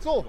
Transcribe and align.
So, 0.00 0.24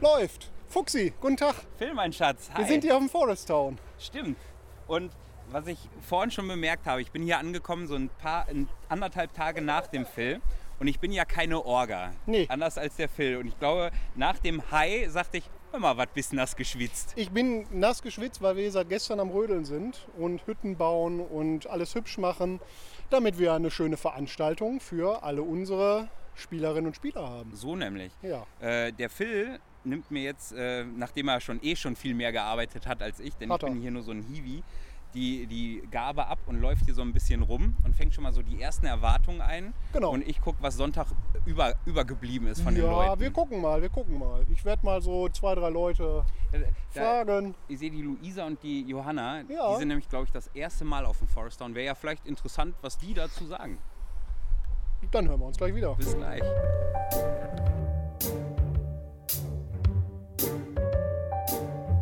läuft. 0.00 0.50
Fuxi, 0.68 1.12
guten 1.20 1.36
Tag. 1.36 1.54
Phil, 1.76 1.92
mein 1.92 2.10
Schatz. 2.10 2.48
Hi. 2.54 2.60
Wir 2.60 2.66
sind 2.66 2.84
hier 2.84 2.94
auf 2.94 3.00
dem 3.00 3.10
Forest 3.10 3.48
Town. 3.48 3.76
Stimmt. 3.98 4.38
Und 4.86 5.12
was 5.50 5.66
ich 5.66 5.78
vorhin 6.00 6.30
schon 6.30 6.48
bemerkt 6.48 6.86
habe, 6.86 7.02
ich 7.02 7.10
bin 7.10 7.22
hier 7.22 7.38
angekommen 7.38 7.86
so 7.86 7.96
ein 7.96 8.08
paar, 8.08 8.48
ein, 8.48 8.66
anderthalb 8.88 9.34
Tage 9.34 9.60
nach 9.60 9.88
dem 9.88 10.06
Phil. 10.06 10.40
Und 10.78 10.88
ich 10.88 11.00
bin 11.00 11.12
ja 11.12 11.26
keine 11.26 11.62
Orga. 11.62 12.12
Nee. 12.24 12.46
Anders 12.48 12.78
als 12.78 12.96
der 12.96 13.10
Phil. 13.10 13.36
Und 13.36 13.46
ich 13.46 13.58
glaube, 13.58 13.90
nach 14.14 14.38
dem 14.38 14.70
High 14.70 15.10
sagte 15.10 15.36
ich, 15.36 15.44
hör 15.70 15.80
mal, 15.80 15.98
was 15.98 16.08
bist 16.14 16.32
nass 16.32 16.56
geschwitzt. 16.56 17.12
Ich 17.16 17.30
bin 17.30 17.66
nass 17.78 18.00
geschwitzt, 18.00 18.40
weil 18.40 18.56
wir 18.56 18.72
seit 18.72 18.88
gestern 18.88 19.20
am 19.20 19.28
Rödeln 19.28 19.66
sind 19.66 20.08
und 20.16 20.46
Hütten 20.46 20.78
bauen 20.78 21.20
und 21.20 21.66
alles 21.66 21.94
hübsch 21.94 22.16
machen, 22.16 22.58
damit 23.10 23.38
wir 23.38 23.52
eine 23.52 23.70
schöne 23.70 23.98
Veranstaltung 23.98 24.80
für 24.80 25.22
alle 25.22 25.42
unsere 25.42 26.08
Spielerinnen 26.34 26.86
und 26.86 26.96
Spieler 26.96 27.28
haben. 27.28 27.54
So 27.54 27.76
nämlich. 27.76 28.12
Ja. 28.22 28.46
Äh, 28.60 28.92
der 28.92 29.10
Phil 29.10 29.58
nimmt 29.84 30.10
mir 30.10 30.22
jetzt, 30.22 30.52
äh, 30.52 30.84
nachdem 30.84 31.28
er 31.28 31.40
schon 31.40 31.58
eh 31.62 31.76
schon 31.76 31.96
viel 31.96 32.14
mehr 32.14 32.32
gearbeitet 32.32 32.86
hat 32.86 33.02
als 33.02 33.20
ich, 33.20 33.34
denn 33.36 33.50
Hat 33.50 33.62
ich 33.62 33.68
bin 33.68 33.78
er. 33.78 33.82
hier 33.82 33.90
nur 33.90 34.02
so 34.02 34.12
ein 34.12 34.22
Hiwi, 34.22 34.62
die, 35.14 35.46
die 35.46 35.82
Gabe 35.90 36.26
ab 36.28 36.38
und 36.46 36.60
läuft 36.60 36.84
hier 36.84 36.94
so 36.94 37.02
ein 37.02 37.12
bisschen 37.12 37.42
rum 37.42 37.74
und 37.82 37.96
fängt 37.96 38.14
schon 38.14 38.22
mal 38.22 38.32
so 38.32 38.42
die 38.42 38.60
ersten 38.62 38.86
Erwartungen 38.86 39.40
ein. 39.40 39.74
Genau. 39.92 40.10
Und 40.12 40.26
ich 40.28 40.40
gucke, 40.40 40.58
was 40.62 40.76
Sonntag 40.76 41.08
über, 41.46 41.74
übergeblieben 41.84 42.46
ist 42.46 42.60
von 42.60 42.74
den 42.74 42.84
ja, 42.84 42.90
Leuten. 42.90 43.20
wir 43.20 43.30
gucken 43.32 43.60
mal, 43.60 43.82
wir 43.82 43.88
gucken 43.88 44.18
mal. 44.18 44.46
Ich 44.52 44.64
werde 44.64 44.84
mal 44.86 45.02
so 45.02 45.28
zwei, 45.30 45.54
drei 45.56 45.68
Leute 45.70 46.24
Äh, 46.52 46.60
Da, 46.94 47.24
fragen. 47.24 47.54
ich 47.68 47.78
sehe 47.80 47.90
die 47.90 48.02
Luisa 48.02 48.46
und 48.46 48.62
die 48.62 48.82
Johanna, 48.82 49.40
Ja. 49.48 49.72
die 49.72 49.78
sind 49.78 49.88
nämlich, 49.88 50.08
glaube 50.08 50.26
ich, 50.26 50.30
das 50.32 50.46
erste 50.48 50.84
Mal 50.84 51.04
auf 51.06 51.18
dem 51.18 51.26
Forest 51.28 51.58
Town. 51.58 51.74
Wäre 51.74 51.86
ja 51.86 51.94
vielleicht 51.96 52.24
interessant, 52.26 52.74
was 52.82 52.96
die 52.98 53.14
dazu 53.14 53.46
sagen. 53.46 53.78
Dann 55.10 55.28
hören 55.28 55.40
wir 55.40 55.46
uns 55.46 55.56
gleich 55.58 55.74
wieder. 55.74 55.94
Bis 55.96 56.16
gleich. 56.16 56.42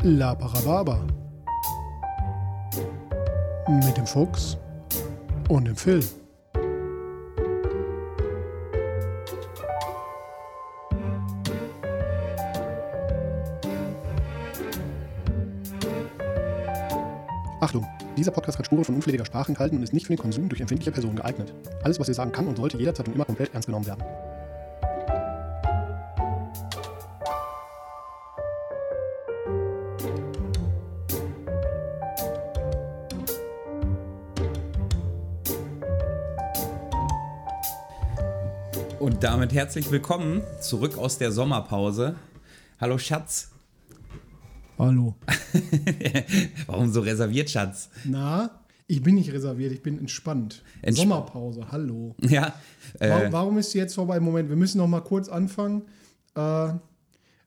La 0.03 0.35
Parababa. 0.35 1.05
Mit 3.69 3.97
dem 3.97 4.07
Fuchs 4.07 4.57
und 5.49 5.65
dem 5.65 5.77
Phil. 5.77 6.05
Achtung, 17.61 17.85
dieser 18.19 18.33
Podcast 18.33 18.59
hat 18.59 18.67
Spuren 18.67 18.85
von 18.85 18.97
unflätiger 18.97 19.25
Sprache 19.25 19.49
enthalten 19.49 19.77
und 19.77 19.83
ist 19.83 19.93
nicht 19.93 20.07
für 20.07 20.15
den 20.15 20.19
Konsum 20.21 20.49
durch 20.49 20.61
empfindliche 20.61 20.91
Personen 20.91 21.17
geeignet. 21.17 21.55
Alles, 21.83 22.01
was 22.01 22.09
ihr 22.09 22.15
sagen 22.15 22.33
kann 22.33 22.49
und 22.49 22.57
sollte 22.57 22.77
jederzeit 22.77 23.07
und 23.07 23.15
immer 23.15 23.25
komplett 23.25 23.55
ernst 23.55 23.67
genommen 23.67 23.87
werden. 23.87 24.03
Und 38.99 39.23
damit 39.23 39.53
herzlich 39.53 39.91
willkommen 39.91 40.43
zurück 40.61 40.99
aus 40.99 41.19
der 41.19 41.31
Sommerpause. 41.31 42.17
Hallo 42.81 42.99
Schatz. 42.99 43.58
Hallo. 44.79 45.17
Warum 46.67 46.91
so 46.91 47.01
reserviert, 47.01 47.51
Schatz? 47.51 47.91
Na, 48.05 48.51
ich 48.87 49.03
bin 49.03 49.17
nicht 49.17 49.33
reserviert, 49.33 49.73
ich 49.73 49.83
bin 49.83 49.99
entspannt. 49.99 50.63
Entsp- 50.83 50.97
Sommerpause, 50.97 51.67
hallo. 51.73 52.15
Ja, 52.21 52.55
äh, 53.01 53.11
Warum, 53.11 53.33
warum 53.33 53.59
ist 53.59 53.73
sie 53.73 53.79
jetzt 53.79 53.95
vorbei? 53.95 54.21
Moment, 54.21 54.49
wir 54.49 54.57
müssen 54.57 54.79
noch 54.79 54.87
mal 54.87 55.01
kurz 55.01 55.29
anfangen. 55.29 55.83
Äh, 56.37 56.69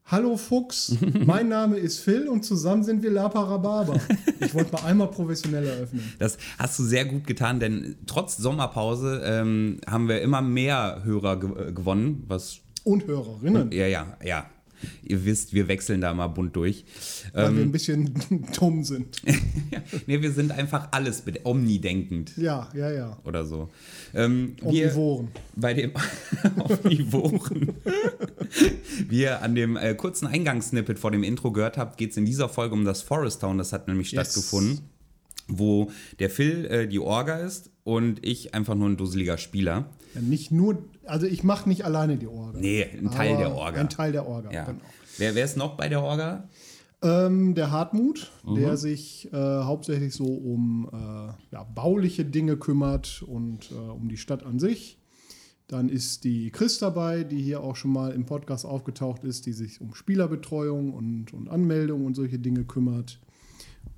hallo 0.06 0.36
Fuchs, 0.36 0.98
mein 1.26 1.48
Name 1.48 1.78
ist 1.78 2.00
Phil 2.00 2.28
und 2.28 2.44
zusammen 2.44 2.84
sind 2.84 3.02
wir 3.02 3.12
La 3.12 3.30
Parababa. 3.30 3.96
Ich 4.42 4.54
wollte 4.54 4.74
mal 4.74 4.84
einmal 4.84 5.08
professionell 5.10 5.66
eröffnen. 5.66 6.04
das 6.20 6.38
hast 6.60 6.78
du 6.80 6.84
sehr 6.84 7.06
gut 7.06 7.26
getan, 7.26 7.60
denn 7.62 7.96
trotz 8.08 8.36
Sommerpause 8.38 9.22
ähm, 9.24 9.78
haben 9.90 10.10
wir 10.10 10.22
immer 10.22 10.42
mehr 10.42 11.02
Hörer 11.06 11.40
ge 11.40 11.70
äh, 11.70 11.72
gewonnen. 11.72 12.24
Was, 12.28 12.60
Und 12.84 13.08
Hörerinnen, 13.08 13.72
ja, 13.72 13.88
ja, 13.88 14.18
ja. 14.22 14.46
Ihr 15.04 15.26
wisst, 15.26 15.54
wir 15.54 15.68
wechseln 15.68 16.02
da 16.02 16.14
mal 16.14 16.28
bunt 16.28 16.56
durch. 16.56 16.86
weil 17.34 17.46
Ähm, 17.50 17.56
wir 17.58 17.64
ein 17.64 17.72
bisschen 17.72 18.14
dumm 18.60 18.84
sind. 18.84 19.22
nee, 20.08 20.22
wir 20.22 20.32
sind 20.32 20.52
einfach 20.52 20.90
alles 20.92 21.24
omnidenkend 21.44 22.38
Ja, 22.38 22.70
ja, 22.76 22.92
ja. 22.92 23.18
oder 23.24 23.46
so. 23.46 23.70
Ähm, 24.14 24.56
Omnivoren. 24.62 25.30
bei 25.56 25.74
dem 25.74 25.92
Omnivoren. 26.58 27.74
Wie 29.10 29.22
ihr 29.22 29.42
an 29.42 29.56
dem 29.56 29.78
äh, 29.78 29.94
kurzen 29.96 30.28
Eingangssnippet 30.28 31.00
vor 31.00 31.12
dem 31.12 31.24
Intro 31.24 31.52
gehört 31.52 31.78
habt, 31.78 31.98
geht 31.98 32.12
es 32.12 32.18
in 32.18 32.26
dieser 32.26 32.50
Folge 32.50 32.74
um 32.74 32.86
das 32.86 33.02
Forest 33.02 33.42
Town. 33.42 33.58
Das 33.58 33.74
hat 33.74 33.88
nämlich 33.88 34.12
Yes. 34.12 34.32
stattgefunden, 34.34 34.80
wo 35.60 35.92
der 36.20 36.30
Phil 36.30 36.66
äh, 36.66 36.88
die 36.88 37.00
Orga 37.00 37.38
ist 37.38 37.70
und 37.84 38.26
ich 38.26 38.54
einfach 38.54 38.76
nur 38.76 38.90
ein 38.90 38.98
dusseliger 38.98 39.38
Spieler. 39.38 39.90
Ja, 40.16 40.22
nicht 40.22 40.52
nur, 40.52 40.84
also 41.06 41.26
ich 41.26 41.44
mache 41.44 41.68
nicht 41.70 41.86
alleine 41.86 42.18
die 42.18 42.28
Orga. 42.28 42.60
Nee, 42.60 42.86
ein 42.98 43.12
Teil 43.12 43.38
der 43.38 43.54
Orga. 43.56 43.80
Ein 43.80 43.90
Teil 43.90 44.12
der 44.12 44.28
Orga, 44.28 44.52
ja. 44.52 44.66
genau. 44.66 44.80
wer, 45.18 45.36
wer 45.36 45.46
ist 45.46 45.58
noch 45.58 45.78
bei 45.78 45.90
der 45.90 46.02
Orga? 46.02 46.48
Ähm, 47.04 47.56
der 47.56 47.72
Hartmut, 47.72 48.32
Mhm. 48.46 48.56
der 48.56 48.78
sich 48.78 49.28
äh, 49.34 49.38
hauptsächlich 49.38 50.14
so 50.14 50.26
um 50.26 50.88
äh, 50.94 51.54
ja, 51.54 51.64
bauliche 51.64 52.26
Dinge 52.26 52.58
kümmert 52.58 53.24
und 53.24 53.72
äh, 53.72 53.76
um 53.76 54.08
die 54.08 54.18
Stadt 54.18 54.44
an 54.44 54.60
sich. 54.60 55.00
Dann 55.68 55.88
ist 55.90 56.26
die 56.26 56.52
Chris 56.52 56.80
dabei, 56.80 57.24
die 57.24 57.42
hier 57.42 57.62
auch 57.62 57.76
schon 57.78 57.92
mal 57.94 58.12
im 58.12 58.26
Podcast 58.26 58.66
aufgetaucht 58.66 59.24
ist, 59.24 59.46
die 59.46 59.54
sich 59.54 59.80
um 59.80 59.96
Spielerbetreuung 59.96 60.94
und, 60.94 61.34
und 61.34 61.48
Anmeldung 61.50 62.06
und 62.06 62.14
solche 62.14 62.38
Dinge 62.40 62.66
kümmert. 62.66 63.20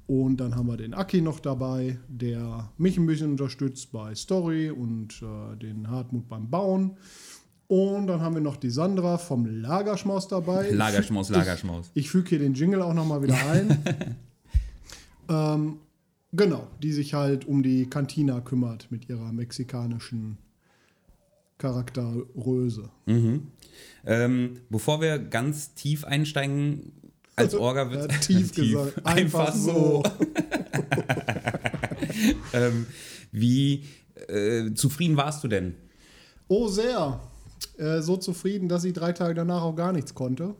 Und 0.05 0.37
dann 0.37 0.55
haben 0.55 0.67
wir 0.67 0.77
den 0.77 0.93
Aki 0.93 1.21
noch 1.21 1.39
dabei, 1.39 1.97
der 2.07 2.71
mich 2.77 2.97
ein 2.97 3.05
bisschen 3.05 3.31
unterstützt 3.31 3.91
bei 3.91 4.13
Story 4.15 4.69
und 4.69 5.21
äh, 5.21 5.57
den 5.57 5.89
Hartmut 5.89 6.27
beim 6.27 6.49
Bauen. 6.49 6.97
Und 7.67 8.07
dann 8.07 8.21
haben 8.21 8.35
wir 8.35 8.41
noch 8.41 8.57
die 8.57 8.69
Sandra 8.69 9.17
vom 9.17 9.45
Lagerschmaus 9.45 10.27
dabei. 10.27 10.69
Lagerschmaus, 10.71 11.29
Lagerschmaus. 11.29 11.91
Ich, 11.93 12.05
ich 12.05 12.09
füge 12.09 12.29
hier 12.29 12.39
den 12.39 12.53
Jingle 12.53 12.81
auch 12.81 12.93
nochmal 12.93 13.23
wieder 13.23 13.37
ein. 13.49 13.77
ähm, 15.29 15.77
genau, 16.33 16.67
die 16.81 16.91
sich 16.91 17.13
halt 17.13 17.45
um 17.45 17.63
die 17.63 17.89
Cantina 17.89 18.41
kümmert 18.41 18.91
mit 18.91 19.07
ihrer 19.07 19.31
mexikanischen 19.31 20.37
Charakterröse. 21.57 22.89
Ähm, 24.05 24.57
bevor 24.69 24.99
wir 24.99 25.17
ganz 25.17 25.73
tief 25.73 26.03
einsteigen, 26.03 26.91
als 27.35 27.55
Orga 27.55 27.91
wird 27.91 28.11
Ja, 28.11 28.17
tief 28.21 28.53
gesagt. 28.53 29.05
Einfach 29.05 29.53
so. 29.53 30.03
ähm, 32.53 32.85
wie 33.31 33.85
äh, 34.27 34.73
zufrieden 34.73 35.17
warst 35.17 35.43
du 35.43 35.47
denn? 35.47 35.75
Oh, 36.47 36.67
sehr. 36.67 37.19
Äh, 37.77 38.01
so 38.01 38.17
zufrieden, 38.17 38.69
dass 38.69 38.83
ich 38.83 38.93
drei 38.93 39.13
Tage 39.13 39.33
danach 39.33 39.63
auch 39.63 39.75
gar 39.75 39.93
nichts 39.93 40.13
konnte. 40.13 40.53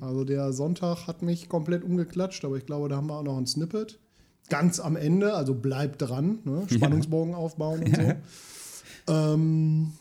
Also 0.00 0.24
der 0.24 0.52
Sonntag 0.52 1.06
hat 1.06 1.22
mich 1.22 1.48
komplett 1.48 1.84
umgeklatscht, 1.84 2.44
aber 2.44 2.56
ich 2.56 2.66
glaube, 2.66 2.88
da 2.88 2.96
haben 2.96 3.06
wir 3.06 3.16
auch 3.16 3.22
noch 3.22 3.38
ein 3.38 3.46
Snippet. 3.46 3.98
Ganz 4.48 4.80
am 4.80 4.96
Ende, 4.96 5.34
also 5.34 5.54
bleibt 5.54 6.02
dran, 6.02 6.40
ne? 6.44 6.66
Spannungsbogen 6.68 7.34
aufbauen 7.34 7.84
und 7.84 7.96
so. 7.96 9.12
ähm, 9.12 9.92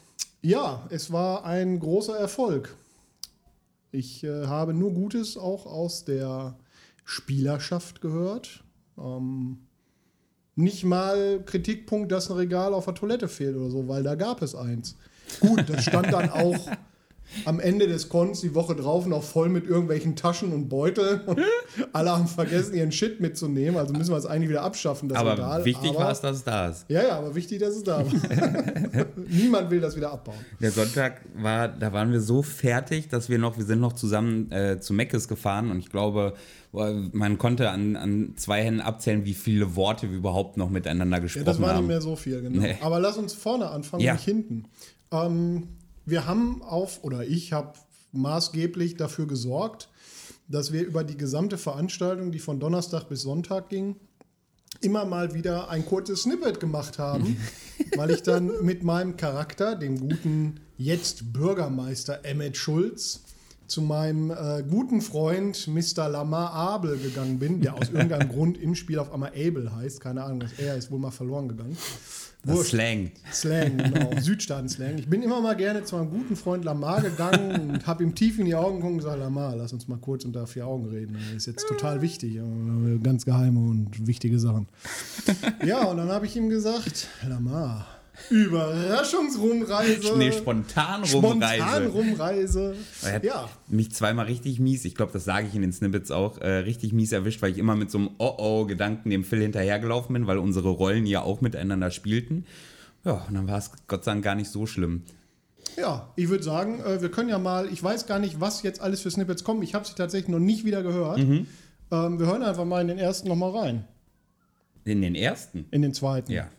ja, 0.42 0.88
es 0.90 1.12
war 1.12 1.46
ein 1.46 1.80
großer 1.80 2.18
Erfolg. 2.18 2.76
Ich 3.92 4.24
äh, 4.24 4.46
habe 4.46 4.74
nur 4.74 4.94
Gutes 4.94 5.38
auch 5.38 5.66
aus 5.66 6.06
der 6.06 6.58
Spielerschaft 7.06 8.02
gehört. 8.02 8.64
Ähm, 8.98 9.60
nicht 10.56 10.84
mal 10.84 11.42
Kritikpunkt, 11.46 12.12
dass 12.12 12.30
ein 12.30 12.38
Regal 12.38 12.74
auf 12.74 12.86
der 12.86 12.94
Toilette 12.94 13.28
fehlt 13.28 13.56
oder 13.56 13.70
so, 13.70 13.88
weil 13.88 14.04
da 14.04 14.16
gab 14.16 14.42
es 14.42 14.56
eins. 14.56 14.96
Gut, 15.40 15.70
das 15.70 15.86
stand 15.86 16.12
dann 16.12 16.30
auch 16.30 16.70
am 17.46 17.60
Ende 17.60 17.88
des 17.88 18.10
Cons 18.10 18.42
die 18.42 18.56
Woche 18.56 18.76
drauf 18.76 19.06
noch 19.06 19.24
voll 19.24 19.50
mit 19.50 19.66
irgendwelchen 19.68 20.16
Taschen 20.16 20.52
und 20.52 20.68
Beuteln 20.70 21.22
und 21.22 21.40
alle 21.94 22.12
haben 22.12 22.28
vergessen, 22.28 22.76
ihren 22.76 22.92
Shit 22.92 23.20
mitzunehmen. 23.20 23.78
Also 23.80 23.94
müssen 23.94 24.12
wir 24.12 24.18
es 24.18 24.26
eigentlich 24.26 24.50
wieder 24.50 24.64
abschaffen, 24.64 25.10
das 25.10 25.18
Aber 25.18 25.34
Regal. 25.34 25.66
wichtig 25.66 25.96
war 25.96 26.12
es, 26.12 26.22
dass 26.22 26.38
es 26.38 26.44
da 26.44 26.70
ist. 26.70 26.86
Ja, 26.90 27.04
ja, 27.04 27.18
aber 27.18 27.36
wichtig, 27.36 27.60
dass 27.60 27.76
es 27.76 27.84
da 27.84 28.00
war. 28.00 28.06
Niemand 29.28 29.70
will 29.70 29.80
das 29.80 29.96
wieder 29.96 30.12
abbauen. 30.12 30.38
Der 30.60 30.72
Sonntag 30.72 31.22
war, 31.36 31.68
da 31.68 31.94
waren 31.94 32.12
wir 32.12 32.22
so 32.22 32.42
fertig, 32.42 33.10
dass 33.10 33.30
wir 33.30 33.38
noch, 33.38 33.58
wir 33.58 33.66
sind 33.66 33.80
noch 33.80 33.94
zusammen 33.94 34.52
äh, 34.52 34.80
zu 34.80 34.94
Meckes 34.94 35.28
gefahren 35.28 35.72
und 35.72 35.80
ich 35.80 35.90
glaube, 35.90 36.34
man 36.72 37.40
konnte 37.40 37.72
an, 37.72 37.96
an 37.96 38.34
zwei 38.36 38.64
Händen 38.64 38.82
abzählen, 38.82 39.26
wie 39.26 39.34
viele 39.34 39.76
Worte 39.76 40.10
wir 40.12 40.18
überhaupt 40.18 40.56
noch 40.58 40.70
miteinander 40.70 41.18
Ja, 41.18 41.24
gesprochen 41.24 41.46
das 41.46 41.60
war 41.62 41.70
haben. 41.70 41.80
nicht 41.80 41.88
mehr 41.88 42.02
so 42.02 42.16
viel, 42.16 42.42
genau. 42.42 42.62
Nee. 42.62 42.78
Aber 42.82 43.00
lass 43.00 43.18
uns 43.18 43.34
vorne 43.34 43.70
anfangen, 43.70 44.04
Ja. 44.04 44.14
nicht 44.14 44.26
hinten. 44.26 44.66
Ähm, 45.12 45.68
wir 46.10 46.26
haben 46.26 46.62
auf, 46.62 47.04
oder 47.04 47.26
ich 47.26 47.54
habe 47.54 47.74
maßgeblich 48.12 48.98
dafür 48.98 49.28
gesorgt, 49.28 49.90
dass 50.48 50.74
wir 50.74 50.86
über 50.86 51.04
die 51.04 51.18
gesamte 51.18 51.58
Veranstaltung, 51.58 52.32
die 52.32 52.40
von 52.40 52.60
Donnerstag 52.60 53.08
bis 53.08 53.22
Sonntag 53.22 53.70
ging, 53.70 53.96
immer 54.82 55.06
mal 55.06 55.34
wieder 55.34 55.70
ein 55.70 55.86
kurzes 55.86 56.24
Snippet 56.24 56.60
gemacht 56.60 57.00
haben, 57.00 57.38
weil 57.96 58.12
ich 58.12 58.24
dann 58.24 58.52
mit 58.64 58.84
meinem 58.84 59.18
Charakter, 59.18 59.76
dem 59.76 60.00
guten 60.00 60.60
jetzt 60.78 61.34
Bürgermeister 61.34 62.24
Emmett 62.24 62.58
Schulz, 62.58 63.22
zu 63.68 63.84
meinem 63.84 64.32
äh, 64.32 64.64
guten 64.68 65.02
Freund 65.02 65.68
Mr. 65.68 66.10
Lamar 66.10 66.54
Abel 66.54 66.98
gegangen 66.98 67.38
bin, 67.38 67.62
der 67.62 67.76
aus 67.76 67.90
irgendeinem 67.94 68.30
Grund 68.30 68.58
im 68.58 68.74
Spiel 68.74 68.98
auf 68.98 69.14
einmal 69.14 69.30
Abel 69.30 69.72
heißt. 69.74 70.02
Keine 70.02 70.24
Ahnung, 70.24 70.42
was 70.42 70.54
er 70.58 70.76
ist 70.76 70.90
wohl 70.90 71.00
mal 71.00 71.12
verloren 71.12 71.48
gegangen. 71.48 71.78
Slang. 72.48 73.12
Slang, 73.34 73.78
genau. 73.78 74.12
Südstaaten-Slang. 74.20 74.98
Ich 74.98 75.10
bin 75.10 75.22
immer 75.22 75.42
mal 75.42 75.56
gerne 75.56 75.84
zu 75.84 75.98
meinem 75.98 76.10
guten 76.10 76.36
Freund 76.36 76.64
Lamar 76.64 77.02
gegangen 77.02 77.72
und 77.72 77.86
habe 77.88 78.04
ihm 78.04 78.16
tief 78.16 78.40
in 78.40 78.46
die 78.46 78.56
Augen 78.56 78.78
geguckt 78.78 78.92
und 78.94 78.98
gesagt, 79.00 79.20
Lamar, 79.20 79.56
lass 79.58 79.74
uns 79.74 79.88
mal 79.88 79.98
kurz 79.98 80.24
unter 80.24 80.48
vier 80.48 80.66
Augen 80.66 80.86
reden. 80.86 81.18
Das 81.28 81.36
ist 81.36 81.46
jetzt 81.48 81.68
total 81.68 82.02
wichtig. 82.02 82.40
Ganz 83.04 83.26
geheime 83.26 83.60
und 83.60 84.08
wichtige 84.08 84.40
Sachen. 84.40 84.68
Ja, 85.66 85.84
und 85.86 85.98
dann 85.98 86.10
habe 86.10 86.26
ich 86.26 86.36
ihm 86.38 86.50
gesagt, 86.50 87.08
Lamar, 87.28 87.86
Überraschungsrumreise. 88.30 90.18
Nee, 90.18 90.32
spontan 90.32 91.06
Spontan 91.06 91.88
rumreise. 91.88 91.88
Rumreise. 91.88 92.76
Er 93.04 93.14
hat 93.14 93.24
Ja. 93.24 93.50
mich 93.68 93.92
zweimal 93.92 94.26
richtig 94.26 94.60
mies, 94.60 94.86
ich 94.86 94.96
glaube, 94.96 95.12
das 95.12 95.26
sage 95.26 95.48
ich 95.48 95.56
in 95.56 95.62
den 95.62 95.74
Snippets 95.74 96.12
auch, 96.12 96.38
äh, 96.40 96.48
richtig 96.60 96.94
mies 96.94 97.12
erwischt, 97.12 97.42
weil 97.42 97.52
ich 97.52 97.58
immer 97.58 97.76
mit 97.76 97.92
so 97.92 97.98
einem 97.98 98.10
Oh-Oh-Gedanken 98.18 99.10
dem 99.10 99.24
Phil 99.24 99.42
hinterhergelaufen 99.42 100.14
bin, 100.14 100.28
weil 100.28 100.38
unsere 100.38 100.70
Rollen 100.70 101.06
ja 101.06 101.22
auch 101.22 101.42
miteinander 101.42 101.92
spielten. 101.92 102.46
Ja, 103.06 103.26
und 103.28 103.34
dann 103.34 103.48
war 103.48 103.58
es 103.58 103.72
Gott 103.88 104.04
sei 104.04 104.12
Dank 104.12 104.24
gar 104.24 104.36
nicht 104.36 104.52
so 104.52 104.66
schlimm. 104.66 105.04
Ja, 105.78 106.12
ich 106.16 106.30
würde 106.30 106.44
sagen, 106.44 106.82
äh, 106.82 107.02
wir 107.02 107.10
können 107.10 107.30
ja 107.30 107.38
mal, 107.40 107.68
ich 107.72 107.82
weiß 107.82 108.06
gar 108.08 108.20
nicht, 108.20 108.42
was 108.42 108.64
jetzt 108.64 108.82
alles 108.82 109.02
für 109.02 109.12
Snippets 109.12 109.44
kommen. 109.44 109.62
Ich 109.62 109.74
habe 109.76 109.86
sie 109.88 109.94
tatsächlich 109.96 110.30
noch 110.30 110.40
nicht 110.40 110.66
wieder 110.66 110.84
gehört. 110.84 111.20
Mhm. 111.20 111.48
Ähm, 111.92 112.20
wir 112.20 112.28
hören 112.28 112.44
einfach 112.44 112.66
mal 112.66 112.82
in 112.82 112.88
den 112.90 112.98
ersten 112.98 113.28
nochmal 113.30 113.52
rein. 113.52 113.86
In 114.84 115.02
den 115.02 115.16
ersten? 115.16 115.66
In 115.72 115.82
den 115.82 115.94
zweiten. 115.94 116.32
Ja. 116.32 116.50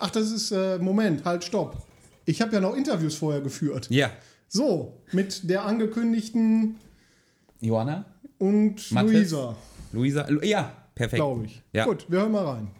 Ach, 0.00 0.10
das 0.10 0.30
ist, 0.30 0.50
äh, 0.52 0.78
Moment, 0.78 1.24
halt, 1.24 1.44
stopp. 1.44 1.76
Ich 2.24 2.40
habe 2.42 2.52
ja 2.52 2.60
noch 2.60 2.74
Interviews 2.76 3.14
vorher 3.16 3.40
geführt. 3.40 3.86
Ja. 3.90 4.10
So, 4.48 4.94
mit 5.12 5.48
der 5.48 5.64
angekündigten 5.64 6.78
Johanna? 7.60 8.04
und 8.38 8.90
Mathis? 8.92 9.12
Luisa, 9.32 9.56
Luisa? 9.92 10.26
Lu 10.28 10.40
ja, 10.42 10.72
perfekt. 10.94 11.16
glaube 11.16 11.46
ich. 11.46 11.62
Ja. 11.72 11.84
Gut, 11.84 12.06
wir 12.08 12.20
hören 12.20 12.32
mal 12.32 12.44
rein. 12.46 12.70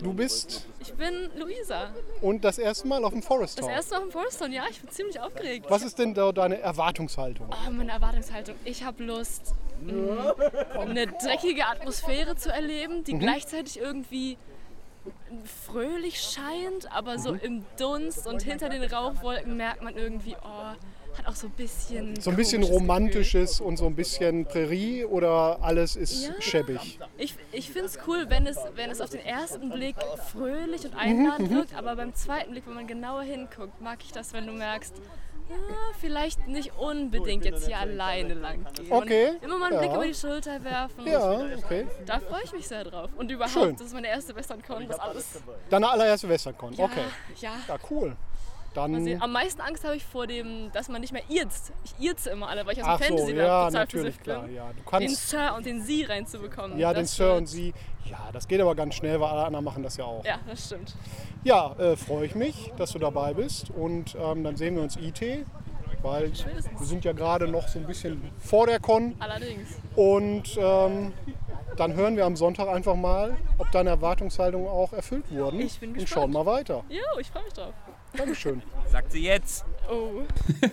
Du 0.00 0.12
bist 0.12 0.64
Ich 0.80 0.92
bin 0.94 1.28
Luisa. 1.36 1.90
und 2.20 2.44
das 2.44 2.58
erste 2.58 2.86
Mal 2.86 3.04
auf 3.04 3.12
dem 3.12 3.22
Forest 3.22 3.58
Das 3.58 3.64
Town. 3.66 3.74
erste 3.74 3.94
Mal 3.96 4.02
im 4.04 4.10
Forest 4.12 4.38
Town, 4.38 4.52
ja, 4.52 4.62
ich 4.70 4.80
bin 4.80 4.90
ziemlich 4.90 5.18
aufgeregt. 5.18 5.66
Was 5.68 5.82
ist 5.82 5.98
denn 5.98 6.14
da 6.14 6.30
deine 6.30 6.60
Erwartungshaltung? 6.60 7.48
Oh, 7.50 7.70
meine 7.72 7.90
Erwartungshaltung. 7.90 8.54
Ich 8.64 8.84
habe 8.84 9.02
Lust, 9.02 9.54
mh, 9.84 10.34
eine 10.78 11.06
dreckige 11.08 11.66
Atmosphäre 11.66 12.36
zu 12.36 12.50
erleben, 12.52 13.02
die 13.02 13.18
gleichzeitig 13.18 13.78
irgendwie 13.80 14.36
fröhlich 15.44 16.20
scheint, 16.20 16.90
aber 16.92 17.18
so 17.18 17.34
im 17.34 17.64
Dunst 17.78 18.26
und 18.26 18.42
hinter 18.42 18.68
den 18.68 18.82
Rauchwolken 18.82 19.56
merkt 19.56 19.82
man 19.82 19.96
irgendwie, 19.96 20.36
oh, 20.42 20.74
hat 21.18 21.26
auch 21.26 21.34
so 21.34 21.46
ein 21.46 21.52
bisschen. 21.52 22.20
So 22.20 22.30
ein 22.30 22.36
bisschen 22.36 22.62
romantisches 22.62 23.60
und 23.60 23.76
so 23.76 23.86
ein 23.86 23.96
bisschen 23.96 24.44
Prärie 24.44 25.04
oder 25.04 25.62
alles 25.62 25.96
ist 25.96 26.26
Ja. 26.26 26.34
schäbig? 26.40 26.98
Gefühl. 26.98 27.06
Ich, 27.16 27.34
ich 27.52 27.70
finde 27.70 27.86
es 27.86 27.98
cool, 28.06 28.26
wenn 28.28 28.46
es, 28.46 28.58
wenn 28.74 28.90
es 28.90 29.00
auf 29.00 29.10
den 29.10 29.20
ersten 29.24 29.70
Blick 29.70 29.96
fröhlich 30.30 30.84
und 30.84 30.92
Mhm, 30.92 30.98
einladend 30.98 31.50
wirkt, 31.50 31.74
aber 31.74 31.96
beim 31.96 32.14
zweiten 32.14 32.50
Blick, 32.52 32.66
wenn 32.66 32.74
man 32.74 32.86
genauer 32.86 33.22
hinguckt, 33.22 33.80
mag 33.80 34.00
ich 34.04 34.12
das, 34.12 34.32
wenn 34.32 34.46
du 34.46 34.52
merkst, 34.52 34.94
ja, 35.48 35.56
vielleicht 36.00 36.46
nicht 36.48 36.72
unbedingt 36.78 37.44
jetzt 37.44 37.66
hier 37.66 37.78
alleine 37.78 38.34
lang 38.34 38.64
gehen. 38.74 38.86
Okay, 38.92 39.28
Und 39.30 39.42
immer 39.44 39.58
mal 39.58 39.70
einen 39.70 39.78
Blick 39.78 39.90
ja. 39.90 39.96
über 39.96 40.06
die 40.06 40.14
Schulter 40.14 40.62
werfen. 40.64 41.06
Ja, 41.06 41.40
okay. 41.56 41.86
Da 42.04 42.20
freue 42.20 42.42
ich 42.44 42.52
mich 42.52 42.66
sehr 42.68 42.84
drauf. 42.84 43.10
Und 43.16 43.30
überhaupt, 43.30 43.52
Schön. 43.52 43.76
das 43.76 43.86
ist 43.88 43.94
meine 43.94 44.08
erste 44.08 44.34
WesternCon, 44.34 44.88
das 44.88 44.98
alles. 44.98 45.40
Deine 45.70 45.88
allererste 45.88 46.28
WesternCon. 46.28 46.72
Ja, 46.74 46.84
Okay. 46.84 47.04
ja. 47.40 47.52
Ja, 47.68 47.76
cool. 47.90 48.16
Dann. 48.76 48.94
Also, 48.94 49.10
am 49.20 49.32
meisten 49.32 49.60
Angst 49.60 49.84
habe 49.84 49.96
ich 49.96 50.04
vor 50.04 50.26
dem, 50.26 50.70
dass 50.72 50.88
man 50.88 51.00
nicht 51.00 51.12
mehr 51.12 51.22
irzt. 51.28 51.72
Ich 51.84 52.06
irze 52.06 52.30
immer 52.30 52.48
alle, 52.48 52.66
weil 52.66 52.74
ich 52.74 52.82
aus 52.84 52.86
dem 52.86 52.92
Ach 52.92 52.98
so, 53.00 53.16
Fantasy 53.16 53.36
ja, 53.36 53.70
natürlich, 53.70 54.20
klar. 54.20 54.42
bin. 54.42 54.54
Ja, 54.54 54.68
du 54.68 54.74
Den 54.74 54.84
kannst. 54.84 55.28
Sir 55.30 55.54
und 55.56 55.64
den 55.66 55.82
Sie 55.82 56.02
reinzubekommen. 56.04 56.78
Ja, 56.78 56.92
den 56.92 57.06
Sir 57.06 57.34
und 57.34 57.46
sie. 57.46 57.72
Ja, 58.04 58.28
das 58.32 58.46
geht 58.46 58.60
aber 58.60 58.74
ganz 58.74 58.94
schnell, 58.94 59.18
weil 59.20 59.28
alle 59.30 59.46
anderen 59.46 59.64
machen 59.64 59.82
das 59.82 59.96
ja 59.96 60.04
auch. 60.04 60.24
Ja, 60.24 60.38
das 60.48 60.66
stimmt. 60.66 60.94
Ja, 61.42 61.72
äh, 61.78 61.96
freue 61.96 62.26
ich 62.26 62.34
mich, 62.34 62.72
dass 62.76 62.92
du 62.92 62.98
dabei 62.98 63.34
bist. 63.34 63.70
Und 63.70 64.14
ähm, 64.20 64.44
dann 64.44 64.56
sehen 64.56 64.76
wir 64.76 64.82
uns 64.82 64.96
IT, 64.96 65.20
weil 66.02 66.30
wir 66.32 66.86
sind 66.86 67.04
ja 67.04 67.12
gerade 67.12 67.48
noch 67.48 67.66
so 67.68 67.78
ein 67.78 67.86
bisschen 67.86 68.30
vor 68.38 68.66
der 68.66 68.78
Con. 68.78 69.16
Allerdings. 69.18 69.70
Und 69.96 70.56
ähm, 70.56 71.12
dann 71.76 71.94
hören 71.94 72.16
wir 72.16 72.24
am 72.26 72.36
Sonntag 72.36 72.68
einfach 72.68 72.94
mal, 72.94 73.36
ob 73.58 73.70
deine 73.72 73.90
Erwartungshaltungen 73.90 74.68
auch 74.68 74.92
erfüllt 74.92 75.24
wurden. 75.30 75.60
Ich 75.60 75.80
bin 75.80 75.90
Und 75.90 75.94
gespannt. 75.98 76.22
schauen 76.24 76.32
mal 76.32 76.46
weiter. 76.46 76.84
Jo, 76.88 77.18
ich 77.20 77.28
freue 77.28 77.42
mich 77.44 77.54
drauf. 77.54 77.74
Dankeschön. 78.16 78.62
Sagt 78.90 79.12
sie 79.12 79.22
jetzt. 79.22 79.64
Oh. 79.90 80.22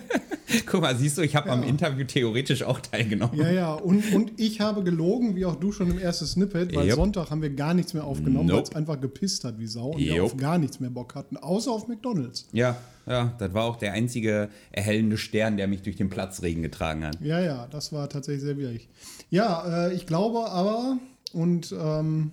Guck 0.66 0.80
mal, 0.80 0.96
siehst 0.96 1.18
du, 1.18 1.22
ich 1.22 1.36
habe 1.36 1.50
am 1.50 1.62
Interview 1.62 2.04
theoretisch 2.04 2.62
auch 2.62 2.80
teilgenommen. 2.80 3.38
Ja, 3.38 3.50
ja, 3.50 3.74
und, 3.74 4.12
und 4.12 4.32
ich 4.40 4.60
habe 4.60 4.82
gelogen, 4.82 5.36
wie 5.36 5.44
auch 5.44 5.56
du 5.56 5.72
schon 5.72 5.90
im 5.90 5.98
ersten 5.98 6.26
Snippet, 6.26 6.74
weil 6.74 6.86
Jupp. 6.86 6.96
Sonntag 6.96 7.30
haben 7.30 7.42
wir 7.42 7.50
gar 7.50 7.74
nichts 7.74 7.94
mehr 7.94 8.04
aufgenommen, 8.04 8.48
weil 8.48 8.62
es 8.62 8.70
Nope. 8.70 8.76
einfach 8.78 9.00
gepisst 9.00 9.44
hat 9.44 9.58
wie 9.58 9.66
Sau 9.66 9.90
und 9.90 9.98
wir 10.00 10.14
Jupp. 10.16 10.26
auf 10.26 10.36
gar 10.36 10.58
nichts 10.58 10.80
mehr 10.80 10.90
Bock 10.90 11.14
hatten, 11.14 11.36
außer 11.36 11.70
auf 11.70 11.88
McDonalds. 11.88 12.48
Ja, 12.52 12.76
ja, 13.06 13.34
das 13.38 13.52
war 13.52 13.64
auch 13.64 13.76
der 13.76 13.92
einzige 13.92 14.48
erhellende 14.72 15.18
Stern, 15.18 15.56
der 15.56 15.66
mich 15.68 15.82
durch 15.82 15.96
den 15.96 16.08
Platzregen 16.08 16.62
getragen 16.62 17.04
hat. 17.04 17.20
Ja, 17.20 17.40
ja, 17.40 17.66
das 17.70 17.92
war 17.92 18.08
tatsächlich 18.08 18.42
sehr 18.42 18.54
schwierig. 18.54 18.88
Ja, 19.30 19.88
äh, 19.88 19.94
ich 19.94 20.06
glaube 20.06 20.50
aber, 20.50 20.98
und 21.32 21.74
ähm, 21.78 22.32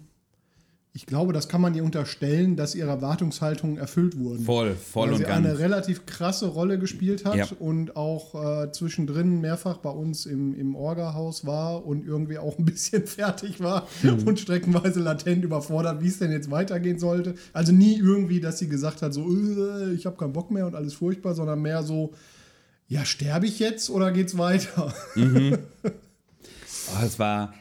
ich 0.94 1.06
glaube, 1.06 1.32
das 1.32 1.48
kann 1.48 1.62
man 1.62 1.74
ihr 1.74 1.86
unterstellen, 1.86 2.58
dass 2.58 2.76
ihre 2.76 2.90
Erwartungshaltungen 2.90 3.78
erfüllt 3.78 4.20
wurden. 4.20 4.44
Voll, 4.44 4.76
voll 4.76 5.06
weil 5.08 5.14
und 5.14 5.18
sie 5.20 5.24
ganz. 5.24 5.46
eine 5.46 5.58
relativ 5.58 6.06
krasse 6.06 6.48
Rolle 6.48 6.78
gespielt 6.80 7.24
hat 7.24 7.36
Ja. 7.36 7.48
und 7.60 7.96
auch 7.96 8.64
äh, 8.64 8.72
zwischendrin 8.74 9.40
mehrfach 9.40 9.78
bei 9.78 9.90
uns 9.90 10.26
im, 10.26 10.54
im 10.54 10.76
Orga-Haus 10.76 11.46
war 11.46 11.86
und 11.86 12.06
irgendwie 12.06 12.38
auch 12.40 12.58
ein 12.60 12.66
bisschen 12.74 13.08
fertig 13.08 13.62
war 13.62 13.88
Mhm. 14.04 14.28
und 14.28 14.40
streckenweise 14.42 15.00
latent 15.00 15.46
überfordert, 15.46 16.02
wie 16.04 16.08
es 16.10 16.20
denn 16.20 16.32
jetzt 16.34 16.52
weitergehen 16.52 17.00
sollte. 17.00 17.36
Also 17.54 17.72
nie 17.72 17.98
irgendwie, 17.98 18.42
dass 18.42 18.60
sie 18.60 18.68
gesagt 18.68 19.02
hat, 19.02 19.14
so, 19.14 19.26
äh, 19.30 19.94
ich 19.94 20.06
habe 20.06 20.18
keinen 20.18 20.34
Bock 20.34 20.52
mehr 20.52 20.68
und 20.68 20.76
alles 20.76 20.94
furchtbar, 20.94 21.36
sondern 21.36 21.62
mehr 21.62 21.84
so, 21.84 22.12
ja, 22.90 23.06
sterbe 23.06 23.46
ich 23.46 23.60
jetzt 23.60 23.90
oder 23.90 24.12
geht's 24.12 24.38
weiter? 24.38 24.94
Oh, 25.84 27.06
es 27.06 27.20
war, 27.20 27.54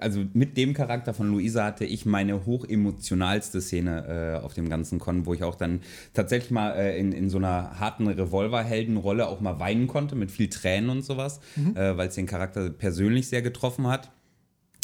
also 0.00 0.24
mit 0.32 0.56
dem 0.56 0.74
Charakter 0.74 1.14
von 1.14 1.30
Luisa 1.30 1.64
hatte 1.64 1.84
ich 1.84 2.06
meine 2.06 2.46
hochemotionalste 2.46 3.60
Szene 3.60 4.38
äh, 4.40 4.44
auf 4.44 4.54
dem 4.54 4.68
ganzen 4.68 4.98
Con, 4.98 5.26
wo 5.26 5.34
ich 5.34 5.42
auch 5.42 5.54
dann 5.54 5.80
tatsächlich 6.14 6.50
mal 6.50 6.72
äh, 6.72 6.98
in, 6.98 7.12
in 7.12 7.30
so 7.30 7.38
einer 7.38 7.78
harten 7.78 8.06
Revolverheldenrolle 8.06 9.26
auch 9.26 9.40
mal 9.40 9.58
weinen 9.60 9.86
konnte, 9.86 10.16
mit 10.16 10.30
viel 10.30 10.48
Tränen 10.48 10.90
und 10.90 11.02
sowas, 11.02 11.40
äh, 11.74 11.96
weil 11.96 12.08
es 12.08 12.14
den 12.14 12.26
Charakter 12.26 12.70
persönlich 12.70 13.28
sehr 13.28 13.42
getroffen 13.42 13.86
hat. 13.86 14.10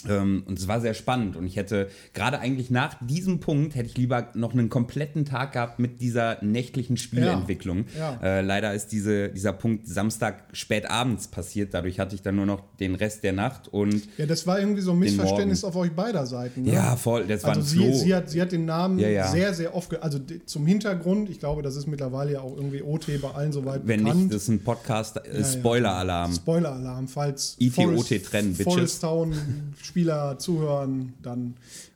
Ähm, 0.09 0.45
und 0.47 0.59
es 0.59 0.69
war 0.69 0.81
sehr 0.81 0.95
spannend. 0.95 1.37
Und 1.37 1.47
ich 1.47 1.57
hätte 1.57 1.89
gerade 2.15 2.39
eigentlich 2.39 2.71
nach 2.71 2.97
diesem 3.07 3.41
Punkt 3.41 3.75
hätte 3.75 3.87
ich 3.89 3.97
lieber 3.97 4.29
noch 4.35 4.53
einen 4.53 4.69
kompletten 4.69 5.25
Tag 5.25 5.53
gehabt 5.53 5.79
mit 5.79 6.01
dieser 6.01 6.43
nächtlichen 6.43 6.97
Spielentwicklung. 6.97 7.85
Ja. 7.99 8.19
Äh, 8.23 8.41
leider 8.43 8.75
ist 8.75 8.89
diese, 8.93 9.29
dieser 9.31 9.53
Punkt 9.53 9.87
Samstag 9.89 10.45
spät 10.53 10.91
abends 10.91 11.29
passiert. 11.29 11.75
Dadurch 11.75 11.99
hatte 11.99 12.15
ich 12.15 12.23
dann 12.23 12.37
nur 12.37 12.47
noch 12.47 12.63
den 12.81 12.95
Rest 12.95 13.25
der 13.25 13.33
Nacht 13.33 13.69
und 13.69 14.03
Ja, 14.19 14.27
das 14.27 14.47
war 14.47 14.59
irgendwie 14.61 14.83
so 14.83 14.93
ein 14.93 14.99
Missverständnis 14.99 15.65
auf 15.65 15.77
euch 15.77 15.93
beider 15.93 16.27
Seiten. 16.27 16.63
Ne? 16.63 16.73
ja, 16.73 16.97
voll. 16.97 17.27
Das 17.27 17.43
war 17.43 17.51
Also 17.57 17.61
ein 17.61 17.67
sie, 17.67 17.77
Floh. 17.79 17.93
sie, 17.95 18.15
hat, 18.15 18.31
sie 18.31 18.41
hat 18.43 18.53
den 18.53 18.65
Namen 18.65 18.99
Ja, 18.99 19.09
ja. 19.09 19.29
sehr, 19.29 19.55
sehr 19.55 19.75
oft, 19.75 20.01
also 20.03 20.19
zum 20.47 20.67
Hintergrund, 20.67 21.31
ich 21.31 21.39
glaube, 21.39 21.63
das 21.63 21.77
ist 21.77 21.87
mittlerweile 21.87 22.33
ja 22.35 22.41
auch 22.41 22.57
irgendwie 22.57 22.83
OT 22.83 23.07
bei 23.21 23.31
allen 23.31 23.53
soweit 23.53 23.83
Wenn 23.87 24.05
bekannt. 24.05 24.21
nicht, 24.25 24.35
das 24.35 24.43
ist 24.43 24.49
ein 24.49 24.61
Podcast, 24.63 25.17
äh, 25.19 25.39
ja. 25.39 25.45
Spoiler-Alarm. 25.45 26.33
Spoiler-Alarm, 26.35 27.09
falls 27.09 27.57
IT, 27.59 27.75
Forest- 27.75 28.13
OT 28.13 28.23
trennen, 28.25 28.53
Bitches. 28.55 28.73
Forest 28.75 29.01
Town 29.03 29.35
Spieler 29.97 30.39
zuhören, 30.39 31.15
dann. 31.23 31.55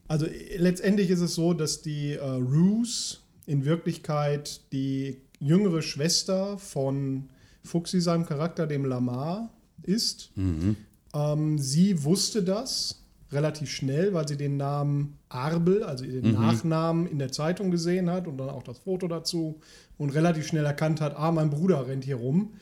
Also 0.08 0.24
letztendlich 0.56 1.10
ist 1.10 1.20
es 1.20 1.34
so, 1.34 1.52
dass 1.52 1.82
die 1.82 2.14
äh, 2.14 2.24
Ruse 2.24 3.18
in 3.44 3.66
Wirklichkeit 3.66 4.62
die 4.72 5.18
jüngere 5.38 5.82
Schwester 5.82 6.56
von 6.56 7.28
Fuxi, 7.62 8.00
seinem 8.00 8.24
Charakter, 8.24 8.66
dem 8.66 8.86
Lamar, 8.86 9.50
ist. 9.82 10.32
Ähm, 11.12 11.58
sie 11.58 12.02
wusste 12.02 12.42
das 12.42 13.04
relativ 13.32 13.70
schnell, 13.70 14.14
weil 14.14 14.26
sie 14.26 14.38
den 14.38 14.56
Namen 14.56 15.18
Arbel, 15.28 15.82
also 15.82 16.06
den 16.06 16.32
Nachnamen 16.32 17.06
in 17.06 17.18
der 17.18 17.32
Zeitung 17.32 17.70
gesehen 17.70 18.08
hat 18.08 18.26
und 18.26 18.38
dann 18.38 18.48
auch 18.48 18.62
das 18.62 18.78
Foto 18.78 19.08
dazu 19.08 19.60
und 19.98 20.14
relativ 20.14 20.46
schnell 20.46 20.64
erkannt 20.64 21.02
hat, 21.02 21.16
ah, 21.18 21.32
mein 21.32 21.50
Bruder 21.50 21.86
rennt 21.86 22.04
hier 22.04 22.16
rum. 22.16 22.54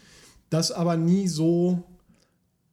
Das 0.50 0.72
aber 0.72 0.96
nie 0.96 1.28
so 1.28 1.84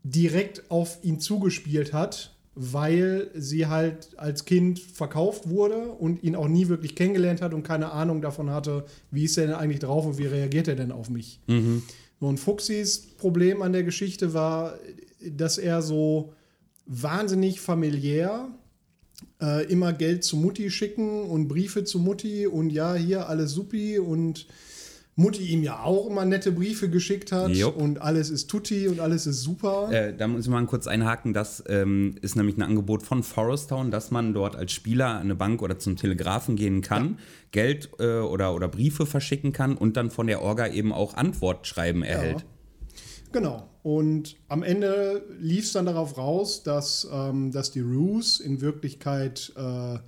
direkt 0.04 0.72
auf 0.72 0.98
ihn 1.04 1.20
zugespielt 1.20 1.94
hat, 1.94 2.35
weil 2.56 3.30
sie 3.36 3.68
halt 3.68 4.18
als 4.18 4.46
Kind 4.46 4.80
verkauft 4.80 5.50
wurde 5.50 5.90
und 5.90 6.24
ihn 6.24 6.36
auch 6.36 6.48
nie 6.48 6.70
wirklich 6.70 6.96
kennengelernt 6.96 7.42
hat 7.42 7.54
und 7.54 7.64
keine 7.64 7.92
Ahnung 7.92 8.22
davon 8.22 8.50
hatte, 8.50 8.86
wie 9.12 9.26
ist 9.26 9.38
er 9.38 9.48
denn 9.48 9.56
eigentlich 9.56 9.80
drauf 9.80 10.06
und 10.06 10.18
wie 10.18 10.26
reagiert 10.26 10.70
er 10.70 10.76
denn 10.76 10.92
auf 10.92 11.10
mich. 11.10 11.42
So, 12.22 12.28
Und 12.28 12.40
Fuchsis 12.40 13.00
Problem 13.18 13.62
an 13.62 13.74
der 13.74 13.84
Geschichte 13.84 14.34
war, 14.34 14.80
dass 15.20 15.58
er 15.58 15.82
so 15.82 16.34
wahnsinnig 16.86 17.60
familiär 17.60 18.48
äh, 19.42 19.66
immer 19.66 19.92
Geld 19.92 20.24
zu 20.24 20.38
Mutti 20.38 20.70
schicken 20.72 21.24
und 21.24 21.48
Briefe 21.48 21.84
zu 21.84 22.00
Mutti 22.00 22.48
und 22.48 22.70
ja, 22.70 22.96
hier 22.96 23.28
alles 23.28 23.52
supi 23.52 24.00
und 24.00 24.48
Mutti 25.18 25.44
ihm 25.44 25.64
ja 25.64 25.82
auch 25.82 26.08
immer 26.10 26.26
nette 26.26 26.52
Briefe 26.52 26.90
geschickt 26.90 27.32
hat 27.32 27.52
Jupp. 27.52 27.78
und 27.78 28.02
alles 28.02 28.30
ist 28.30 28.48
tutti 28.48 28.90
und 28.90 29.00
alles 29.00 29.26
ist 29.26 29.42
super. 29.44 29.90
Äh, 29.90 30.14
da 30.14 30.28
muss 30.28 30.46
ich 30.46 30.52
mal 30.52 30.66
kurz 30.66 30.88
einhaken. 30.88 31.34
Das 31.34 31.64
ähm, 31.68 32.16
ist 32.22 32.36
nämlich 32.36 32.58
ein 32.58 32.64
Angebot 32.64 33.02
von 33.02 33.24
Forest 33.24 33.70
Town, 33.70 33.92
dass 33.92 34.12
man 34.12 34.34
dort 34.34 34.58
als 34.58 34.74
Spieler 34.74 35.08
an 35.08 35.22
eine 35.22 35.36
Bank 35.36 35.62
oder 35.62 35.80
zum 35.80 35.96
Telegrafen 35.96 36.58
gehen 36.58 36.82
kann, 36.82 37.18
Geld 37.52 37.92
äh, 38.00 38.20
oder, 38.20 38.54
oder 38.54 38.68
Briefe 38.68 39.06
verschicken 39.06 39.54
kann 39.54 39.78
und 39.78 39.96
dann 39.96 40.12
von 40.12 40.28
der 40.28 40.42
Orga 40.42 40.68
eben 40.68 40.92
auch 40.92 41.14
Antwortschreiben 41.14 42.04
erhält. 42.04 42.46
Genau. 43.32 43.70
Und 43.84 44.36
am 44.50 44.64
Ende 44.64 45.24
lief 45.40 45.66
es 45.66 45.74
dann 45.74 45.86
darauf 45.86 46.18
raus, 46.18 46.64
dass, 46.64 47.08
ähm, 47.14 47.52
dass 47.52 47.72
die 47.72 47.82
Ruse 47.82 48.44
in 48.44 48.60
Wirklichkeit 48.60 49.54
äh, 49.56 50.00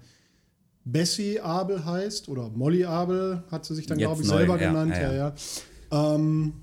Bessie 0.92 1.40
Abel 1.40 1.86
heißt 1.86 2.30
oder 2.30 2.50
Molly 2.50 2.86
Abel 2.86 3.44
hat 3.52 3.66
sie 3.66 3.76
sich 3.76 3.86
dann, 3.88 3.98
glaube 3.98 4.22
ich, 4.22 4.28
neu, 4.28 4.38
selber 4.38 4.60
ja, 4.60 4.70
genannt. 4.70 4.94
ja, 4.96 5.12
Ja, 5.12 5.34
ja. 5.92 6.16
Ähm, 6.16 6.54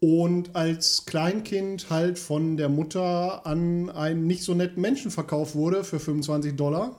und 0.00 0.54
als 0.54 1.06
Kleinkind 1.06 1.88
halt 1.88 2.18
von 2.18 2.56
der 2.56 2.68
Mutter 2.68 3.46
an 3.46 3.88
einen 3.88 4.26
nicht 4.26 4.42
so 4.42 4.54
netten 4.54 4.82
Menschen 4.82 5.10
verkauft 5.10 5.54
wurde 5.54 5.82
für 5.84 5.98
25 5.98 6.56
Dollar. 6.56 6.98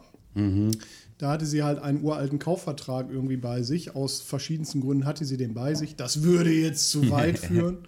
Da 1.18 1.30
hatte 1.30 1.46
sie 1.46 1.64
halt 1.64 1.80
einen 1.80 2.04
uralten 2.04 2.40
Kaufvertrag 2.40 3.10
irgendwie 3.10 3.38
bei 3.38 3.62
sich. 3.62 3.96
Aus 3.96 4.22
verschiedensten 4.22 4.82
Gründen 4.82 5.06
hatte 5.06 5.24
sie 5.24 5.38
den 5.38 5.54
bei 5.54 5.76
sich. 5.76 5.96
Das 5.96 6.24
würde 6.24 6.52
jetzt 6.52 6.90
zu 6.90 7.10
weit 7.12 7.40
führen. 7.40 7.80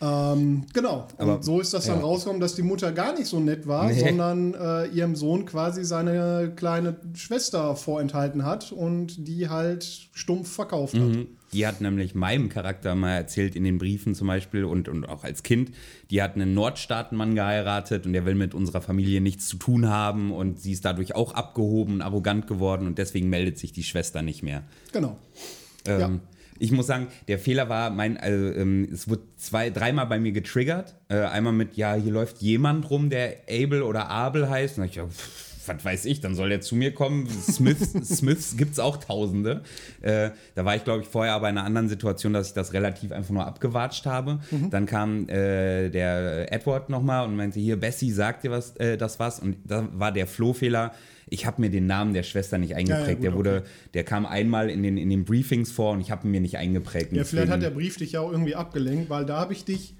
Ähm, 0.00 0.64
genau. 0.72 1.08
Aber- 1.16 1.36
und 1.36 1.44
so 1.44 1.60
ist 1.60 1.74
das 1.74 1.86
dann 1.86 1.96
ja. 1.98 2.02
rausgekommen, 2.04 2.40
dass 2.40 2.54
die 2.54 2.62
Mutter 2.62 2.92
gar 2.92 3.12
nicht 3.14 3.26
so 3.26 3.40
nett 3.40 3.66
war, 3.66 3.88
Nee. 3.88 3.98
sondern 3.98 4.54
äh, 4.54 4.86
ihrem 4.86 5.16
Sohn 5.16 5.44
quasi 5.44 5.84
seine 5.84 6.52
kleine 6.54 6.96
Schwester 7.14 7.74
vorenthalten 7.74 8.44
hat 8.44 8.70
und 8.72 9.26
die 9.26 9.48
halt 9.48 9.84
stumpf 10.12 10.52
verkauft 10.52 10.94
hat. 10.94 11.00
Mhm. 11.02 11.26
Die 11.52 11.66
hat 11.66 11.80
nämlich 11.80 12.14
meinem 12.14 12.50
Charakter 12.50 12.94
mal 12.94 13.12
erzählt 13.16 13.56
in 13.56 13.64
den 13.64 13.78
Briefen 13.78 14.14
zum 14.14 14.28
Beispiel 14.28 14.64
und, 14.64 14.86
und 14.88 15.08
auch 15.08 15.24
als 15.24 15.42
Kind, 15.42 15.70
die 16.10 16.22
hat 16.22 16.34
einen 16.34 16.52
Nordstaatenmann 16.54 17.34
geheiratet 17.34 18.04
und 18.06 18.12
der 18.12 18.26
will 18.26 18.34
mit 18.34 18.54
unserer 18.54 18.82
Familie 18.82 19.20
nichts 19.22 19.48
zu 19.48 19.56
tun 19.56 19.88
haben 19.88 20.30
und 20.30 20.60
sie 20.60 20.72
ist 20.72 20.84
dadurch 20.84 21.14
auch 21.14 21.32
abgehoben 21.32 21.94
und 21.94 22.02
arrogant 22.02 22.46
geworden 22.46 22.86
und 22.86 22.98
deswegen 22.98 23.30
meldet 23.30 23.58
sich 23.58 23.72
die 23.72 23.82
Schwester 23.82 24.20
nicht 24.22 24.42
mehr. 24.42 24.62
Genau. 24.92 25.16
Ähm, 25.86 26.00
Ja. 26.00 26.10
Ich 26.58 26.72
muss 26.72 26.86
sagen, 26.86 27.08
der 27.28 27.38
Fehler 27.38 27.68
war, 27.68 27.90
mein, 27.90 28.16
also, 28.16 28.52
ähm, 28.54 28.88
es 28.92 29.08
wurde 29.08 29.22
zwei, 29.36 29.70
dreimal 29.70 30.06
bei 30.06 30.18
mir 30.18 30.32
getriggert. 30.32 30.96
Äh, 31.08 31.20
einmal 31.20 31.52
mit, 31.52 31.76
ja, 31.76 31.94
hier 31.94 32.12
läuft 32.12 32.38
jemand 32.38 32.90
rum, 32.90 33.10
der 33.10 33.36
Abel 33.48 33.82
oder 33.82 34.08
Abel 34.08 34.48
heißt. 34.48 34.78
Und 34.78 34.84
ich, 34.84 34.96
ja, 34.96 35.06
pff, 35.06 35.48
was 35.68 35.84
weiß 35.84 36.04
ich, 36.06 36.20
dann 36.20 36.34
soll 36.34 36.48
der 36.48 36.60
zu 36.60 36.74
mir 36.74 36.92
kommen. 36.92 37.28
Smiths, 37.28 37.92
Smiths 38.16 38.56
gibt 38.56 38.72
es 38.72 38.78
auch 38.78 38.96
Tausende. 38.96 39.62
Äh, 40.00 40.30
da 40.54 40.64
war 40.64 40.74
ich, 40.74 40.84
glaube 40.84 41.02
ich, 41.02 41.08
vorher 41.08 41.34
aber 41.34 41.48
in 41.48 41.58
einer 41.58 41.66
anderen 41.66 41.88
Situation, 41.88 42.32
dass 42.32 42.48
ich 42.48 42.54
das 42.54 42.72
relativ 42.72 43.12
einfach 43.12 43.30
nur 43.30 43.46
abgewatscht 43.46 44.06
habe. 44.06 44.40
Dann 44.70 44.86
kam 44.86 45.28
äh, 45.28 45.90
der 45.90 46.52
Edward 46.52 46.88
nochmal 46.88 47.26
und 47.26 47.36
meinte, 47.36 47.60
hier, 47.60 47.78
Bessie, 47.78 48.10
sagt 48.10 48.44
dir 48.44 48.50
was, 48.50 48.76
äh, 48.76 48.96
das 48.96 49.20
was? 49.20 49.38
Und 49.38 49.56
da 49.64 49.88
war 49.92 50.12
der 50.12 50.26
Flohfehler. 50.26 50.92
Ich 51.30 51.46
habe 51.46 51.60
mir 51.60 51.70
den 51.70 51.86
Namen 51.86 52.14
der 52.14 52.22
Schwester 52.22 52.58
nicht 52.58 52.74
eingeprägt. 52.74 53.16
gut, 53.16 53.24
der 53.24 53.34
wurde, 53.34 53.56
okay. 53.58 53.68
der 53.94 54.04
kam 54.04 54.26
einmal 54.26 54.70
in 54.70 54.82
den, 54.82 54.96
in 54.96 55.10
den 55.10 55.24
Briefings 55.24 55.70
vor 55.70 55.92
und 55.92 56.00
ich 56.00 56.10
habe 56.10 56.26
ihn 56.26 56.30
mir 56.30 56.40
nicht 56.40 56.56
eingeprägt. 56.56 57.12
Ja, 57.12 57.24
vielleicht 57.24 57.50
hat 57.50 57.62
der 57.62 57.70
Brief 57.70 57.96
dich 57.96 58.12
ja 58.12 58.20
auch 58.20 58.32
irgendwie 58.32 58.54
abgelenkt, 58.54 59.10
weil 59.10 59.26
da 59.26 59.38
habe 59.38 59.52
ich 59.52 59.64
dich 59.64 59.94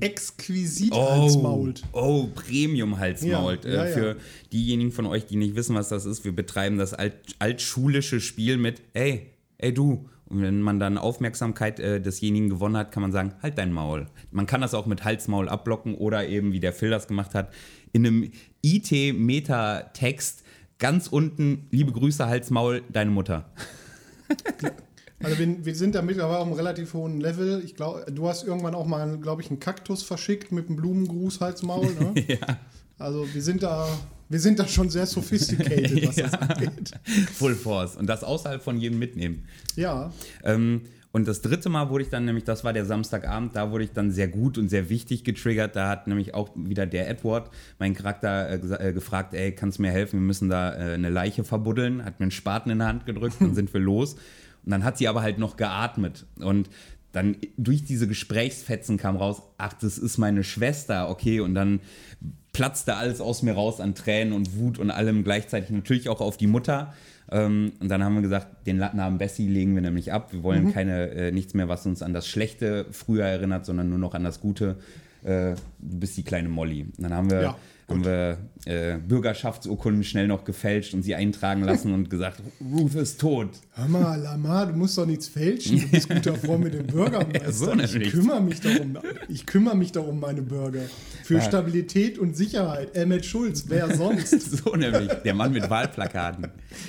exquisit 0.00 0.92
Oh, 0.92 1.10
halsmault. 1.10 1.82
oh 1.92 2.28
Premium 2.34 2.98
Halsmault. 2.98 3.64
Ja, 3.64 3.70
ja, 3.70 3.84
äh, 3.84 3.88
ja. 3.88 3.94
für 3.94 4.16
diejenigen 4.52 4.92
von 4.92 5.06
euch, 5.06 5.26
die 5.26 5.36
nicht 5.36 5.56
wissen, 5.56 5.74
was 5.74 5.88
das 5.88 6.06
ist, 6.06 6.24
wir 6.24 6.30
betreiben 6.30 6.78
das 6.78 6.94
alt, 6.94 7.14
altschulische 7.40 8.20
Spiel 8.20 8.58
mit, 8.58 8.80
ey, 8.94 9.26
ey 9.58 9.74
du. 9.74 10.08
Und 10.28 10.42
wenn 10.42 10.60
man 10.60 10.80
dann 10.80 10.98
Aufmerksamkeit 10.98 11.78
äh, 11.80 12.00
desjenigen 12.00 12.48
gewonnen 12.48 12.76
hat, 12.76 12.92
kann 12.92 13.00
man 13.00 13.12
sagen, 13.12 13.34
halt 13.42 13.58
dein 13.58 13.72
Maul. 13.72 14.06
Man 14.30 14.46
kann 14.46 14.60
das 14.60 14.74
auch 14.74 14.86
mit 14.86 15.04
Halsmaul 15.04 15.48
abblocken 15.48 15.94
oder 15.94 16.28
eben, 16.28 16.52
wie 16.52 16.60
der 16.60 16.72
Phil 16.72 16.90
das 16.90 17.06
gemacht 17.06 17.34
hat, 17.34 17.52
in 17.92 18.06
einem 18.06 18.30
IT-Meta-Text 18.62 20.42
ganz 20.78 21.08
unten, 21.08 21.66
liebe 21.70 21.92
Grüße, 21.92 22.26
Halsmaul, 22.26 22.82
deine 22.90 23.10
Mutter. 23.10 23.50
Also 25.22 25.38
wir, 25.38 25.64
wir 25.64 25.74
sind 25.74 25.94
da 25.94 26.02
mittlerweile 26.02 26.38
auf 26.38 26.46
einem 26.46 26.56
relativ 26.56 26.92
hohen 26.94 27.20
Level. 27.20 27.62
Ich 27.64 27.74
glaube, 27.74 28.04
du 28.12 28.28
hast 28.28 28.44
irgendwann 28.44 28.74
auch 28.74 28.86
mal, 28.86 29.18
glaube 29.18 29.42
ich, 29.42 29.48
einen 29.50 29.60
Kaktus 29.60 30.02
verschickt 30.02 30.52
mit 30.52 30.68
einem 30.68 30.76
Blumengruß 30.76 31.40
Halsmaul. 31.40 31.86
Ne? 31.94 32.14
ja. 32.28 32.58
Also 32.98 33.26
wir 33.32 33.42
sind 33.42 33.62
da, 33.62 33.88
wir 34.28 34.40
sind 34.40 34.58
da 34.58 34.66
schon 34.66 34.90
sehr 34.90 35.06
sophisticated, 35.06 36.06
was 36.08 36.16
das 36.16 36.34
angeht. 36.34 36.92
Full 37.34 37.54
Force. 37.54 37.96
Und 37.96 38.06
das 38.06 38.24
außerhalb 38.24 38.62
von 38.62 38.78
jedem 38.78 38.98
mitnehmen. 38.98 39.44
Ja, 39.74 40.12
Ähm, 40.44 40.82
und 41.16 41.26
das 41.26 41.40
dritte 41.40 41.70
Mal 41.70 41.88
wurde 41.88 42.04
ich 42.04 42.10
dann 42.10 42.26
nämlich, 42.26 42.44
das 42.44 42.62
war 42.62 42.74
der 42.74 42.84
Samstagabend, 42.84 43.56
da 43.56 43.70
wurde 43.70 43.84
ich 43.84 43.92
dann 43.92 44.10
sehr 44.10 44.28
gut 44.28 44.58
und 44.58 44.68
sehr 44.68 44.90
wichtig 44.90 45.24
getriggert. 45.24 45.74
Da 45.74 45.88
hat 45.88 46.08
nämlich 46.08 46.34
auch 46.34 46.50
wieder 46.54 46.84
der 46.84 47.08
Edward, 47.08 47.48
mein 47.78 47.94
Charakter, 47.94 48.50
äh, 48.50 48.88
äh, 48.88 48.92
gefragt, 48.92 49.32
ey, 49.32 49.52
kannst 49.52 49.78
du 49.78 49.82
mir 49.82 49.90
helfen? 49.90 50.20
Wir 50.20 50.26
müssen 50.26 50.50
da 50.50 50.74
äh, 50.74 50.92
eine 50.92 51.08
Leiche 51.08 51.42
verbuddeln. 51.42 52.04
Hat 52.04 52.20
mir 52.20 52.24
einen 52.24 52.32
Spaten 52.32 52.68
in 52.68 52.80
die 52.80 52.84
Hand 52.84 53.06
gedrückt, 53.06 53.36
dann 53.40 53.54
sind 53.54 53.72
wir 53.72 53.80
los. 53.80 54.16
Und 54.66 54.72
dann 54.72 54.84
hat 54.84 54.98
sie 54.98 55.08
aber 55.08 55.22
halt 55.22 55.38
noch 55.38 55.56
geatmet. 55.56 56.26
Und 56.38 56.68
dann 57.12 57.38
durch 57.56 57.82
diese 57.82 58.06
Gesprächsfetzen 58.06 58.98
kam 58.98 59.16
raus, 59.16 59.40
ach, 59.56 59.72
das 59.72 59.96
ist 59.96 60.18
meine 60.18 60.44
Schwester, 60.44 61.08
okay. 61.08 61.40
Und 61.40 61.54
dann 61.54 61.80
platzte 62.56 62.96
alles 62.96 63.20
aus 63.20 63.42
mir 63.42 63.52
raus 63.52 63.80
an 63.80 63.94
Tränen 63.94 64.32
und 64.32 64.56
Wut 64.58 64.78
und 64.78 64.90
allem 64.90 65.24
gleichzeitig 65.24 65.68
natürlich 65.70 66.08
auch 66.08 66.22
auf 66.22 66.38
die 66.38 66.46
Mutter. 66.46 66.94
Ähm, 67.30 67.72
und 67.80 67.88
dann 67.90 68.02
haben 68.02 68.14
wir 68.14 68.22
gesagt, 68.22 68.66
den 68.66 68.78
Namen 68.78 69.18
Bessie 69.18 69.46
legen 69.46 69.74
wir 69.74 69.82
nämlich 69.82 70.10
ab. 70.12 70.32
Wir 70.32 70.38
Mhm. 70.38 70.44
wollen 70.44 70.72
keine 70.72 71.10
äh, 71.10 71.32
nichts 71.32 71.52
mehr, 71.54 71.68
was 71.68 71.84
uns 71.84 72.00
an 72.02 72.14
das 72.14 72.26
Schlechte 72.26 72.86
früher 72.92 73.26
erinnert, 73.26 73.66
sondern 73.66 73.90
nur 73.90 73.98
noch 73.98 74.14
an 74.14 74.24
das 74.24 74.40
Gute. 74.40 74.76
Äh, 75.22 75.54
du 75.80 75.98
bist 75.98 76.16
die 76.16 76.22
kleine 76.22 76.48
Molly. 76.48 76.82
Und 76.96 77.02
dann 77.02 77.12
haben 77.12 77.30
wir, 77.30 77.42
Ja, 77.42 77.56
haben 77.88 78.04
wir 78.04 78.38
äh, 78.64 78.98
Bürgerschaftsurkunden 78.98 80.02
schnell 80.02 80.26
noch 80.26 80.44
gefälscht 80.44 80.92
und 80.92 81.02
sie 81.02 81.14
eintragen 81.14 81.62
lassen 81.62 81.94
und 81.94 82.10
gesagt, 82.10 82.42
Ruth 82.60 82.94
ist 82.96 83.20
tot. 83.20 83.50
hör 83.74 83.86
mal, 83.88 84.20
Lamar, 84.20 84.66
du 84.66 84.72
musst 84.72 84.98
doch 84.98 85.06
nichts 85.06 85.28
fälschen. 85.28 85.78
Du 85.80 85.88
bist 85.88 86.08
guter 86.08 86.34
Freund 86.34 86.64
mit 86.64 86.74
dem 86.74 86.86
Bürgermeister. 86.86 87.76
Ja, 87.76 87.86
so 87.86 87.98
ich 87.98 88.10
kümmere 88.10 88.40
mich 88.40 88.60
darum. 88.60 88.98
Ich 89.28 89.46
kümmere 89.46 89.76
mich 89.76 89.92
darum, 89.92 90.18
meine 90.18 90.42
Bürger. 90.42 90.82
Für 91.22 91.40
Stabilität 91.40 92.18
und 92.18 92.36
Sicherheit. 92.36 92.96
Emmett 92.96 93.24
Schulz, 93.24 93.66
wer 93.68 93.94
sonst? 93.96 94.30
so 94.40 94.74
nämlich, 94.74 95.12
der 95.24 95.34
Mann 95.34 95.52
mit 95.52 95.70
Wahlplakaten. 95.70 96.48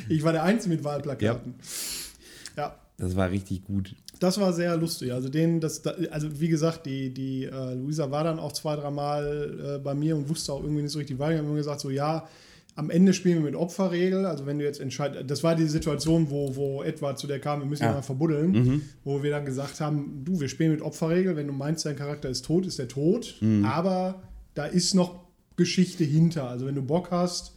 Ich 0.09 0.23
war 0.23 0.31
der 0.31 0.43
Einzige 0.43 0.75
mit 0.75 0.83
Wahlplakaten. 0.83 1.55
Ja. 2.55 2.75
Das 2.97 3.15
war 3.15 3.29
richtig 3.29 3.63
gut. 3.63 3.95
Das 4.19 4.39
war 4.39 4.51
sehr 4.53 4.75
lustig. 4.77 5.13
Also 5.13 5.29
den, 5.29 5.59
das, 5.59 5.81
da- 5.81 5.95
also 6.11 6.39
wie 6.39 6.47
gesagt, 6.47 6.85
die, 6.85 7.13
die 7.13 7.45
äh, 7.45 7.73
Luisa 7.75 8.09
war 8.11 8.23
dann 8.23 8.39
auch 8.39 8.51
zwei, 8.51 8.75
dreimal 8.75 9.75
äh, 9.75 9.79
bei 9.79 9.93
mir 9.93 10.15
und 10.15 10.27
wusste 10.29 10.53
auch 10.53 10.61
irgendwie 10.63 10.81
nicht 10.83 10.91
so 10.91 10.99
richtig 10.99 11.19
weiter. 11.19 11.33
Wir 11.33 11.37
haben 11.39 11.47
immer 11.47 11.55
gesagt, 11.57 11.81
so 11.81 11.89
ja, 11.89 12.27
am 12.75 12.89
Ende 12.91 13.13
spielen 13.13 13.37
wir 13.39 13.45
mit 13.45 13.55
Opferregel. 13.55 14.25
Also 14.25 14.45
wenn 14.45 14.59
du 14.59 14.65
jetzt 14.65 14.79
entscheidest, 14.79 15.29
das 15.29 15.43
war 15.43 15.55
die 15.55 15.65
Situation, 15.67 16.29
wo, 16.29 16.55
wo 16.55 16.83
Edward 16.83 17.17
zu 17.19 17.25
der 17.27 17.39
kam, 17.39 17.59
wir 17.59 17.65
müssen 17.65 17.83
ihn 17.83 17.89
Ja. 17.89 17.93
mal 17.95 18.01
verbuddeln, 18.03 18.83
wo 19.03 19.23
wir 19.23 19.31
dann 19.31 19.45
gesagt 19.45 19.79
haben, 19.81 20.21
du, 20.23 20.39
wir 20.39 20.47
spielen 20.47 20.71
mit 20.71 20.81
Opferregel. 20.81 21.35
Wenn 21.35 21.47
du 21.47 21.53
meinst, 21.53 21.85
dein 21.85 21.95
Charakter 21.95 22.29
ist 22.29 22.45
tot, 22.45 22.65
ist 22.67 22.77
er 22.79 22.87
tot. 22.87 23.35
Aber 23.63 24.21
da 24.53 24.65
ist 24.65 24.93
noch 24.93 25.25
Geschichte 25.55 26.03
hinter. 26.03 26.49
Also 26.49 26.67
wenn 26.67 26.75
du 26.75 26.83
Bock 26.83 27.09
hast, 27.11 27.56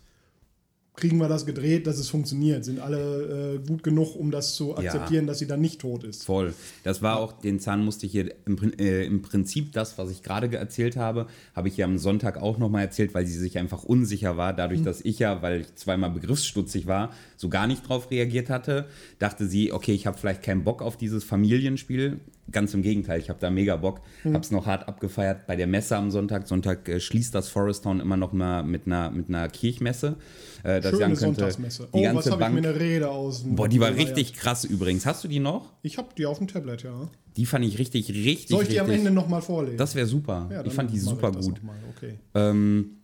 kriegen 1.00 1.18
wir 1.18 1.28
das 1.28 1.46
gedreht, 1.46 1.86
dass 1.86 1.98
es 1.98 2.08
funktioniert. 2.08 2.64
Sind 2.64 2.78
alle 2.78 3.54
äh, 3.56 3.66
gut 3.66 3.82
genug, 3.82 4.14
um 4.14 4.30
das 4.30 4.54
zu 4.54 4.76
akzeptieren, 4.76 5.26
dass 5.26 5.38
sie 5.40 5.46
dann 5.46 5.60
nicht 5.60 5.80
tot 5.80 6.04
ist. 6.04 6.24
Voll. 6.24 6.54
Das 6.84 7.02
war 7.02 7.18
auch, 7.18 7.32
den 7.32 7.58
Zahn 7.58 7.84
musste 7.84 8.06
ich 8.06 8.12
hier 8.12 8.32
im, 8.46 8.56
äh, 8.78 9.04
im 9.04 9.22
Prinzip 9.22 9.72
das, 9.72 9.98
was 9.98 10.10
ich 10.10 10.22
gerade 10.22 10.48
ge- 10.48 10.58
erzählt 10.58 10.96
habe, 10.96 11.26
habe 11.56 11.68
ich 11.68 11.76
ja 11.76 11.86
am 11.86 11.98
Sonntag 11.98 12.36
auch 12.40 12.58
nochmal 12.58 12.82
erzählt, 12.82 13.14
weil 13.14 13.26
sie 13.26 13.38
sich 13.38 13.58
einfach 13.58 13.82
unsicher 13.82 14.36
war. 14.36 14.52
Dadurch, 14.52 14.82
dass 14.82 15.00
ich 15.00 15.18
ja, 15.18 15.42
weil 15.42 15.62
ich 15.62 15.74
zweimal 15.74 16.10
begriffsstutzig 16.10 16.86
war, 16.86 17.10
so 17.36 17.48
gar 17.48 17.66
nicht 17.66 17.88
drauf 17.88 18.10
reagiert 18.10 18.50
hatte, 18.50 18.86
dachte 19.18 19.46
sie, 19.46 19.72
okay, 19.72 19.92
ich 19.92 20.06
habe 20.06 20.18
vielleicht 20.18 20.42
keinen 20.42 20.62
Bock 20.64 20.82
auf 20.82 20.96
dieses 20.96 21.24
Familienspiel. 21.24 22.20
Ganz 22.52 22.74
im 22.74 22.82
Gegenteil, 22.82 23.20
ich 23.20 23.28
habe 23.28 23.38
da 23.40 23.50
mega 23.50 23.76
Bock. 23.76 24.00
Hm. 24.22 24.34
Habe 24.34 24.44
es 24.44 24.50
noch 24.50 24.66
hart 24.66 24.88
abgefeiert 24.88 25.46
bei 25.46 25.56
der 25.56 25.66
Messe 25.66 25.96
am 25.96 26.10
Sonntag. 26.10 26.46
Sonntag 26.48 26.88
äh, 26.88 27.00
schließt 27.00 27.34
das 27.34 27.48
Forest 27.48 27.84
Town 27.84 28.00
immer 28.00 28.16
noch 28.16 28.32
mal 28.32 28.62
mit 28.62 28.86
einer, 28.86 29.10
mit 29.10 29.28
einer 29.28 29.48
Kirchmesse. 29.48 30.16
Äh, 30.62 30.80
dass 30.80 30.90
Schöne 30.90 31.04
könnte, 31.04 31.20
Sonntagsmesse. 31.20 31.88
Die 31.94 31.98
oh, 31.98 32.02
ganze 32.02 32.16
was 32.18 32.30
habe 32.32 32.42
ich 32.42 32.48
Bank. 32.48 32.54
mir 32.54 32.68
eine 32.68 32.80
Rede 32.80 33.10
aus. 33.10 33.44
Boah, 33.46 33.68
die 33.68 33.80
war 33.80 33.94
richtig 33.94 34.34
krass 34.34 34.64
übrigens. 34.64 35.06
Hast 35.06 35.24
du 35.24 35.28
die 35.28 35.40
noch? 35.40 35.72
Ich 35.82 35.98
habe 35.98 36.08
die 36.16 36.26
auf 36.26 36.38
dem 36.38 36.48
Tablet, 36.48 36.82
ja. 36.82 37.08
Die 37.36 37.46
fand 37.46 37.64
ich 37.64 37.78
richtig, 37.78 38.10
richtig, 38.10 38.48
Soll 38.48 38.64
ich 38.64 38.70
die 38.70 38.80
am 38.80 38.86
richtig. 38.86 39.06
Ende 39.06 39.18
nochmal 39.18 39.40
vorlesen? 39.40 39.76
Das 39.76 39.94
wäre 39.94 40.06
super. 40.06 40.48
Ja, 40.50 40.64
ich 40.64 40.72
fand 40.72 40.92
die 40.92 40.98
super 40.98 41.30
gut. 41.30 41.60
Okay. 41.96 42.18
Ähm, 42.34 42.96
äh, 42.96 42.99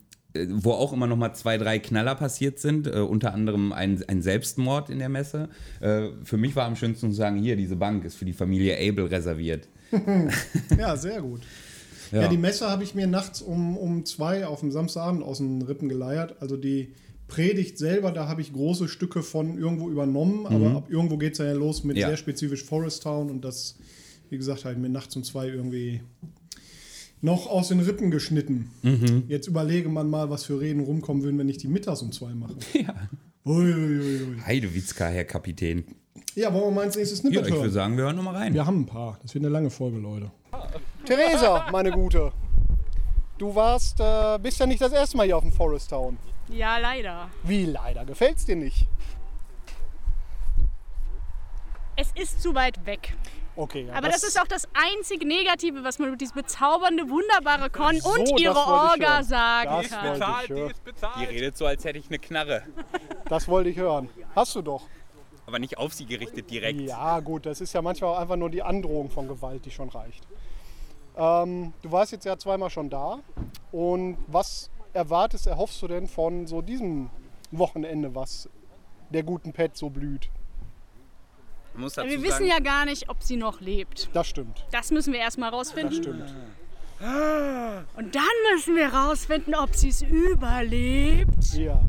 wo 0.51 0.71
auch 0.71 0.93
immer 0.93 1.07
noch 1.07 1.17
mal 1.17 1.33
zwei, 1.33 1.57
drei 1.57 1.79
Knaller 1.79 2.15
passiert 2.15 2.59
sind. 2.59 2.87
Äh, 2.87 2.99
unter 2.99 3.33
anderem 3.33 3.71
ein, 3.73 4.03
ein 4.07 4.21
Selbstmord 4.21 4.89
in 4.89 4.99
der 4.99 5.09
Messe. 5.09 5.49
Äh, 5.79 6.09
für 6.23 6.37
mich 6.37 6.55
war 6.55 6.65
am 6.65 6.75
schönsten 6.75 7.09
zu 7.11 7.15
sagen, 7.15 7.37
hier, 7.41 7.55
diese 7.55 7.75
Bank 7.75 8.05
ist 8.05 8.15
für 8.15 8.25
die 8.25 8.33
Familie 8.33 8.75
Abel 8.77 9.05
reserviert. 9.05 9.67
Ja, 10.77 10.95
sehr 10.95 11.21
gut. 11.21 11.41
Ja. 12.11 12.21
Ja, 12.21 12.27
die 12.29 12.37
Messe 12.37 12.69
habe 12.69 12.83
ich 12.83 12.95
mir 12.95 13.07
nachts 13.07 13.41
um, 13.41 13.75
um 13.77 14.05
zwei 14.05 14.45
auf 14.47 14.61
dem 14.61 14.71
Samstagabend 14.71 15.23
aus 15.23 15.39
den 15.39 15.61
Rippen 15.61 15.89
geleiert. 15.89 16.35
Also 16.39 16.55
die 16.55 16.93
Predigt 17.27 17.77
selber, 17.77 18.11
da 18.13 18.29
habe 18.29 18.39
ich 18.41 18.53
große 18.53 18.87
Stücke 18.87 19.21
von 19.21 19.57
irgendwo 19.57 19.89
übernommen, 19.89 20.45
aber 20.45 20.77
ab 20.77 20.85
irgendwo 20.89 21.17
geht 21.17 21.33
es 21.33 21.39
ja 21.39 21.51
los 21.51 21.83
mit 21.83 21.97
Ja. 21.97 22.07
sehr 22.07 22.15
spezifisch 22.17 22.63
Forest 22.63 23.03
Town 23.03 23.29
und 23.29 23.43
das, 23.43 23.77
wie 24.29 24.37
gesagt, 24.37 24.63
halt 24.63 24.77
mir 24.77 24.87
nachts 24.87 25.13
um 25.17 25.23
zwei 25.25 25.49
irgendwie 25.49 25.99
noch 27.27 27.47
aus 27.47 27.67
den 27.67 27.81
Rippen 27.81 28.09
geschnitten. 28.09 28.71
Jetzt 29.27 29.47
überlege 29.47 29.89
man 29.89 30.09
mal, 30.09 30.29
was 30.29 30.45
für 30.45 30.59
Reden 30.59 30.79
rumkommen 30.79 31.23
würden, 31.23 31.37
wenn 31.37 31.49
ich 31.49 31.57
die 31.57 31.67
mittags 31.67 32.01
um 32.01 32.11
zwei 32.11 32.33
mache. 32.33 32.55
Ja. 32.73 32.93
Uiuiui. 33.45 34.39
Heidewitzka, 34.45 35.07
Herr 35.07 35.25
Kapitän. 35.25 35.83
Ja, 36.35 36.53
wollen 36.53 36.65
wir 36.65 36.71
mal 36.71 36.85
ins 36.85 36.95
nächste 36.95 37.15
Ja, 37.15 37.21
Snippet 37.21 37.47
ich 37.47 37.53
würde 37.53 37.69
sagen, 37.69 37.97
wir 37.97 38.05
hören 38.05 38.15
nochmal 38.15 38.35
rein. 38.35 38.53
Wir 38.53 38.65
haben 38.65 38.81
ein 38.81 38.85
paar. 38.85 39.19
Das 39.21 39.33
wird 39.33 39.43
eine 39.43 39.51
lange 39.51 39.69
Folge, 39.69 39.97
Leute. 39.97 40.31
Theresa, 41.05 41.67
meine 41.71 41.91
Gute. 41.91 42.31
Du 43.37 43.53
warst, 43.53 43.99
äh, 43.99 44.39
bist 44.41 44.59
ja 44.59 44.65
nicht 44.65 44.81
das 44.81 44.91
erste 44.91 45.17
Mal 45.17 45.25
hier 45.25 45.37
auf 45.37 45.43
dem 45.43 45.51
Forest 45.51 45.89
Town. 45.89 46.17
Ja, 46.49 46.77
leider. 46.77 47.29
Wie 47.43 47.65
leider? 47.65 48.05
Gefällt's 48.05 48.45
dir 48.45 48.55
nicht? 48.55 48.87
Es 51.95 52.11
ist 52.15 52.41
zu 52.41 52.53
weit 52.55 52.85
weg. 52.85 53.15
Okay, 53.57 53.85
ja, 53.87 53.93
Aber 53.95 54.07
das, 54.07 54.21
ist 54.23 54.39
auch 54.39 54.47
das 54.47 54.67
einzige 54.73 55.27
Negative, 55.27 55.83
was 55.83 55.97
man 55.97 56.09
über 56.09 56.17
dieses 56.17 56.33
bezaubernde, 56.35 57.09
wunderbare 57.09 57.71
Con 57.71 57.99
So, 57.99 58.11
und 58.13 58.29
das 58.31 58.39
ihre 58.39 58.55
Orga 58.55 59.15
hören. 59.15 59.23
sagen 59.23 59.69
Das 59.81 59.89
kann. 59.89 60.05
wollte 60.19 60.43
ich 60.43 60.49
hören. 60.49 60.73
Die 61.19 61.23
redet 61.25 61.57
so, 61.57 61.65
als 61.65 61.83
hätte 61.83 61.97
ich 61.97 62.07
eine 62.07 62.19
Knarre. 62.19 62.61
Das 63.27 63.47
wollte 63.47 63.71
ich 63.71 63.77
hören. 63.77 64.09
Hast 64.35 64.55
du 64.55 64.61
doch. 64.61 64.83
Aber 65.47 65.57
nicht 65.57 65.77
auf 65.79 65.93
sie 65.93 66.05
gerichtet 66.05 66.51
direkt. 66.51 66.81
Ja, 66.81 67.19
gut, 67.19 67.45
das 67.47 67.59
ist 67.59 67.73
ja 67.73 67.81
manchmal 67.81 68.11
auch 68.13 68.19
einfach 68.19 68.35
nur 68.35 68.49
die 68.51 68.61
Androhung 68.61 69.09
von 69.09 69.27
Gewalt, 69.27 69.65
die 69.65 69.71
schon 69.71 69.89
reicht. 69.89 70.23
Ähm, 71.17 71.73
du 71.81 71.91
warst 71.91 72.11
jetzt 72.11 72.25
ja 72.25 72.37
zweimal 72.37 72.69
schon 72.69 72.91
da. 72.91 73.19
Und 73.71 74.17
was 74.27 74.69
erwartest, 74.93 75.47
erhoffst 75.47 75.81
du 75.81 75.87
denn 75.87 76.07
von 76.07 76.45
so 76.45 76.61
diesem 76.61 77.09
Wochenende, 77.51 78.13
was 78.13 78.49
der 79.09 79.23
guten 79.23 79.51
Pet 79.51 79.75
so 79.75 79.89
blüht? 79.89 80.29
Man 81.77 81.83
muss 81.83 81.93
dazu 81.93 82.09
Wir 82.09 82.17
wissen 82.23 82.31
sagen, 82.31 82.47
ja 82.47 82.59
gar 82.59 82.85
nicht, 82.85 83.07
ob 83.07 83.21
sie 83.21 83.37
noch 83.37 83.61
lebt. 83.61 84.09
Das 84.13 84.27
stimmt, 84.27 84.65
Das 84.71 84.89
müssen 84.89 85.13
wir 85.13 85.19
erstmal 85.19 85.51
das 85.51 85.59
rausfinden. 85.59 85.93
stimmt. 86.01 86.23
Und 86.99 88.15
dann 88.15 88.23
müssen 88.55 88.75
wir 88.75 88.91
rausfinden, 88.91 89.53
ob 89.53 89.75
sie 89.75 89.89
es 89.89 90.01
überlebt. 90.01 91.53
Ja, 91.53 91.79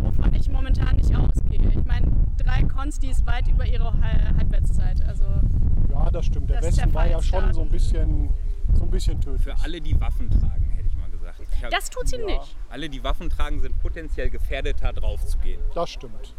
Wovon 0.00 0.34
ich 0.34 0.48
momentan 0.50 0.96
nicht 0.96 1.14
ausgehe. 1.14 1.60
Ich 1.70 1.84
meine, 1.84 2.10
drei 2.38 2.64
Cons, 2.64 2.98
die 2.98 3.10
ist 3.10 3.24
weit 3.24 3.46
über 3.46 3.64
ihre 3.64 3.92
Hal- 3.92 4.34
Halbwertszeit. 4.36 5.00
Also 5.06 5.22
ja, 5.92 6.10
das 6.10 6.26
stimmt. 6.26 6.50
Der 6.50 6.56
Das 6.56 6.66
Westen 6.66 6.86
der 6.90 6.94
war 6.94 7.06
ja 7.06 7.22
schon 7.22 7.54
so 7.54 7.60
ein 7.62 7.68
bisschen, 7.68 8.30
so 8.74 8.82
ein 8.82 8.90
bisschen 8.90 9.20
tödlich. 9.20 9.42
für 9.42 9.54
alle, 9.62 9.80
die 9.80 9.98
Waffen 10.00 10.28
tragen, 10.28 10.70
hätte 10.74 10.88
ich 10.88 10.96
mal 10.96 11.08
gesagt. 11.10 11.40
Ich 11.56 11.62
hab- 11.62 11.70
das 11.70 11.88
tut 11.90 12.08
sie 12.08 12.18
nicht. 12.18 12.56
alle, 12.68 12.88
die 12.88 13.04
Waffen 13.04 13.30
tragen, 13.30 13.60
sind 13.60 13.78
potenziell 13.80 14.28
gefährdeter, 14.30 14.92
drauf 14.92 15.24
zu 15.24 15.38
gehen. 15.38 15.60
Das 15.76 15.90
stimmt. 15.90 16.34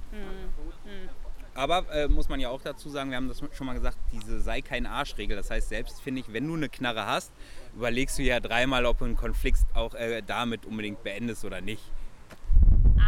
Aber 1.59 1.83
äh, 1.93 2.07
muss 2.07 2.29
man 2.29 2.39
ja 2.39 2.47
auch 2.49 2.61
dazu 2.61 2.89
sagen, 2.89 3.09
wir 3.09 3.17
haben 3.17 3.27
das 3.27 3.41
schon 3.51 3.67
mal 3.67 3.73
gesagt, 3.73 3.97
diese 4.13 4.39
sei 4.39 4.61
kein 4.61 4.85
Arschregel. 4.85 5.35
Das 5.35 5.51
heißt, 5.51 5.67
selbst 5.67 6.01
finde 6.01 6.21
ich, 6.21 6.31
wenn 6.31 6.47
du 6.47 6.55
eine 6.55 6.69
Knarre 6.69 7.05
hast, 7.05 7.33
überlegst 7.75 8.17
du 8.17 8.23
ja 8.23 8.39
dreimal, 8.39 8.85
ob 8.85 8.99
du 8.99 9.05
einen 9.05 9.17
Konflikt 9.17 9.59
auch 9.73 9.93
äh, 9.93 10.21
damit 10.25 10.65
unbedingt 10.65 11.03
beendest 11.03 11.43
oder 11.43 11.59
nicht. 11.59 11.83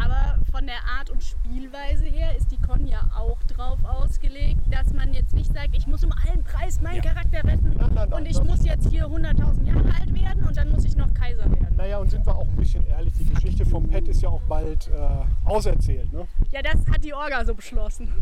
Aber 0.04 0.38
von 0.52 0.66
der 0.66 0.84
Art 0.86 1.10
und 1.12 1.24
Spielweise 1.24 2.06
her 2.06 2.36
ist 2.36 2.52
die 2.52 2.58
Con 2.62 2.86
ja 2.88 3.00
auch 3.18 3.42
drauf 3.44 3.80
ausgelegt, 3.86 4.60
dass 4.70 4.92
man 4.94 5.14
jetzt 5.14 5.34
nicht 5.34 5.54
sagt, 5.54 5.70
ich 5.78 5.88
muss 5.88 6.04
um 6.04 6.12
allen 6.12 6.44
Preis 6.44 6.82
meinen 6.82 6.96
Ja. 7.04 7.14
Charakter 7.14 7.44
retten 7.44 7.70
Nein, 7.78 7.92
nein, 7.94 8.10
nein, 8.10 8.14
und 8.14 8.26
ich 8.26 8.42
muss 8.44 8.66
jetzt 8.66 8.90
hier 8.90 9.06
100.000 9.06 9.66
Jahre 9.66 9.94
alt 9.98 10.14
werden 10.14 10.44
und 10.46 10.58
dann 10.58 10.70
muss 10.72 10.84
ich 10.84 10.98
noch 10.98 11.14
Kaiser 11.14 11.50
werden. 11.50 11.76
Naja, 11.78 12.00
und 12.00 12.01
sind 12.12 12.26
wir 12.26 12.36
auch 12.36 12.48
ein 12.48 12.56
bisschen 12.58 12.86
ehrlich, 12.88 13.14
die 13.14 13.26
Geschichte 13.26 13.66
vom 13.66 13.88
Pet 13.88 14.08
ist 14.10 14.22
ja 14.22 14.30
auch 14.30 14.42
bald 14.42 14.90
äh, 14.90 15.50
auserzählt. 15.50 16.12
Ne? 16.12 16.28
Ja, 16.52 16.62
das 16.62 16.86
hat 16.88 17.04
die 17.04 17.14
Orga 17.14 17.46
so 17.46 17.56
beschlossen. 17.56 18.14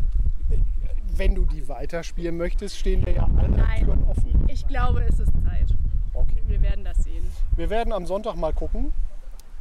Wenn 1.18 1.34
du 1.34 1.44
die 1.44 1.68
weiterspielen 1.68 2.38
möchtest, 2.38 2.78
stehen 2.78 3.04
dir 3.04 3.16
ja 3.16 3.28
alle 3.38 3.50
Nein. 3.50 3.84
Türen 3.84 4.04
offen. 4.08 4.46
Ich 4.48 4.66
glaube, 4.68 5.04
es 5.04 5.20
ist 5.20 5.34
Zeit. 5.44 5.74
Okay. 6.14 6.42
Wir 6.46 6.62
werden 6.62 6.86
das 6.86 7.04
sehen. 7.04 7.28
Wir 7.56 7.70
werden 7.72 7.92
am 7.92 8.06
Sonntag 8.06 8.36
mal 8.36 8.54
gucken. 8.54 8.94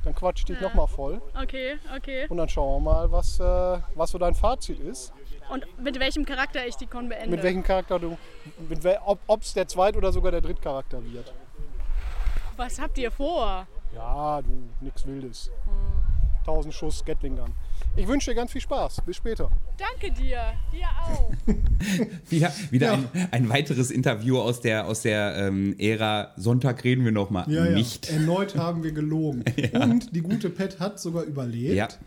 Dann 0.04 0.14
quatsch 0.14 0.46
dich 0.46 0.60
noch 0.60 0.74
mal 0.74 0.86
voll. 0.86 1.20
Okay, 1.42 1.78
okay. 1.96 2.26
Und 2.28 2.36
dann 2.36 2.48
schauen 2.48 2.84
wir 2.84 2.92
mal, 2.92 3.10
was, 3.10 3.40
äh, 3.40 3.78
was 3.94 4.10
so 4.10 4.18
dein 4.18 4.34
Fazit 4.34 4.78
ist. 4.78 5.12
Und 5.50 5.66
mit 5.82 5.98
welchem 5.98 6.26
Charakter 6.26 6.66
ich 6.66 6.76
die 6.76 6.86
Con 6.86 7.08
beende? 7.08 7.30
Mit 7.30 7.42
welchem 7.42 7.62
Charakter 7.62 7.98
du. 7.98 8.18
Mit 8.68 8.86
ob 9.06 9.42
es 9.42 9.54
der 9.54 9.66
Zweit- 9.66 9.96
oder 9.96 10.12
sogar 10.12 10.30
der 10.30 10.42
Drittcharakter 10.42 11.02
wird. 11.02 11.32
Was 12.56 12.80
habt 12.80 12.98
ihr 12.98 13.10
vor? 13.10 13.66
Ja, 13.94 14.42
du, 14.42 14.68
nix 14.80 15.06
Wildes. 15.06 15.50
1000 16.40 16.72
Schuss 16.72 17.04
Gatling 17.04 17.36
Gun. 17.36 17.52
Ich 17.96 18.06
wünsche 18.08 18.30
dir 18.30 18.34
ganz 18.36 18.52
viel 18.52 18.60
Spaß. 18.60 19.02
Bis 19.04 19.16
später. 19.16 19.50
Danke 19.76 20.10
dir. 20.12 20.54
Dir 20.72 20.86
auch. 21.02 21.30
Wieder, 22.30 22.52
wieder 22.70 22.86
Ja. 22.88 22.92
ein, 22.94 23.28
ein 23.32 23.48
weiteres 23.48 23.90
Interview 23.90 24.38
aus 24.38 24.60
der, 24.60 24.86
aus 24.86 25.02
der 25.02 25.36
ähm, 25.36 25.74
Ära 25.78 26.32
Sonntag 26.36 26.84
reden 26.84 27.04
wir 27.04 27.12
noch 27.12 27.30
mal 27.30 27.50
Ja, 27.50 27.64
nicht. 27.66 28.08
ja. 28.08 28.16
Erneut 28.16 28.56
haben 28.56 28.82
wir 28.82 28.92
gelogen. 28.92 29.44
Und 29.74 30.14
die 30.14 30.22
gute 30.22 30.48
Pet 30.50 30.80
hat 30.80 30.98
sogar 31.00 31.24
überlebt. 31.24 31.98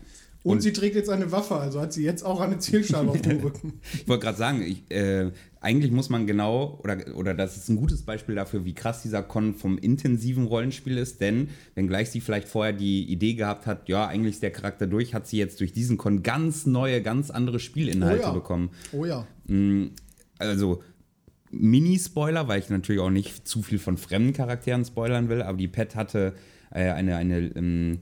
Und, 0.44 0.54
Und- 0.56 0.60
sie 0.62 0.72
trägt 0.72 0.96
jetzt 0.96 1.08
eine 1.08 1.30
Waffe, 1.30 1.54
also 1.56 1.80
hat 1.80 1.92
sie 1.92 2.02
jetzt 2.04 2.24
auch 2.24 2.40
eine 2.40 2.58
Zielscheibe 2.58 3.10
auf 3.10 3.22
dem 3.22 3.38
Rücken. 3.40 3.74
Ich 3.94 4.08
wollte 4.08 4.24
gerade 4.24 4.38
sagen, 4.38 4.62
ich, 4.62 4.90
äh, 4.90 5.30
eigentlich 5.60 5.92
muss 5.92 6.08
man 6.10 6.26
genau, 6.26 6.80
oder, 6.82 6.98
oder 7.16 7.32
das 7.34 7.56
ist 7.56 7.68
ein 7.68 7.76
gutes 7.76 8.02
Beispiel 8.02 8.34
dafür, 8.34 8.64
wie 8.64 8.74
krass 8.74 9.02
dieser 9.02 9.22
Con 9.22 9.54
vom 9.54 9.78
intensiven 9.78 10.46
Rollenspiel 10.46 10.98
ist, 10.98 11.20
denn 11.20 11.48
wenngleich 11.76 12.10
sie 12.10 12.20
vielleicht 12.20 12.48
vorher 12.48 12.72
die 12.72 13.04
Idee 13.04 13.34
gehabt 13.34 13.66
hat, 13.66 13.88
ja, 13.88 14.06
eigentlich 14.08 14.34
ist 14.34 14.42
der 14.42 14.50
Charakter 14.50 14.88
durch, 14.88 15.14
hat 15.14 15.28
sie 15.28 15.38
jetzt 15.38 15.60
durch 15.60 15.72
diesen 15.72 15.96
Con 15.96 16.24
ganz 16.24 16.66
neue, 16.66 17.02
ganz 17.02 17.30
andere 17.30 17.60
Spielinhalte 17.60 18.22
Oh 18.24 18.26
ja. 18.26 18.32
bekommen. 18.32 18.70
Oh 18.92 19.04
ja. 19.04 19.26
Also 20.38 20.82
Mini-Spoiler, 21.52 22.48
weil 22.48 22.60
ich 22.60 22.70
natürlich 22.70 23.00
auch 23.00 23.10
nicht 23.10 23.46
zu 23.46 23.62
viel 23.62 23.78
von 23.78 23.96
fremden 23.96 24.32
Charakteren 24.32 24.84
spoilern 24.84 25.28
will, 25.28 25.42
aber 25.42 25.58
die 25.58 25.68
Pet 25.68 25.94
hatte 25.94 26.34
äh, 26.70 26.90
eine, 26.90 27.16
eine 27.16 27.38
ähm, 27.54 27.98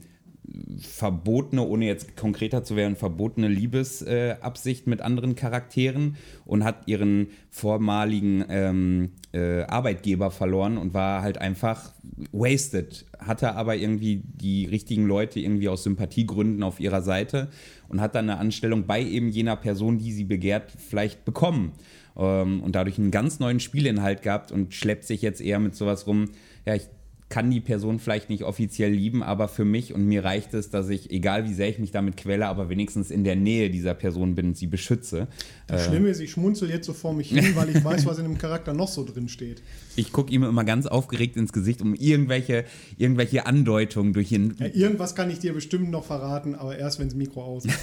verbotene, 0.79 1.61
ohne 1.61 1.85
jetzt 1.85 2.17
konkreter 2.17 2.63
zu 2.63 2.75
werden, 2.75 2.95
verbotene 2.95 3.47
Liebesabsicht 3.47 4.87
äh, 4.87 4.89
mit 4.89 5.01
anderen 5.01 5.35
Charakteren 5.35 6.17
und 6.45 6.63
hat 6.63 6.87
ihren 6.87 7.27
vormaligen 7.49 8.43
ähm, 8.49 9.11
äh, 9.33 9.61
Arbeitgeber 9.63 10.31
verloren 10.31 10.77
und 10.77 10.93
war 10.93 11.21
halt 11.21 11.37
einfach 11.37 11.93
wasted. 12.31 13.05
Hatte 13.19 13.55
aber 13.55 13.75
irgendwie 13.75 14.23
die 14.25 14.65
richtigen 14.65 15.05
Leute 15.05 15.39
irgendwie 15.39 15.69
aus 15.69 15.83
Sympathiegründen 15.83 16.63
auf 16.63 16.79
ihrer 16.79 17.01
Seite 17.01 17.49
und 17.87 18.01
hat 18.01 18.15
dann 18.15 18.29
eine 18.29 18.39
Anstellung 18.39 18.87
bei 18.87 19.03
eben 19.03 19.29
jener 19.29 19.55
Person, 19.55 19.99
die 19.99 20.11
sie 20.11 20.25
begehrt, 20.25 20.71
vielleicht 20.71 21.23
bekommen. 21.23 21.73
Ähm, 22.17 22.61
und 22.63 22.75
dadurch 22.75 22.97
einen 22.97 23.11
ganz 23.11 23.39
neuen 23.39 23.59
Spielinhalt 23.59 24.23
gehabt 24.23 24.51
und 24.51 24.73
schleppt 24.73 25.05
sich 25.05 25.21
jetzt 25.21 25.39
eher 25.39 25.59
mit 25.59 25.75
sowas 25.75 26.07
rum, 26.07 26.29
ja, 26.65 26.75
ich 26.75 26.87
kann 27.31 27.49
die 27.49 27.61
Person 27.61 27.97
vielleicht 27.97 28.29
nicht 28.29 28.43
offiziell 28.43 28.91
lieben, 28.91 29.23
aber 29.23 29.47
für 29.47 29.65
mich 29.65 29.95
und 29.95 30.05
mir 30.05 30.23
reicht 30.23 30.53
es, 30.53 30.69
dass 30.69 30.89
ich, 30.89 31.09
egal 31.09 31.45
wie 31.45 31.53
sehr 31.53 31.69
ich 31.69 31.79
mich 31.79 31.91
damit 31.91 32.17
quäle, 32.17 32.45
aber 32.45 32.69
wenigstens 32.69 33.09
in 33.09 33.23
der 33.23 33.35
Nähe 33.35 33.71
dieser 33.71 33.95
Person 33.95 34.35
bin 34.35 34.49
und 34.49 34.57
sie 34.57 34.67
beschütze. 34.67 35.27
Das 35.65 35.85
Schlimme 35.85 36.09
ist, 36.09 36.19
ich 36.19 36.31
schmunzel 36.31 36.69
jetzt 36.69 36.85
so 36.85 36.93
vor 36.93 37.13
mich 37.13 37.29
hin, 37.29 37.55
weil 37.55 37.69
ich 37.69 37.83
weiß, 37.83 38.05
was 38.05 38.19
in 38.19 38.25
dem 38.25 38.37
Charakter 38.37 38.73
noch 38.73 38.89
so 38.89 39.03
drin 39.03 39.27
steht. 39.27 39.63
Ich 39.97 40.13
gucke 40.13 40.31
ihm 40.31 40.43
immer 40.43 40.63
ganz 40.63 40.85
aufgeregt 40.85 41.35
ins 41.35 41.51
Gesicht, 41.51 41.81
um 41.81 41.93
irgendwelche, 41.93 42.63
irgendwelche 42.97 43.45
Andeutungen 43.45 44.13
durch 44.13 44.31
ihn. 44.31 44.55
Ja, 44.57 44.67
irgendwas 44.67 45.15
kann 45.15 45.29
ich 45.29 45.39
dir 45.39 45.53
bestimmt 45.53 45.91
noch 45.91 46.05
verraten, 46.05 46.55
aber 46.55 46.77
erst, 46.77 46.99
wenn 46.99 47.09
das 47.09 47.15
Mikro 47.15 47.43
aus 47.43 47.65
ist. 47.65 47.77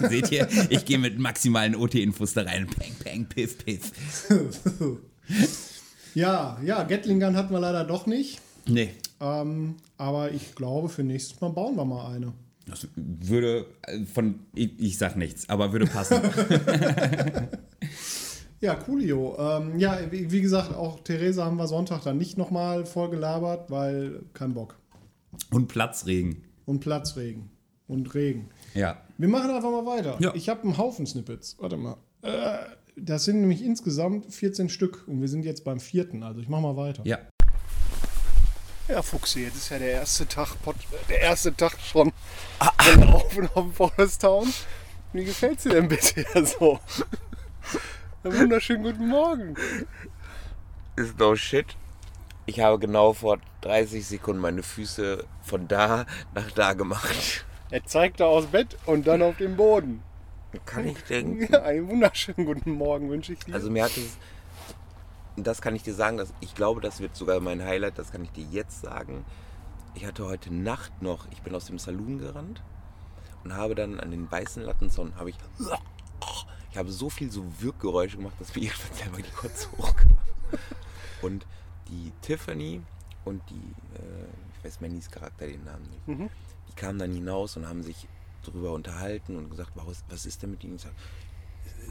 Seht 0.10 0.32
ihr, 0.32 0.48
ich 0.68 0.84
gehe 0.84 0.98
mit 0.98 1.16
maximalen 1.20 1.76
OT-Infos 1.76 2.34
da 2.34 2.42
rein. 2.42 2.66
Peng, 2.66 2.92
peng, 2.98 3.26
piff, 3.26 3.56
piff. 3.58 3.92
ja, 6.14 6.58
ja, 6.64 6.82
Gatling 6.82 7.20
Gun 7.20 7.36
hatten 7.36 7.52
wir 7.52 7.60
leider 7.60 7.84
doch 7.84 8.06
nicht. 8.06 8.40
Nee, 8.68 8.90
Ähm, 9.20 9.76
aber 9.96 10.30
ich 10.32 10.54
glaube, 10.54 10.88
für 10.88 11.02
nächstes 11.02 11.40
Mal 11.40 11.48
bauen 11.50 11.76
wir 11.76 11.84
mal 11.84 12.14
eine. 12.14 12.32
das 12.66 12.86
würde 12.96 13.66
äh, 13.82 14.04
von, 14.04 14.40
ich, 14.54 14.78
ich 14.78 14.98
sag 14.98 15.16
nichts, 15.16 15.48
aber 15.48 15.72
würde 15.72 15.86
passen. 15.86 16.20
Ja, 18.60 18.74
coolio. 18.74 19.36
Ähm, 19.38 19.78
ja, 19.78 19.98
wie, 20.10 20.32
wie 20.32 20.40
gesagt, 20.40 20.74
auch 20.74 21.00
Theresa 21.00 21.44
haben 21.44 21.56
wir 21.56 21.68
Sonntag 21.68 22.02
dann 22.02 22.18
nicht 22.18 22.36
nochmal 22.36 22.86
voll 22.86 23.08
gelabert, 23.10 23.70
weil 23.70 24.22
kein 24.34 24.54
Bock. 24.54 24.76
Und 25.50 25.68
Platzregen. 25.68 26.42
Und 26.66 26.80
Platzregen. 26.80 27.50
Und 27.86 28.12
Regen. 28.14 28.48
Ja. 28.74 29.00
Wir 29.16 29.28
machen 29.28 29.50
einfach 29.50 29.70
mal 29.70 29.86
weiter. 29.86 30.16
Ja. 30.20 30.34
Ich 30.34 30.48
habe 30.48 30.64
einen 30.64 30.76
Haufen 30.76 31.06
Snippets. 31.06 31.56
Warte 31.60 31.76
mal. 31.76 31.96
Äh, 32.22 32.58
das 32.96 33.24
sind 33.24 33.40
nämlich 33.40 33.62
insgesamt 33.64 34.34
14 34.34 34.68
Stück 34.68 35.04
und 35.06 35.20
wir 35.20 35.28
sind 35.28 35.44
jetzt 35.44 35.64
beim 35.64 35.78
vierten. 35.78 36.24
Also 36.24 36.40
ich 36.40 36.48
mache 36.48 36.62
mal 36.62 36.76
weiter. 36.76 37.04
Ja. 37.06 37.18
Ja, 38.88 39.02
Fuchsi, 39.02 39.44
jetzt 39.44 39.56
ist 39.56 39.68
ja 39.70 39.78
der 39.78 39.90
erste 39.92 40.26
Tag, 40.26 40.60
Pod- 40.62 40.76
der 41.08 41.20
erste 41.20 41.54
Tag 41.54 41.76
schon 41.80 42.12
gelaufen 42.84 43.48
auf 43.54 43.64
dem 43.64 43.72
Forest 43.72 44.22
Town. 44.22 44.52
Wie 45.12 45.24
gefällt's 45.24 45.64
dir 45.64 45.70
denn 45.70 45.88
bisher 45.88 46.24
so? 46.46 46.80
Einen 48.24 48.38
wunderschönen 48.38 48.82
guten 48.84 49.08
Morgen. 49.08 49.54
ist 50.96 51.18
no 51.18 51.36
shit. 51.36 51.76
Ich 52.46 52.60
habe 52.60 52.78
genau 52.78 53.12
vor 53.12 53.38
30 53.60 54.06
Sekunden 54.06 54.40
meine 54.40 54.62
Füße 54.62 55.24
von 55.42 55.68
da 55.68 56.06
nach 56.34 56.50
da 56.52 56.72
gemacht. 56.72 57.44
Er 57.70 57.84
zeigte 57.84 58.24
aus 58.24 58.46
Bett 58.46 58.76
und 58.86 59.06
dann 59.06 59.20
auf 59.20 59.36
den 59.36 59.56
Boden. 59.56 60.02
Kann 60.64 60.86
ich 60.88 60.98
denken. 61.04 61.46
Ja, 61.52 61.62
einen 61.62 61.88
wunderschönen 61.88 62.46
guten 62.46 62.70
Morgen 62.72 63.10
wünsche 63.10 63.34
ich 63.34 63.40
dir. 63.40 63.54
Also 63.54 63.70
mir 63.70 63.84
hat 63.84 63.94
es, 63.98 64.16
das 65.46 65.60
kann 65.62 65.74
ich 65.74 65.82
dir 65.82 65.94
sagen, 65.94 66.16
dass 66.16 66.32
ich 66.40 66.54
glaube, 66.54 66.80
das 66.80 67.00
wird 67.00 67.16
sogar 67.16 67.40
mein 67.40 67.62
Highlight, 67.62 67.98
das 67.98 68.12
kann 68.12 68.24
ich 68.24 68.30
dir 68.30 68.44
jetzt 68.44 68.82
sagen. 68.82 69.24
Ich 69.94 70.06
hatte 70.06 70.26
heute 70.26 70.52
Nacht 70.52 71.02
noch, 71.02 71.26
ich 71.30 71.42
bin 71.42 71.54
aus 71.54 71.66
dem 71.66 71.78
Saloon 71.78 72.18
gerannt 72.18 72.62
und 73.44 73.54
habe 73.54 73.74
dann 73.74 74.00
an 74.00 74.10
den 74.10 74.30
weißen 74.30 74.62
Lattenzaun, 74.62 75.14
habe 75.16 75.30
ich, 75.30 75.36
ich 76.70 76.78
habe 76.78 76.90
so 76.90 77.10
viel 77.10 77.30
so 77.30 77.44
Wirkgeräusche 77.60 78.18
gemacht, 78.18 78.36
dass 78.38 78.54
mir 78.54 78.62
irgendwann 78.64 78.94
selber 78.94 79.16
die 79.18 79.30
Kotze 79.30 79.68
hochkam. 79.78 80.16
Und 81.22 81.46
die 81.88 82.12
Tiffany 82.22 82.82
und 83.24 83.42
die, 83.50 83.54
äh, 83.96 84.26
ich 84.56 84.64
weiß 84.64 84.80
Mannys 84.80 85.10
Charakter 85.10 85.46
den 85.46 85.64
Namen 85.64 85.88
nicht, 85.90 86.30
die 86.68 86.74
kamen 86.74 86.98
dann 86.98 87.12
hinaus 87.12 87.56
und 87.56 87.68
haben 87.68 87.82
sich 87.82 88.06
darüber 88.44 88.72
unterhalten 88.72 89.36
und 89.36 89.50
gesagt, 89.50 89.72
was, 89.74 90.04
was 90.08 90.26
ist 90.26 90.42
denn 90.42 90.50
mit 90.50 90.64
ihnen? 90.64 90.76
Ich 90.76 90.82
sag, 90.82 90.92
das 90.92 91.27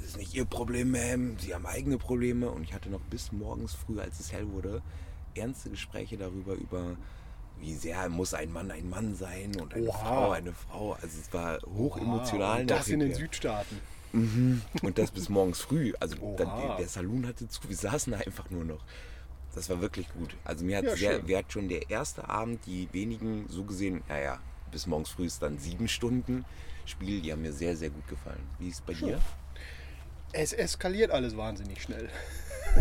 ist 0.08 0.18
nicht 0.18 0.34
ihr 0.34 0.46
Problem, 0.46 0.94
Ma'am. 0.96 1.40
Sie 1.40 1.54
haben 1.54 1.66
eigene 1.66 1.98
Probleme. 1.98 2.50
Und 2.50 2.64
ich 2.64 2.74
hatte 2.74 2.90
noch 2.90 3.02
bis 3.02 3.32
morgens 3.32 3.74
früh, 3.74 4.00
als 4.00 4.20
es 4.20 4.32
hell 4.32 4.50
wurde, 4.52 4.82
ernste 5.36 5.70
Gespräche 5.70 6.18
darüber, 6.18 6.54
über 6.54 6.96
wie 7.60 7.74
sehr 7.74 8.08
muss 8.10 8.34
ein 8.34 8.52
Mann 8.52 8.70
ein 8.70 8.90
Mann 8.90 9.16
sein 9.16 9.56
und 9.60 9.74
eine 9.74 9.88
Oha. 9.88 9.98
Frau 9.98 10.32
eine 10.32 10.54
Frau. 10.54 10.94
Also 10.94 11.20
es 11.20 11.34
war 11.34 11.60
hoch 11.76 11.98
emotional. 11.98 12.62
Und 12.62 12.70
das 12.72 12.88
in 12.88 13.00
den. 13.00 13.14
Südstaaten. 13.14 13.80
Und 14.14 14.98
das 14.98 15.12
bis 15.12 15.30
morgens 15.30 15.60
früh. 15.60 15.94
Also 16.00 16.16
dann, 16.38 16.78
der 16.78 16.88
Saloon 16.88 17.28
hatte 17.28 17.48
zu, 17.48 17.68
wir 17.68 17.76
saßen 17.76 18.14
da 18.14 18.20
einfach 18.20 18.50
nur 18.50 18.64
noch. 18.64 18.84
Das 19.54 19.70
war 19.70 19.82
wirklich 19.82 20.08
gut. 20.14 20.36
Also 20.44 20.64
mir 20.64 20.78
hat 20.78 20.86
Ja, 20.86 20.96
sehr, 20.96 21.16
schön. 21.16 21.26
mir 21.26 21.38
hat 21.40 21.52
schon 21.52 21.68
der 21.68 21.90
erste 21.90 22.30
Abend, 22.30 22.66
die 22.66 22.88
wenigen 22.92 23.46
so 23.50 23.64
gesehen, 23.64 24.04
naja, 24.08 24.40
bis 24.72 24.86
morgens 24.86 25.10
früh 25.10 25.26
ist 25.26 25.42
dann 25.42 25.58
sieben 25.58 25.88
Stunden 25.88 26.46
Spiel, 26.86 27.22
die 27.22 27.32
haben 27.32 27.42
mir 27.42 27.52
sehr, 27.52 27.76
sehr 27.76 27.90
gut 27.90 28.08
gefallen. 28.08 28.42
Wie 28.60 28.70
ist 28.70 28.76
es 28.76 28.82
bei 28.82 28.94
dir? 28.94 29.20
Es 30.34 30.54
eskaliert 30.54 31.12
alles 31.12 31.36
wahnsinnig 31.38 31.82
schnell. 31.82 32.10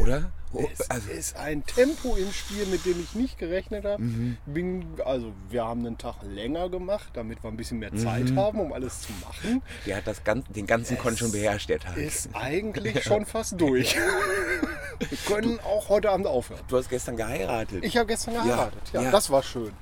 Oder? 0.03 0.31
Oh, 0.53 0.65
Es 0.73 0.91
also, 0.91 1.11
ist 1.11 1.37
ein 1.37 1.65
Tempo 1.65 2.17
im 2.17 2.31
Spiel, 2.33 2.67
mit 2.67 2.85
dem 2.85 3.01
ich 3.01 3.15
nicht 3.15 3.39
gerechnet 3.39 3.85
habe. 3.85 4.03
Mhm. 4.03 4.37
Bin, 4.47 4.85
also 5.05 5.33
wir 5.49 5.65
haben 5.65 5.87
einen 5.87 5.97
Tag 5.97 6.17
länger 6.23 6.69
gemacht, 6.69 7.09
damit 7.15 7.43
wir 7.43 7.51
ein 7.51 7.57
bisschen 7.57 7.79
mehr 7.79 7.95
Zeit 7.95 8.31
Mhm. 8.31 8.39
haben, 8.39 8.61
um 8.61 8.73
alles 8.73 9.01
zu 9.03 9.13
machen. 9.25 9.63
der 9.87 9.97
hat 9.97 10.07
das 10.07 10.23
ganz, 10.25 10.47
den 10.49 10.67
ganzen 10.67 10.99
Con 10.99 11.17
schon 11.17 11.33
beherrscht, 11.33 11.69
der 11.71 11.79
Tag. 11.79 11.97
Ist 11.97 12.29
eigentlich 12.35 13.03
schon 13.05 13.25
fast 13.27 13.59
durch. 13.61 13.97
wir 13.97 15.19
können 15.27 15.61
auch 15.61 15.89
heute 15.89 16.11
Abend 16.11 16.27
aufhören. 16.27 16.61
Du 16.69 16.77
hast 16.77 16.89
gestern 16.91 17.17
geheiratet. 17.17 17.83
Ich 17.85 17.97
habe 17.97 18.07
gestern 18.07 18.35
geheiratet. 18.35 18.83
Ja, 18.93 19.03
ja. 19.03 19.11
das 19.11 19.31
war 19.31 19.43
schön. 19.43 19.73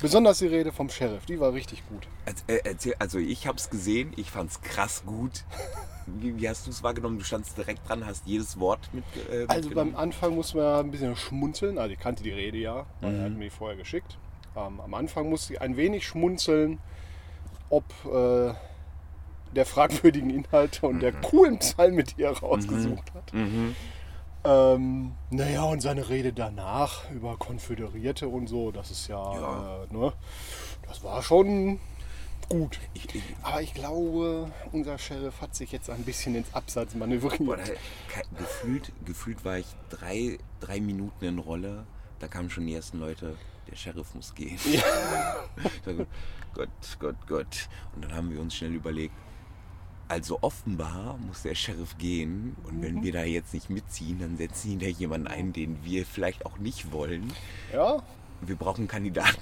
Besonders 0.00 0.38
die 0.38 0.48
Rede 0.48 0.72
vom 0.72 0.90
Sheriff, 0.90 1.24
die 1.26 1.38
war 1.40 1.52
richtig 1.52 1.82
gut. 1.88 2.06
Erz- 2.26 2.42
äh, 2.48 2.60
erzähl, 2.64 2.94
also 2.98 3.18
ich 3.18 3.46
habe 3.46 3.58
es 3.58 3.70
gesehen, 3.70 4.12
ich 4.16 4.30
fand 4.30 4.50
es 4.50 4.60
krass 4.60 5.02
gut. 5.06 5.44
Wie, 6.06 6.38
wie 6.40 6.48
hast 6.48 6.66
du 6.66 6.70
es 6.70 6.82
wahrgenommen? 6.82 7.18
Du 7.18 7.24
standst 7.24 7.56
direkt 7.56 7.88
dran, 7.88 8.06
hast 8.06 8.26
jedes 8.26 8.58
Wort 8.60 8.80
mit, 8.92 9.04
äh, 9.30 9.44
Also 9.48 9.70
beim. 9.70 9.96
Anfang 9.96 10.34
musste 10.34 10.58
man 10.58 10.86
ein 10.86 10.90
bisschen 10.90 11.16
schmunzeln. 11.16 11.78
Also 11.78 11.92
ich 11.94 11.98
kannte 12.00 12.22
die 12.22 12.30
Rede 12.30 12.58
ja, 12.58 12.86
weil 13.00 13.12
Mhm. 13.12 13.18
er 13.18 13.24
hat 13.24 13.32
mir 13.32 13.44
die 13.44 13.50
vorher 13.50 13.76
geschickt. 13.76 14.16
Ähm, 14.56 14.80
am 14.80 14.94
Anfang 14.94 15.28
musste 15.28 15.54
ich 15.54 15.60
ein 15.60 15.76
wenig 15.76 16.06
schmunzeln, 16.06 16.78
ob 17.70 17.84
äh, 18.04 18.54
der 19.52 19.66
fragwürdigen 19.66 20.30
Inhalte 20.30 20.86
und 20.86 21.00
der 21.00 21.12
Mhm. 21.12 21.20
coolen 21.22 21.58
Psalme, 21.58 22.04
die 22.04 22.22
er 22.22 22.38
rausgesucht 22.38 23.12
hat. 23.14 23.32
Ähm, 24.44 25.12
naja, 25.30 25.64
und 25.64 25.80
seine 25.80 26.08
Rede 26.08 26.32
danach 26.32 27.10
über 27.10 27.36
Konföderierte 27.36 28.28
und 28.28 28.46
so, 28.46 28.70
das 28.70 28.90
ist 28.92 29.08
ja, 29.08 29.32
Ja. 29.32 29.84
Äh, 29.90 29.92
ne, 29.92 30.12
das 30.86 31.02
war 31.02 31.20
schon 31.22 31.80
gut. 32.48 32.78
Ich, 32.94 33.14
ich, 33.14 33.22
Aber 33.42 33.62
ich 33.62 33.74
glaube, 33.74 34.50
unser 34.72 34.98
Sheriff 34.98 35.40
hat 35.40 35.54
sich 35.54 35.72
jetzt 35.72 35.90
ein 35.90 36.02
bisschen 36.04 36.34
ins 36.34 36.52
Abseits 36.54 36.94
manövriert. 36.94 37.38
boah, 37.44 37.56
da, 37.56 37.64
gefühlt, 38.38 38.92
gefühlt 39.04 39.44
war 39.44 39.58
ich 39.58 39.66
drei, 39.90 40.38
drei 40.60 40.80
Minuten 40.80 41.24
in 41.24 41.38
Rolle. 41.38 41.86
Da 42.18 42.28
kamen 42.28 42.48
schon 42.50 42.66
die 42.66 42.74
ersten 42.74 42.98
Leute, 42.98 43.36
der 43.70 43.76
Sheriff 43.76 44.14
muss 44.14 44.34
gehen. 44.34 44.58
Ich 44.66 44.82
sage, 45.84 46.06
Gott, 46.54 46.68
Gott, 46.98 47.16
Gott. 47.26 47.68
Und 47.94 48.04
dann 48.04 48.14
haben 48.14 48.30
wir 48.30 48.40
uns 48.40 48.54
schnell 48.54 48.74
überlegt, 48.74 49.14
also 50.08 50.38
offenbar 50.40 51.18
muss 51.18 51.42
der 51.42 51.56
Sheriff 51.56 51.98
gehen 51.98 52.56
und 52.62 52.80
wenn 52.80 53.02
wir 53.02 53.12
da 53.12 53.24
jetzt 53.24 53.52
nicht 53.52 53.70
mitziehen, 53.70 54.20
dann 54.20 54.36
setzen 54.36 54.78
die 54.78 54.86
da 54.86 54.90
jemanden 54.90 55.26
ein, 55.26 55.52
den 55.52 55.84
wir 55.84 56.06
vielleicht 56.06 56.46
auch 56.46 56.58
nicht 56.58 56.92
wollen. 56.92 57.32
Ja, 57.72 58.02
Wir 58.40 58.54
brauchen 58.54 58.82
einen 58.82 58.88
Kandidaten. 58.88 59.36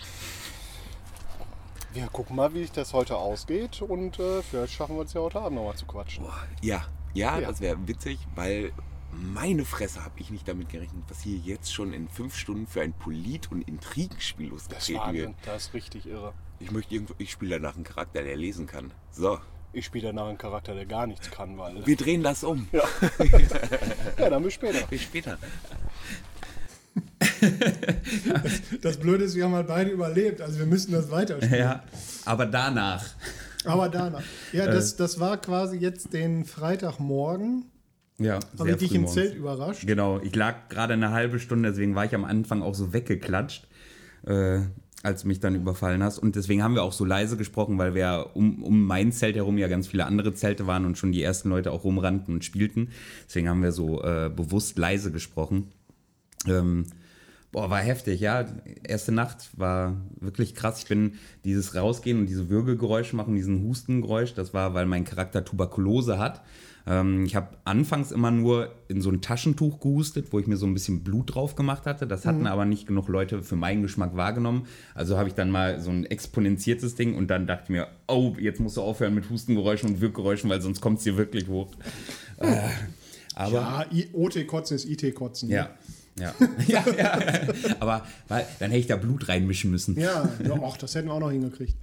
Wir 1.94 2.09
gucken 2.09 2.35
mal, 2.37 2.52
wie 2.54 2.62
sich 2.62 2.72
das 2.72 2.92
heute 2.92 3.16
ausgeht 3.16 3.80
und 3.80 4.18
äh, 4.18 4.42
vielleicht 4.42 4.72
schaffen 4.72 4.96
wir 4.96 5.04
es 5.04 5.12
ja 5.12 5.20
heute 5.20 5.40
Abend 5.40 5.57
nochmal 5.59 5.76
zu 5.76 5.87
quatschen. 5.87 6.24
Boah, 6.24 6.35
ja, 6.61 6.85
ja, 7.14 7.38
Ja. 7.38 7.48
das 7.48 7.61
wäre 7.61 7.76
witzig, 7.87 8.18
weil 8.35 8.72
meine 9.12 9.64
Fresse 9.64 10.04
habe 10.04 10.18
ich 10.18 10.30
nicht 10.30 10.48
damit 10.48 10.68
gerechnet, 10.70 11.04
was 11.09 11.20
hier 11.22 11.37
jetzt 11.38 11.72
schon 11.72 11.92
in 11.92 12.09
fünf 12.09 12.35
Stunden 12.37 12.66
für 12.66 12.80
ein 12.83 12.92
Polit- 12.94 13.50
und 13.52 13.62
Intrigenspiel 13.68 14.48
losgetreten 14.48 15.12
wird. 15.12 15.35
Das 15.46 15.66
ist 15.68 15.74
richtig 15.74 16.07
irre. 16.07 16.33
Ich 16.59 16.72
möchte 16.72 16.94
irgendwo, 16.94 17.14
ich 17.18 17.30
spiele 17.30 17.61
danach 17.61 17.76
einen 17.76 17.85
Charakter, 17.85 18.22
der 18.24 18.37
lesen 18.37 18.66
kann. 18.66 18.90
So, 19.12 19.38
Ich 19.72 19.85
spiele 19.85 20.09
danach 20.09 20.26
einen 20.26 20.38
Charakter, 20.38 20.74
der 20.74 20.87
gar 20.87 21.07
nichts 21.07 21.30
kann, 21.30 21.57
weil. 21.59 21.87
wir 21.87 21.96
drehen 21.96 22.24
das 22.24 22.42
um. 22.42 22.66
Ja. 22.72 22.83
ja, 24.18 24.30
dann 24.30 24.42
bis 24.42 24.54
später. 24.54 24.85
Bis 24.88 25.02
später. 25.02 25.38
Das 28.83 28.98
Blöde 28.98 29.24
ist, 29.24 29.35
wir 29.35 29.44
haben 29.44 29.54
halt 29.54 29.66
beide 29.66 29.90
überlebt, 29.90 30.40
also 30.40 30.59
wir 30.59 30.66
müssen 30.66 30.92
das 30.92 31.11
weiterspielen. 31.11 31.59
Ja, 31.59 31.83
aber 32.24 32.46
danach. 32.46 33.04
Aber 33.64 33.88
danach. 33.88 34.22
Ja, 34.52 34.66
das, 34.66 34.96
das 34.96 35.20
war 35.20 35.38
quasi 35.38 35.76
jetzt 35.78 36.12
den 36.12 36.44
Freitagmorgen. 36.44 37.64
Ja, 38.18 38.38
Habe 38.59 38.70
ich 38.70 38.76
dich 38.76 38.94
im 38.94 39.02
morgens. 39.02 39.14
Zelt 39.14 39.35
überrascht. 39.35 39.87
Genau, 39.87 40.20
ich 40.20 40.35
lag 40.37 40.68
gerade 40.68 40.92
eine 40.92 41.11
halbe 41.11 41.38
Stunde, 41.40 41.70
deswegen 41.70 41.94
war 41.94 42.04
ich 42.04 42.14
am 42.14 42.24
Anfang 42.24 42.62
auch 42.62 42.74
so 42.74 42.92
weggeklatscht, 42.92 43.66
äh, 44.26 44.61
als 45.02 45.22
du 45.22 45.28
mich 45.28 45.40
dann 45.40 45.57
überfallen 45.57 46.02
hast. 46.02 46.18
Und 46.18 46.37
deswegen 46.37 46.62
haben 46.62 46.74
wir 46.74 46.85
auch 46.85 46.92
so 46.92 47.04
leise 47.04 47.37
gesprochen, 47.37 47.76
weil 47.78 47.94
wir 47.94 48.30
um, 48.35 48.62
um 48.62 48.85
mein 48.85 49.11
Zelt 49.11 49.35
herum 49.35 49.59
ja 49.59 49.66
ganz 49.66 49.88
viele 49.88 50.07
andere 50.07 50.33
Zelte 50.35 50.66
waren 50.66 50.85
und 50.85 50.96
schon 50.96 51.11
die 51.11 51.22
ersten 51.22 51.48
Leute 51.48 51.72
auch 51.72 51.85
rumrannten 51.85 52.35
und 52.35 52.44
spielten. 52.44 52.90
Deswegen 53.26 53.48
haben 53.48 53.62
wir 53.62 53.72
so 53.72 54.02
äh, 54.02 54.30
bewusst 54.35 54.78
leise 54.78 55.11
gesprochen. 55.11 55.72
Ähm, 56.46 56.87
boah, 57.54 57.70
war 57.70 57.78
heftig, 57.80 58.20
ja. 58.20 58.44
Erste 58.82 59.12
Nacht 59.12 59.48
war 59.56 59.96
wirklich 60.20 60.54
krass. 60.54 60.80
Ich 60.80 60.86
bin 60.88 61.14
dieses 61.44 61.74
Rausgehen 61.74 62.18
und 62.18 62.26
diese 62.26 62.50
Würgegeräusche 62.50 63.16
machen, 63.16 63.34
diesen 63.36 63.62
Hustengeräusch, 63.62 64.34
das 64.34 64.52
war, 64.52 64.74
weil 64.74 64.86
mein 64.86 65.04
Charakter 65.04 65.44
Tuberkulose 65.44 66.18
hat. 66.18 66.42
Ähm, 66.86 67.24
ich 67.24 67.34
habe 67.36 67.56
anfangs 67.64 68.10
immer 68.12 68.30
nur 68.30 68.74
in 68.88 69.00
so 69.00 69.08
ein 69.10 69.22
Taschentuch 69.22 69.80
gehustet, 69.80 70.32
wo 70.32 70.38
ich 70.40 70.46
mir 70.46 70.56
so 70.58 70.66
ein 70.66 70.74
bisschen 70.74 71.02
Blut 71.04 71.34
drauf 71.34 71.54
gemacht 71.54 71.86
hatte. 71.86 72.06
Das 72.06 72.26
hatten 72.26 72.46
aber 72.46 72.64
nicht 72.66 72.86
genug 72.86 73.08
Leute 73.08 73.42
für 73.42 73.56
meinen 73.56 73.80
Geschmack 73.82 74.16
wahrgenommen. 74.16 74.66
Also 74.94 75.16
habe 75.16 75.28
ich 75.28 75.34
dann 75.34 75.48
mal 75.50 75.80
so 75.80 75.90
ein 75.90 76.04
exponentiertes 76.04 76.96
Ding 76.96 77.14
und 77.14 77.28
dann 77.28 77.46
dachte 77.46 77.62
ich 77.64 77.70
mir, 77.70 77.86
oh, 78.08 78.34
jetzt 78.38 78.60
musst 78.60 78.76
du 78.76 78.82
aufhören 78.82 79.14
mit 79.14 79.30
Hustengeräuschen 79.30 79.88
und 79.90 80.00
Wirkgeräuschen, 80.02 80.50
weil 80.50 80.60
sonst 80.60 80.80
kommt 80.82 80.98
es 80.98 81.04
dir 81.04 81.16
wirklich 81.16 81.48
hoch. 81.48 81.72
äh, 82.38 82.46
aber 83.34 83.52
Ja, 83.54 83.86
I- 83.92 84.08
OT-Kotzen 84.12 84.74
ist 84.76 84.84
IT-Kotzen. 84.86 85.48
ja. 85.50 85.56
Ja. 85.56 85.70
ja, 86.18 86.35
ja, 86.66 86.85
ja. 86.96 87.18
Aber 87.81 88.07
weil, 88.29 88.46
dann 88.61 88.70
hätte 88.70 88.81
ich 88.81 88.87
da 88.87 88.96
Blut 88.96 89.29
reinmischen 89.29 89.70
müssen. 89.70 89.98
Ja, 89.98 90.29
ja 90.44 90.72
das 90.79 90.94
hätten 90.94 91.09
wir 91.09 91.14
auch 91.14 91.20
noch 91.20 91.31
hingekriegt. 91.31 91.77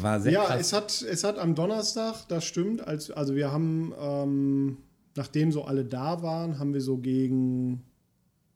War 0.00 0.20
sehr 0.20 0.32
Ja, 0.32 0.44
krass. 0.46 0.60
es 0.60 0.72
hat, 0.72 1.02
es 1.02 1.24
hat 1.24 1.38
am 1.38 1.54
Donnerstag, 1.54 2.26
das 2.28 2.44
stimmt, 2.44 2.86
als, 2.86 3.10
also 3.10 3.34
wir 3.34 3.52
haben, 3.52 3.92
ähm, 4.00 4.78
nachdem 5.16 5.52
so 5.52 5.64
alle 5.64 5.84
da 5.84 6.22
waren, 6.22 6.58
haben 6.58 6.72
wir 6.72 6.80
so 6.80 6.96
gegen 6.96 7.82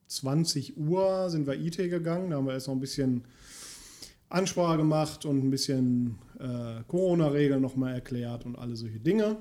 20 0.09 0.77
Uhr 0.77 1.31
sind 1.31 1.47
wir 1.47 1.55
IT 1.55 1.77
gegangen. 1.77 2.31
Da 2.31 2.37
haben 2.37 2.47
wir 2.47 2.55
erst 2.55 2.69
noch 2.69 2.75
ein 2.75 2.81
bisschen 2.81 3.25
Ansprache 4.29 4.77
gemacht 4.77 5.25
und 5.25 5.45
ein 5.45 5.51
bisschen 5.51 6.19
äh, 6.39 6.83
Corona-Regeln 6.89 7.61
nochmal 7.61 7.95
erklärt 7.95 8.45
und 8.47 8.57
alle 8.57 8.77
solche 8.77 9.01
Dinge. 9.01 9.37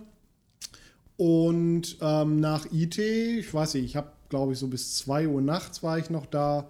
Und 1.17 1.97
ähm, 2.01 2.39
nach 2.39 2.65
IT, 2.71 2.97
ich 2.97 3.54
weiß 3.54 3.75
nicht, 3.75 3.86
ich 3.86 3.95
habe, 3.95 4.12
glaube 4.29 4.53
ich, 4.53 4.59
so 4.59 4.67
bis 4.67 4.95
2 4.95 5.27
Uhr 5.27 5.41
nachts 5.41 5.83
war 5.83 5.97
ich 5.97 6.09
noch 6.09 6.25
da. 6.25 6.69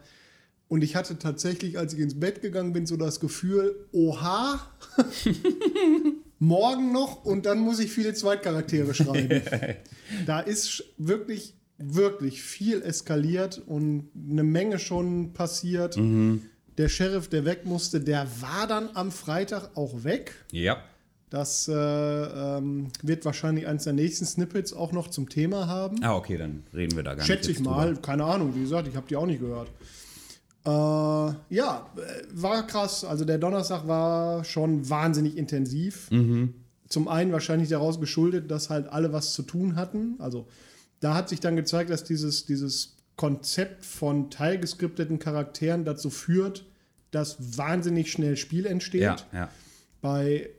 Und 0.67 0.83
ich 0.83 0.95
hatte 0.95 1.19
tatsächlich, 1.19 1.77
als 1.77 1.93
ich 1.93 1.99
ins 1.99 2.19
Bett 2.19 2.41
gegangen 2.41 2.73
bin, 2.73 2.85
so 2.85 2.97
das 2.97 3.19
Gefühl, 3.19 3.75
oha, 3.91 4.59
morgen 6.39 6.91
noch 6.91 7.23
und 7.23 7.45
dann 7.45 7.59
muss 7.59 7.79
ich 7.79 7.91
viele 7.91 8.13
Zweitcharaktere 8.13 8.93
schreiben. 8.93 9.41
da 10.25 10.39
ist 10.39 10.83
wirklich, 10.97 11.53
wirklich 11.77 12.41
viel 12.41 12.81
eskaliert 12.81 13.61
und 13.65 14.09
eine 14.29 14.43
Menge 14.43 14.79
schon 14.79 15.33
passiert. 15.33 15.97
Der 16.77 16.89
Sheriff, 16.89 17.29
der 17.29 17.45
weg 17.45 17.65
musste, 17.65 18.01
der 18.01 18.27
war 18.41 18.67
dann 18.67 18.89
am 18.95 19.11
Freitag 19.11 19.69
auch 19.75 20.03
weg. 20.03 20.33
ja. 20.51 20.83
Das 21.29 21.67
äh, 21.67 21.73
ähm, 21.73 22.89
wird 23.01 23.25
wahrscheinlich 23.25 23.67
eines 23.67 23.83
der 23.83 23.93
nächsten 23.93 24.25
Snippets 24.25 24.73
auch 24.73 24.91
noch 24.91 25.09
zum 25.09 25.27
Thema 25.27 25.67
haben. 25.67 26.03
Ah, 26.03 26.15
okay, 26.15 26.37
dann 26.37 26.63
reden 26.73 26.95
wir 26.95 27.03
da 27.03 27.15
gar 27.15 27.25
Schätze 27.25 27.49
nicht. 27.49 27.59
ich 27.59 27.65
jetzt 27.65 27.65
mal, 27.65 27.87
drüber. 27.87 28.01
keine 28.01 28.25
Ahnung, 28.25 28.55
wie 28.55 28.61
gesagt, 28.61 28.87
ich 28.87 28.95
habe 28.95 29.07
die 29.07 29.15
auch 29.15 29.25
nicht 29.25 29.39
gehört. 29.39 29.69
Äh, 30.65 30.69
ja, 30.69 31.89
äh, 31.97 32.23
war 32.31 32.65
krass. 32.67 33.03
Also 33.03 33.25
der 33.25 33.37
Donnerstag 33.37 33.87
war 33.87 34.43
schon 34.43 34.89
wahnsinnig 34.89 35.37
intensiv. 35.37 36.09
Zum 36.87 37.07
einen 37.07 37.31
wahrscheinlich 37.31 37.69
daraus 37.69 37.99
geschuldet, 37.99 38.51
dass 38.51 38.69
halt 38.69 38.87
alle 38.87 39.11
was 39.11 39.33
zu 39.33 39.41
tun 39.43 39.75
hatten. 39.75 40.15
Also 40.19 40.47
da 40.99 41.15
hat 41.15 41.29
sich 41.29 41.39
dann 41.39 41.55
gezeigt, 41.55 41.89
dass 41.89 42.03
dieses, 42.03 42.45
dieses 42.45 42.95
Konzept 43.15 43.85
von 43.85 44.29
teilgeskripteten 44.29 45.19
Charakteren 45.19 45.85
dazu 45.85 46.09
führt, 46.09 46.65
dass 47.11 47.57
wahnsinnig 47.57 48.11
schnell 48.11 48.37
Spiel 48.37 48.65
entsteht. 48.65 49.01
Ja, 49.01 49.17
ja. 49.33 49.49
Bei 50.01 50.49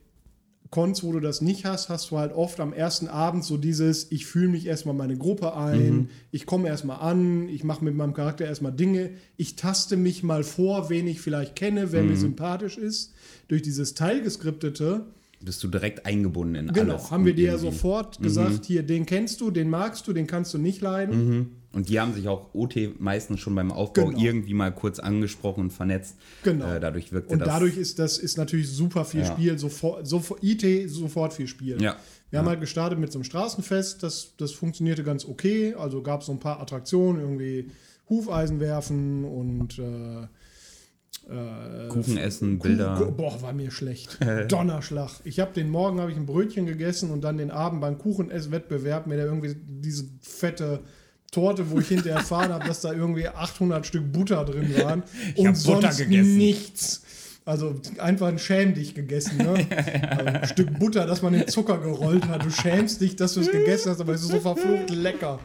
Cons, 0.70 1.04
wo 1.04 1.12
du 1.12 1.20
das 1.20 1.40
nicht 1.40 1.64
hast, 1.64 1.88
hast 1.88 2.10
du 2.10 2.18
halt 2.18 2.32
oft 2.32 2.58
am 2.60 2.72
ersten 2.72 3.08
Abend 3.08 3.44
so 3.44 3.56
dieses, 3.56 4.10
ich 4.10 4.26
fühle 4.26 4.48
mich 4.48 4.66
erstmal 4.66 4.94
meine 4.94 5.16
Gruppe 5.16 5.54
ein, 5.56 6.08
ich 6.32 6.44
komme 6.46 6.68
erstmal 6.68 6.98
an, 7.00 7.48
ich 7.48 7.62
mache 7.62 7.84
mit 7.84 7.94
meinem 7.94 8.14
Charakter 8.14 8.44
erstmal 8.44 8.72
Dinge, 8.72 9.10
ich 9.36 9.56
taste 9.56 9.96
mich 9.96 10.22
mal 10.22 10.42
vor, 10.42 10.90
wen 10.90 11.06
ich 11.06 11.20
vielleicht 11.20 11.56
kenne, 11.56 11.92
wer 11.92 12.02
mir 12.02 12.16
sympathisch 12.16 12.78
ist. 12.78 13.14
Durch 13.48 13.62
dieses 13.62 13.94
Teilgeskriptete 13.94 15.06
Bist 15.40 15.62
du 15.62 15.68
direkt 15.68 16.04
eingebunden 16.06 16.54
in 16.56 16.72
Genau, 16.72 16.94
alles. 16.94 17.10
haben 17.10 17.24
wir 17.26 17.34
dir 17.34 17.52
ja 17.52 17.58
sofort 17.58 18.20
gesagt, 18.20 18.64
hier, 18.64 18.82
den 18.82 19.06
kennst 19.06 19.40
du, 19.40 19.50
den 19.50 19.68
magst 19.70 20.08
du, 20.08 20.12
den 20.12 20.26
kannst 20.26 20.52
du 20.54 20.58
nicht 20.58 20.80
leiden. 20.80 21.52
Und 21.76 21.90
die 21.90 22.00
haben 22.00 22.14
sich 22.14 22.26
auch 22.26 22.54
OT 22.54 22.98
meistens 22.98 23.38
schon 23.40 23.54
beim 23.54 23.70
Aufbau 23.70 24.06
Genau. 24.06 24.18
irgendwie 24.18 24.54
mal 24.54 24.72
kurz 24.72 24.98
angesprochen 24.98 25.60
und 25.64 25.70
vernetzt. 25.72 26.16
Genau. 26.42 26.72
Äh, 26.72 26.80
dadurch 26.80 27.12
wirkte 27.12 27.34
Und 27.34 27.40
das. 27.40 27.48
dadurch 27.48 27.76
ist 27.76 27.98
das 27.98 28.16
ist 28.16 28.38
natürlich 28.38 28.70
super 28.70 29.04
viel 29.04 29.20
Ja. 29.20 29.26
Spiel, 29.26 29.58
sofort, 29.58 30.06
sofort, 30.06 30.42
IT 30.42 30.88
sofort 30.90 31.34
viel 31.34 31.46
Spiel. 31.46 31.80
Ja. 31.82 31.96
Wir 32.30 32.38
haben 32.38 32.48
halt 32.48 32.60
gestartet 32.60 32.98
mit 32.98 33.12
so 33.12 33.18
einem 33.18 33.24
Straßenfest, 33.24 34.02
das, 34.02 34.32
das 34.38 34.52
funktionierte 34.52 35.04
ganz 35.04 35.26
okay. 35.26 35.74
Also 35.74 36.02
gab 36.02 36.20
es 36.22 36.26
so 36.26 36.32
ein 36.32 36.40
paar 36.40 36.60
Attraktionen, 36.60 37.20
irgendwie 37.20 37.70
Hufeisen 38.08 38.58
werfen 38.58 39.24
und 39.24 39.78
äh, 39.78 40.26
Kuchen 41.88 42.18
essen, 42.18 42.58
Bilder. 42.60 42.94
Kuh- 42.96 43.10
Boah, 43.10 43.42
war 43.42 43.52
mir 43.52 43.70
schlecht. 43.70 44.18
Donnerschlag. 44.48 45.10
Ich 45.24 45.40
habe 45.40 45.52
den 45.52 45.68
Morgen 45.70 46.00
habe 46.00 46.10
ich 46.12 46.16
ein 46.16 46.26
Brötchen 46.26 46.66
gegessen 46.66 47.10
und 47.10 47.22
dann 47.22 47.36
den 47.36 47.50
Abend 47.50 47.80
beim 47.80 47.98
Kuchenesswettbewerb 47.98 49.06
mir 49.06 49.16
da 49.16 49.24
irgendwie 49.24 49.56
diese 49.66 50.04
fette 50.20 50.80
Torte, 51.36 51.70
wo 51.70 51.80
ich 51.80 51.88
hinterher 51.88 52.16
erfahren 52.20 52.50
habe, 52.50 52.66
dass 52.66 52.80
da 52.80 52.94
irgendwie 52.94 53.28
800 53.28 53.86
Stück 53.86 54.10
Butter 54.10 54.42
drin 54.46 54.74
waren 54.82 55.02
und 55.36 55.48
hab 55.48 55.54
Butter 55.64 55.92
sonst 55.92 55.98
gegessen. 55.98 56.38
nichts. 56.38 57.02
Also 57.44 57.78
einfach 57.98 58.28
ein 58.28 58.38
Schäm 58.38 58.72
dich 58.72 58.94
gegessen, 58.94 59.36
ne? 59.36 59.66
Also 60.10 60.24
ein 60.24 60.48
Stück 60.48 60.78
Butter, 60.78 61.06
das 61.06 61.20
man 61.20 61.34
in 61.34 61.46
Zucker 61.46 61.76
gerollt 61.76 62.26
hat. 62.26 62.42
Du 62.42 62.50
schämst 62.50 63.02
dich, 63.02 63.16
dass 63.16 63.34
du 63.34 63.40
es 63.40 63.52
gegessen 63.52 63.90
hast, 63.90 64.00
aber 64.00 64.14
es 64.14 64.22
ist 64.22 64.30
so 64.30 64.40
verflucht 64.40 64.88
lecker. 64.88 65.38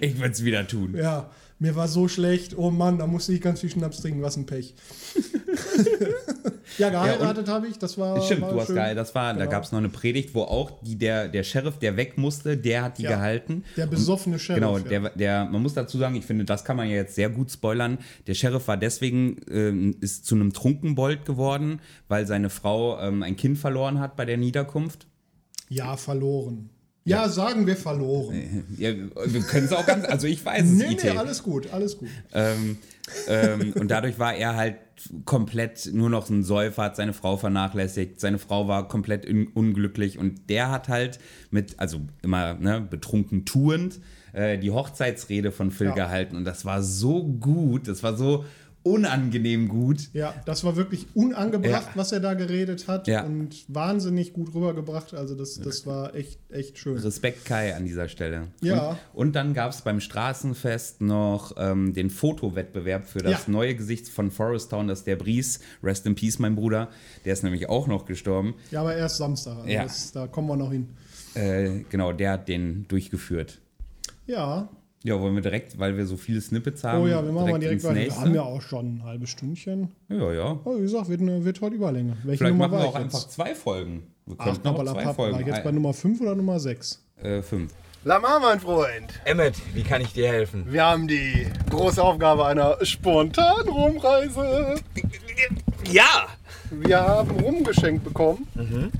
Ich 0.00 0.16
würde 0.16 0.30
es 0.30 0.44
wieder 0.44 0.66
tun. 0.68 0.94
Ja, 0.96 1.28
mir 1.58 1.76
war 1.76 1.88
so 1.88 2.08
schlecht. 2.08 2.56
Oh 2.58 2.70
Mann, 2.70 2.98
da 2.98 3.06
musste 3.06 3.32
ich 3.32 3.40
ganz 3.40 3.60
viel 3.60 3.70
Schnaps 3.70 4.00
trinken. 4.00 4.22
Was 4.22 4.36
ein 4.36 4.46
Pech. 4.46 4.74
ja, 6.78 6.90
geheiratet 6.90 7.48
habe 7.48 7.68
ich. 7.68 7.78
Das 7.78 7.96
war. 7.98 8.20
Stimmt, 8.22 8.42
war 8.42 8.52
du 8.52 8.60
hast 8.60 8.66
schön. 8.66 8.76
geil. 8.76 8.94
Das 8.94 9.14
war, 9.14 9.32
da 9.32 9.38
Genau. 9.40 9.50
gab 9.50 9.64
es 9.64 9.72
noch 9.72 9.78
eine 9.78 9.88
Predigt, 9.88 10.34
wo 10.34 10.42
auch 10.42 10.80
die, 10.82 10.96
der, 10.96 11.28
der 11.28 11.42
Sheriff, 11.42 11.78
der 11.78 11.96
weg 11.96 12.18
musste, 12.18 12.56
der 12.56 12.82
hat 12.82 12.98
die 12.98 13.02
Ja. 13.04 13.10
gehalten. 13.10 13.64
Der 13.76 13.86
besoffene 13.86 14.38
Sheriff. 14.38 14.60
Genau, 14.60 14.78
ja. 14.78 14.84
der, 14.84 15.10
der, 15.10 15.44
man 15.46 15.62
muss 15.62 15.74
dazu 15.74 15.98
sagen, 15.98 16.16
ich 16.16 16.24
finde, 16.26 16.44
das 16.44 16.64
kann 16.64 16.76
man 16.76 16.88
ja 16.88 16.96
jetzt 16.96 17.14
sehr 17.14 17.30
gut 17.30 17.50
spoilern. 17.50 17.98
Der 18.26 18.34
Sheriff 18.34 18.66
war 18.68 18.76
deswegen, 18.76 19.36
ähm, 19.50 19.96
ist 20.00 20.26
zu 20.26 20.34
einem 20.34 20.52
Trunkenbold 20.52 21.24
geworden, 21.24 21.80
weil 22.08 22.26
seine 22.26 22.50
Frau 22.50 22.98
ähm, 23.00 23.22
ein 23.22 23.36
Kind 23.36 23.58
verloren 23.58 24.00
hat 24.00 24.16
bei 24.16 24.24
der 24.24 24.36
Niederkunft. 24.36 25.06
Ja, 25.68 25.96
verloren. 25.96 26.70
Ja, 27.06 27.28
sagen 27.28 27.66
wir 27.66 27.76
verloren. 27.76 28.64
Ja, 28.78 28.92
wir 28.94 29.40
können 29.42 29.66
es 29.66 29.72
auch 29.72 29.84
ganz, 29.86 30.06
also 30.06 30.26
ich 30.26 30.44
weiß 30.44 30.64
es, 30.64 30.70
Nee, 30.70 30.92
IT. 30.94 31.04
nee, 31.04 31.10
alles 31.10 31.42
gut, 31.42 31.72
alles 31.72 31.98
gut. 31.98 32.08
Ähm, 32.32 32.78
ähm, 33.28 33.74
und 33.78 33.90
dadurch 33.90 34.18
war 34.18 34.34
er 34.34 34.56
halt 34.56 34.76
komplett 35.24 35.90
nur 35.92 36.08
noch 36.08 36.30
ein 36.30 36.42
Säufer, 36.42 36.84
hat 36.84 36.96
seine 36.96 37.12
Frau 37.12 37.36
vernachlässigt. 37.36 38.20
Seine 38.20 38.38
Frau 38.38 38.68
war 38.68 38.88
komplett 38.88 39.26
un 39.28 39.48
unglücklich 39.48 40.18
und 40.18 40.48
der 40.48 40.70
hat 40.70 40.88
halt 40.88 41.18
mit, 41.50 41.78
also 41.78 42.00
immer 42.22 42.54
ne, 42.54 42.80
betrunken 42.80 43.44
tuend, 43.44 44.00
äh, 44.32 44.56
die 44.58 44.70
Hochzeitsrede 44.70 45.52
von 45.52 45.70
Phil 45.70 45.88
Ja. 45.88 45.94
gehalten. 45.94 46.36
Und 46.36 46.44
das 46.44 46.64
war 46.64 46.82
so 46.82 47.24
gut, 47.24 47.86
das 47.88 48.02
war 48.02 48.16
so 48.16 48.44
unangenehm 48.84 49.66
gut. 49.68 50.10
Ja, 50.12 50.34
das 50.46 50.62
war 50.62 50.76
wirklich 50.76 51.06
unangebracht, 51.14 51.86
Ja. 51.88 51.92
was 51.96 52.12
er 52.12 52.20
da 52.20 52.34
geredet 52.34 52.86
hat 52.86 53.08
Ja. 53.08 53.24
und 53.24 53.64
wahnsinnig 53.68 54.32
gut 54.34 54.54
rübergebracht. 54.54 55.14
Also 55.14 55.34
das, 55.34 55.58
das 55.58 55.86
war 55.86 56.14
echt, 56.14 56.38
echt 56.50 56.78
schön. 56.78 56.96
Respekt 56.98 57.44
Kai 57.46 57.74
an 57.74 57.84
dieser 57.86 58.08
Stelle. 58.08 58.48
Ja. 58.60 58.90
Und, 59.14 59.24
und 59.28 59.32
dann 59.36 59.54
gab 59.54 59.72
es 59.72 59.80
beim 59.82 60.00
Straßenfest 60.00 61.00
noch 61.00 61.54
ähm, 61.56 61.94
den 61.94 62.10
Fotowettbewerb 62.10 63.06
für 63.06 63.20
das 63.20 63.46
Ja. 63.46 63.52
neue 63.52 63.74
Gesicht 63.74 64.08
von 64.08 64.30
Forest 64.30 64.70
Town, 64.70 64.86
das 64.86 65.00
ist 65.00 65.06
der 65.06 65.16
Bries. 65.16 65.60
Rest 65.82 66.04
in 66.06 66.14
Peace, 66.14 66.38
mein 66.38 66.54
Bruder. 66.54 66.90
Der 67.24 67.32
ist 67.32 67.42
nämlich 67.42 67.68
auch 67.70 67.86
noch 67.86 68.04
gestorben. 68.04 68.54
Ja, 68.70 68.82
aber 68.82 68.94
erst 68.94 69.16
Samstag. 69.16 69.56
Also 69.56 69.68
Ja. 69.70 69.82
das, 69.84 70.12
da 70.12 70.26
kommen 70.26 70.48
wir 70.48 70.56
noch 70.56 70.70
hin. 70.70 70.90
Äh, 71.34 71.84
genau, 71.88 72.12
der 72.12 72.32
hat 72.32 72.48
den 72.48 72.86
durchgeführt. 72.88 73.60
Ja. 74.26 74.68
Ja, 75.04 75.20
wollen 75.20 75.34
wir 75.34 75.42
direkt, 75.42 75.78
weil 75.78 75.98
wir 75.98 76.06
so 76.06 76.16
viele 76.16 76.40
Snippets 76.40 76.82
haben. 76.82 77.02
Oh 77.02 77.06
ja, 77.06 77.22
wir 77.22 77.30
machen 77.30 77.50
mal 77.50 77.60
direkt 77.60 77.84
weiter. 77.84 77.94
Wir 77.96 78.16
haben 78.16 78.34
ja 78.34 78.42
auch 78.42 78.62
schon 78.62 78.96
ein 78.96 79.04
halbes 79.04 79.28
Stündchen. 79.30 79.90
ja, 80.08 80.32
ja. 80.32 80.58
Oh, 80.64 80.76
wie 80.78 80.80
gesagt, 80.80 81.10
wird, 81.10 81.20
eine, 81.20 81.44
wird 81.44 81.60
heute 81.60 81.76
Überlänge. 81.76 82.16
Welche 82.24 82.38
Vielleicht 82.38 82.54
Nummer 82.54 82.68
machen 82.68 82.78
wir 82.78 82.84
war 82.84 82.88
auch 82.88 82.94
einfach 82.94 83.20
jetzt? 83.20 83.32
zwei 83.32 83.54
Folgen. 83.54 84.04
Wir 84.24 84.36
Ach, 84.38 84.44
könnten 84.46 84.66
auch 84.68 84.82
zwei. 84.82 85.12
Folgen. 85.12 85.34
War 85.34 85.40
ich 85.42 85.46
jetzt 85.46 85.62
bei 85.62 85.72
Nummer 85.72 85.92
5 85.92 86.20
oder 86.22 86.34
Nummer 86.34 86.58
6? 86.58 87.04
äh, 87.22 87.42
fünf. 87.42 87.72
Lamar, 88.04 88.40
mein 88.40 88.60
Freund, 88.60 89.20
Emmet, 89.24 89.54
wie 89.74 89.82
kann 89.82 90.02
ich 90.02 90.12
dir 90.12 90.28
helfen? 90.28 90.66
wir 90.68 90.84
haben 90.84 91.06
die 91.08 91.46
große 91.70 92.02
Aufgabe 92.02 92.44
einer 92.46 92.76
spontanen 92.84 93.68
Rumreise. 93.68 94.76
Ja! 95.90 96.26
Wir 96.70 97.00
haben 97.00 97.30
Rum 97.40 97.62
geschenkt 97.64 98.04
bekommen. 98.04 98.46
Mhm. 98.54 98.90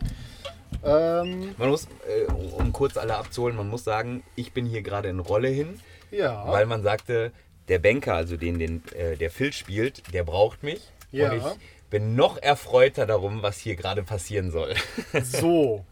Ähm, 0.85 1.49
Man 1.59 1.69
muss, 1.71 1.87
äh, 2.07 2.31
um 2.59 2.73
kurz 2.73 2.97
alle 2.97 3.17
abzuholen, 3.17 3.57
man 3.57 3.69
muss 3.69 3.85
sagen, 3.85 4.23
ich 4.37 4.53
bin 4.53 4.67
hier 4.67 4.83
gerade 4.83 5.09
in 5.09 5.19
Rolle 5.19 5.49
hin, 5.49 5.81
ja. 6.17 6.47
weil 6.51 6.67
man 6.67 6.83
sagte, 6.83 7.33
der 7.69 7.79
Banker, 7.79 8.15
also 8.15 8.37
den, 8.37 8.59
den 8.59 8.83
äh, 8.95 9.17
der 9.17 9.31
Phil 9.31 9.53
spielt, 9.53 10.03
der 10.13 10.25
braucht 10.25 10.63
mich. 10.63 10.81
Ja. 11.13 11.31
Und 11.33 11.39
ich 11.39 11.45
bin 11.91 12.15
noch 12.17 12.39
erfreuter 12.39 13.07
darum, 13.07 13.43
was 13.43 13.59
hier 13.59 13.77
gerade 13.77 14.03
passieren 14.03 14.51
soll. 14.51 14.75
So. 15.23 15.85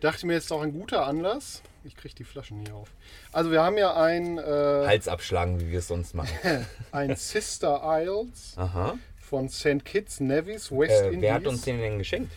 Dachte 0.00 0.26
mir 0.26 0.34
jetzt 0.34 0.52
auch 0.52 0.62
ein 0.62 0.72
guter 0.72 1.06
Anlass. 1.06 1.62
Ich 1.84 1.96
kriege 1.96 2.14
die 2.14 2.24
Flaschen 2.24 2.60
hier 2.64 2.74
auf. 2.74 2.88
Also 3.32 3.50
wir 3.50 3.62
haben 3.62 3.78
ja 3.78 3.96
ein, 3.96 4.38
äh, 4.38 4.42
Hals 4.42 5.08
abschlagen, 5.08 5.58
wie 5.60 5.70
wir 5.70 5.78
es 5.80 5.88
sonst 5.88 6.14
machen. 6.14 6.30
ein 6.92 7.16
Sister 7.16 7.80
Isles 7.84 8.52
Aha. 8.56 8.96
von 9.18 9.48
St. 9.48 9.84
Kitts 9.84 10.20
Nevis, 10.20 10.70
West 10.70 10.90
Äh, 10.92 11.06
Indies. 11.08 11.22
wer 11.22 11.34
hat 11.34 11.46
uns 11.46 11.62
den 11.62 11.78
denn 11.78 11.98
geschenkt? 11.98 12.32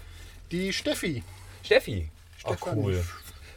Die 0.51 0.71
Steffi. 0.73 1.23
Steffi. 1.63 2.09
Ach 2.43 2.57
Stefanie. 2.57 2.83
cool. 2.83 3.05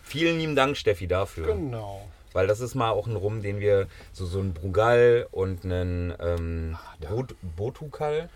Vielen 0.03 0.39
lieben 0.39 0.57
Dank, 0.57 0.77
Steffi, 0.77 1.07
dafür. 1.07 1.47
Genau. 1.47 2.07
Weil 2.35 2.47
das 2.47 2.61
ist 2.61 2.75
mal 2.75 2.91
auch 2.91 3.07
ein 3.07 3.17
Rum, 3.17 3.41
den 3.41 3.61
wir 3.61 3.87
so, 4.13 4.27
so 4.27 4.41
einen 4.41 4.53
Brugal 4.53 5.27
und 5.31 5.65
einen 5.65 6.13
ähm, 6.21 6.77
Ah, 6.79 7.09
Bot 7.09 7.35
Botukal, 7.57 8.29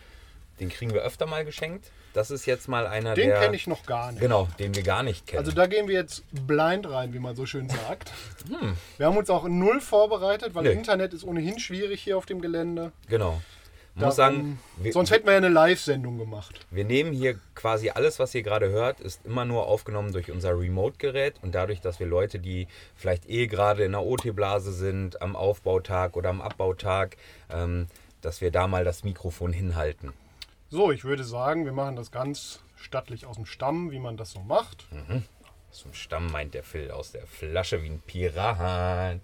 den 0.61 0.71
kriegen 0.71 0.95
wir 0.95 1.03
öfter 1.03 1.27
mal 1.27 1.45
geschenkt. 1.45 1.91
Das 2.15 2.31
ist 2.31 2.47
jetzt 2.47 2.69
mal 2.69 2.87
einer 2.87 3.15
Den 3.15 3.29
der. 3.29 3.41
kenne 3.41 3.55
ich 3.55 3.67
noch 3.67 3.85
gar 3.85 4.11
nicht. 4.11 4.21
Genau, 4.21 4.49
den 4.59 4.75
wir 4.75 4.83
gar 4.83 5.03
nicht 5.03 5.27
kennen. 5.27 5.41
Also 5.41 5.53
da 5.53 5.67
gehen 5.67 5.87
wir 5.89 5.95
jetzt 5.95 6.25
blind 6.47 6.89
rein, 6.91 7.13
wie 7.13 7.19
man 7.19 7.37
so 7.37 7.45
schön 7.45 7.69
sagt. 7.69 8.11
Wir 8.97 9.07
haben 9.07 9.17
uns 9.17 9.29
auch 9.31 9.47
null 9.47 9.81
vorbereitet, 9.81 10.55
weil 10.55 10.65
Nee. 10.65 10.73
Internet 10.73 11.13
ist 11.13 11.23
ohnehin 11.25 11.59
schwierig 11.59 12.03
hier 12.03 12.17
auf 12.17 12.25
dem 12.27 12.41
Gelände. 12.41 12.93
genau. 13.09 13.41
Ich 13.99 14.05
muss 14.05 14.17
sagen, 14.17 14.61
wir, 14.77 14.93
Sonst 14.93 15.11
hätten 15.11 15.27
wir 15.27 15.33
ja 15.33 15.39
eine 15.39 15.49
Live-Sendung 15.49 16.19
gemacht. 16.19 16.61
wir 16.71 16.85
nehmen 16.85 17.13
hier 17.13 17.39
quasi 17.57 17.91
alles, 17.91 18.21
was 18.21 18.33
ihr 18.35 18.43
gerade 18.45 18.69
hört, 18.71 19.01
ist 19.01 19.27
immer 19.27 19.45
nur 19.45 19.67
aufgenommen 19.67 20.13
durch 20.13 20.31
unser 20.31 20.59
Remote-Gerät 20.59 21.35
und 21.43 21.55
dadurch, 21.55 21.81
dass 21.81 21.99
wir 21.99 22.07
Leute, 22.07 22.39
die 22.39 22.69
vielleicht 22.95 23.29
eh 23.29 23.49
gerade 23.49 23.83
in 23.83 23.93
der 23.93 24.03
OT-Blase 24.05 24.73
sind, 24.73 25.21
am 25.21 25.35
Aufbautag 25.35 26.17
oder 26.17 26.31
am 26.31 26.41
Abbautag, 26.41 27.17
ähm, 27.51 27.89
dass 28.21 28.41
wir 28.41 28.53
da 28.53 28.69
mal 28.69 28.85
das 28.85 29.03
Mikrofon 29.03 29.53
hinhalten. 29.53 30.13
So, 30.71 30.93
ich 30.93 31.05
würde 31.05 31.25
sagen, 31.25 31.65
wir 31.65 31.73
machen 31.73 31.97
das 31.97 32.13
ganz 32.13 32.61
stattlich 32.77 33.27
aus 33.27 33.35
dem 33.35 33.47
Stamm, 33.47 33.91
wie 33.91 33.99
man 33.99 34.17
das 34.17 34.31
so 34.31 34.41
macht. 34.41 34.87
Zum 35.71 35.93
Stamm 35.93 36.31
meint 36.31 36.55
der 36.55 36.63
Phil 36.63 36.91
aus 36.91 37.11
der 37.13 37.27
Flasche 37.27 37.83
wie 37.83 37.89
ein 37.89 38.01
Pirat. 38.07 39.21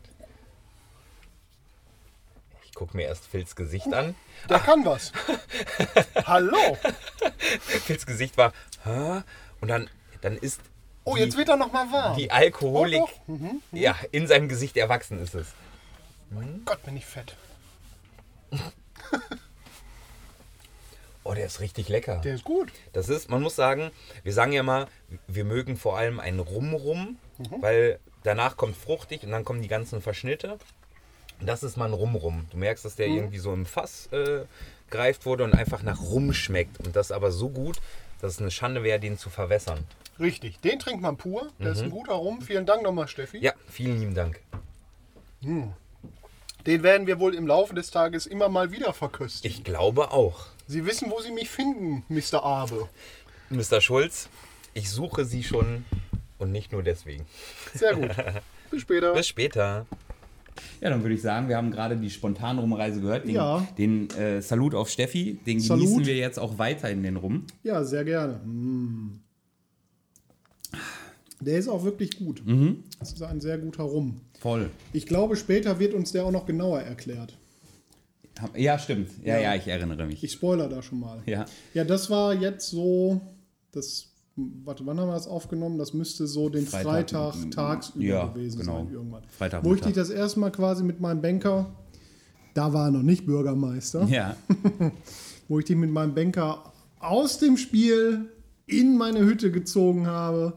Ich 2.75 2.77
gucke 2.77 2.97
mir 2.97 3.05
erst 3.05 3.27
Phils 3.29 3.55
Gesicht 3.55 3.95
an. 3.95 4.17
Der 4.51 4.59
kann 4.59 4.85
was. 4.85 5.13
Hallo. 6.27 6.77
Phils 7.61 8.05
Gesicht 8.05 8.37
war, 8.37 8.53
Hä? 8.83 9.23
und 9.61 9.69
dann, 9.69 9.89
dann 10.23 10.37
ist 10.37 10.61
Oh, 11.05 11.15
die, 11.15 11.21
jetzt 11.21 11.37
wird 11.37 11.49
er 11.51 11.57
noch 11.57 11.71
mal 11.71 11.93
warm. 11.93 12.17
die 12.17 12.33
Alkoholik, 12.33 13.01
Oh, 13.01 13.07
doch. 13.07 13.29
Mhm. 13.29 13.63
ja, 13.71 13.95
in 14.11 14.27
seinem 14.27 14.49
Gesicht 14.49 14.77
erwachsen 14.77 15.23
ist 15.23 15.37
es. 15.37 15.47
Gott, 16.65 16.83
bin 16.83 16.97
ich 16.97 17.07
fett. 17.07 17.37
Oh, 21.27 21.33
der 21.33 21.47
ist 21.47 21.61
richtig 21.61 21.89
lecker. 21.89 22.17
Der 22.23 22.35
ist 22.35 22.45
gut. 22.45 22.71
Das 22.93 23.09
ist, 23.09 23.31
man 23.31 23.41
muss 23.41 23.55
sagen, 23.57 23.93
wir 24.25 24.33
sagen 24.35 24.53
ja 24.53 24.63
mal, 24.63 24.89
wir 25.27 25.45
mögen 25.45 25.77
vor 25.79 25.97
allem 25.97 26.19
einen 26.21 26.41
Rum-Rum, 26.41 27.19
Mhm. 27.39 27.63
weil 27.63 27.99
danach 28.25 28.57
kommt 28.59 28.77
fruchtig 28.77 29.23
und 29.23 29.31
dann 29.31 29.45
kommen 29.45 29.63
die 29.63 29.69
ganzen 29.69 30.03
Verschnitte. 30.03 30.59
Das 31.40 31.62
ist 31.62 31.77
mal 31.77 31.87
ein 31.87 31.92
Rum-Rum. 31.92 32.47
Du 32.51 32.57
merkst, 32.57 32.85
dass 32.85 32.97
der 32.97 33.09
mhm. 33.09 33.16
irgendwie 33.16 33.38
so 33.38 33.53
im 33.53 33.66
Fass 33.66 34.09
äh, 34.12 34.44
greift 34.90 35.27
wurde 35.27 35.44
und 35.44 35.55
einfach 35.55 35.83
nach 35.83 36.01
Rum 36.01 36.33
schmeckt. 36.33 36.79
Und 36.85 36.97
das 36.97 37.12
aber 37.12 37.33
so 37.33 37.49
gut, 37.49 37.81
dass 38.20 38.35
es 38.35 38.40
eine 38.40 38.51
Schande 38.51 38.83
wäre, 38.83 39.01
den 39.01 39.18
zu 39.18 39.31
verwässern. 39.31 39.85
Richtig, 40.20 40.61
den 40.61 40.79
trinkt 40.79 41.03
man 41.03 41.16
pur. 41.16 41.51
Der 41.59 41.68
mhm. 41.68 41.73
ist 41.73 41.83
ein 41.83 41.90
guter 41.90 42.14
Rum. 42.14 42.40
Vielen 42.40 42.66
Dank 42.66 42.83
nochmal, 42.83 43.09
Steffi. 43.09 43.38
Ja, 43.38 43.53
vielen 43.68 43.99
lieben 43.99 44.14
Dank. 44.14 44.40
Mhm. 45.40 45.73
Den 46.66 46.83
werden 46.83 47.07
wir 47.07 47.18
wohl 47.18 47.35
im 47.35 47.47
Laufe 47.47 47.75
des 47.75 47.90
Tages 47.90 48.27
immer 48.27 48.49
mal 48.49 48.73
wieder 48.73 48.92
verköstigen. 48.94 49.55
Ich 49.55 49.64
glaube 49.64 50.12
auch. 50.12 50.47
Sie 50.66 50.87
wissen, 50.87 51.11
wo 51.11 51.20
Sie 51.20 51.33
mich 51.33 51.51
finden, 51.51 52.05
Mr. 52.09 52.42
Abe. 52.42 52.88
Mr. 53.51 53.83
Schulz, 53.83 54.31
ich 54.73 54.90
suche 54.90 55.27
Sie 55.27 55.44
schon 55.44 55.85
und 56.38 56.53
nicht 56.53 56.73
nur 56.73 56.83
deswegen. 56.83 57.27
Sehr 57.75 57.94
gut. 57.94 58.11
Bis 58.70 58.83
später. 58.83 59.12
Bis 59.12 59.29
später. 59.29 59.87
Ja, 60.81 60.90
dann 60.90 61.03
würde 61.03 61.14
ich 61.14 61.23
sagen, 61.23 61.49
wir 61.49 61.57
haben 61.57 61.71
gerade 61.71 61.97
die 61.97 62.11
Spontanrumreise 62.11 63.01
gehört. 63.01 63.27
Den, 63.27 63.35
ja. 63.35 63.67
den 63.79 64.11
äh, 64.11 64.40
Salut 64.40 64.75
auf 64.75 64.88
Steffi, 64.88 65.38
den 65.47 65.61
Salut. 65.61 65.85
genießen 65.85 66.07
wir 66.07 66.17
jetzt 66.17 66.38
auch 66.38 66.59
weiter 66.59 66.90
in 66.90 67.03
den 67.03 67.17
Rum. 67.17 67.47
Ja, 67.62 67.85
sehr 67.85 68.05
gerne. 68.05 68.35
Mm. 68.45 69.21
Der 71.40 71.59
ist 71.59 71.69
auch 71.69 71.85
wirklich 71.85 72.17
gut. 72.17 72.43
Mhm. 72.47 72.85
Das 72.99 73.12
ist 73.12 73.23
ein 73.23 73.40
sehr 73.40 73.59
guter 73.59 73.83
Rum. 73.83 74.21
Voll. 74.40 74.71
Ich 74.93 75.07
glaube, 75.07 75.37
später 75.37 75.79
wird 75.79 75.95
uns 75.95 76.12
der 76.12 76.25
auch 76.25 76.31
noch 76.31 76.47
genauer 76.47 76.81
erklärt. 76.81 77.37
Ja, 78.57 78.79
stimmt. 78.79 79.11
Ja, 79.23 79.37
ja, 79.37 79.43
ja, 79.43 79.55
ich 79.55 79.69
erinnere 79.69 80.07
mich. 80.07 80.25
Ich 80.25 80.33
spoiler 80.33 80.69
da 80.69 80.83
schon 80.83 81.01
mal. 81.01 81.23
Ja. 81.27 81.45
Ja, 81.73 81.85
das 81.85 82.11
war 82.11 82.35
jetzt 82.35 82.69
so, 82.69 83.21
das, 83.73 84.13
warte, 84.37 84.85
wann 84.87 84.99
haben 84.99 85.09
wir 85.09 85.14
das 85.14 85.27
aufgenommen? 85.27 85.79
Das 85.79 85.94
müsste 85.94 86.27
so 86.27 86.49
den 86.49 86.66
Freitag, 86.66 87.35
Freitag 87.35 87.51
tagsüber 87.51 88.05
ja, 88.05 88.27
gewesen 88.27 88.61
genau. 88.61 88.85
sein 88.85 88.92
irgendwann. 88.92 89.23
Freitag. 89.29 89.64
Wo 89.64 89.75
ich 89.75 89.81
dich 89.81 89.94
das 89.94 90.11
erste 90.11 90.40
Mal 90.40 90.51
quasi 90.51 90.85
mit 90.85 91.01
meinem 91.01 91.23
Banker, 91.23 91.75
da 92.55 92.73
war 92.73 92.88
er 92.88 92.90
noch 92.90 93.03
nicht 93.03 93.27
Bürgermeister. 93.27 94.05
Ja. 94.05 94.37
wo 95.49 95.59
ich 95.59 95.64
dich 95.64 95.77
mit 95.77 95.90
meinem 95.90 96.14
Banker 96.14 96.73
aus 96.99 97.38
dem 97.38 97.57
Spiel 97.57 98.31
in 98.66 98.97
meine 98.97 99.20
Hütte 99.20 99.51
gezogen 99.51 100.07
habe 100.07 100.55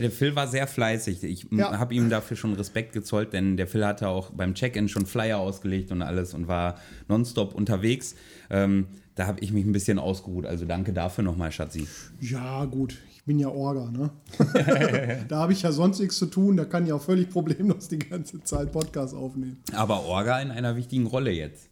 der 0.00 0.10
Phil 0.10 0.34
war 0.34 0.48
sehr 0.48 0.66
fleißig. 0.66 1.22
Ich 1.24 1.46
ja. 1.50 1.78
habe 1.78 1.94
ihm 1.94 2.08
dafür 2.08 2.36
schon 2.36 2.54
Respekt 2.54 2.92
gezollt, 2.92 3.32
denn 3.32 3.56
der 3.56 3.66
Phil 3.66 3.84
hatte 3.84 4.08
auch 4.08 4.30
beim 4.30 4.54
Check-in 4.54 4.88
schon 4.88 5.06
Flyer 5.06 5.38
ausgelegt 5.38 5.92
und 5.92 6.02
alles 6.02 6.34
und 6.34 6.48
war 6.48 6.80
nonstop 7.08 7.54
unterwegs. 7.54 8.14
Ähm, 8.48 8.86
da 9.14 9.26
habe 9.26 9.40
ich 9.40 9.52
mich 9.52 9.64
ein 9.64 9.72
bisschen 9.72 9.98
ausgeruht. 9.98 10.46
Also 10.46 10.64
danke 10.64 10.92
dafür 10.92 11.24
nochmal, 11.24 11.52
Schatzi. 11.52 11.86
Ja, 12.20 12.64
gut. 12.64 12.96
Ich 13.20 13.26
bin 13.26 13.38
ja 13.38 13.48
Orga, 13.48 13.90
ne? 13.90 14.10
da 15.28 15.40
habe 15.40 15.52
ich 15.52 15.62
ja 15.62 15.72
sonst 15.72 16.00
nichts 16.00 16.16
zu 16.16 16.26
tun. 16.26 16.56
Da 16.56 16.64
kann 16.64 16.86
ich 16.86 16.92
auch 16.92 17.02
völlig 17.02 17.30
problemlos 17.30 17.88
die 17.88 17.98
ganze 17.98 18.42
Zeit 18.42 18.72
Podcast 18.72 19.14
aufnehmen. 19.14 19.62
Aber 19.74 20.04
Orga 20.04 20.40
in 20.40 20.50
einer 20.50 20.76
wichtigen 20.76 21.06
Rolle 21.06 21.30
jetzt. 21.30 21.68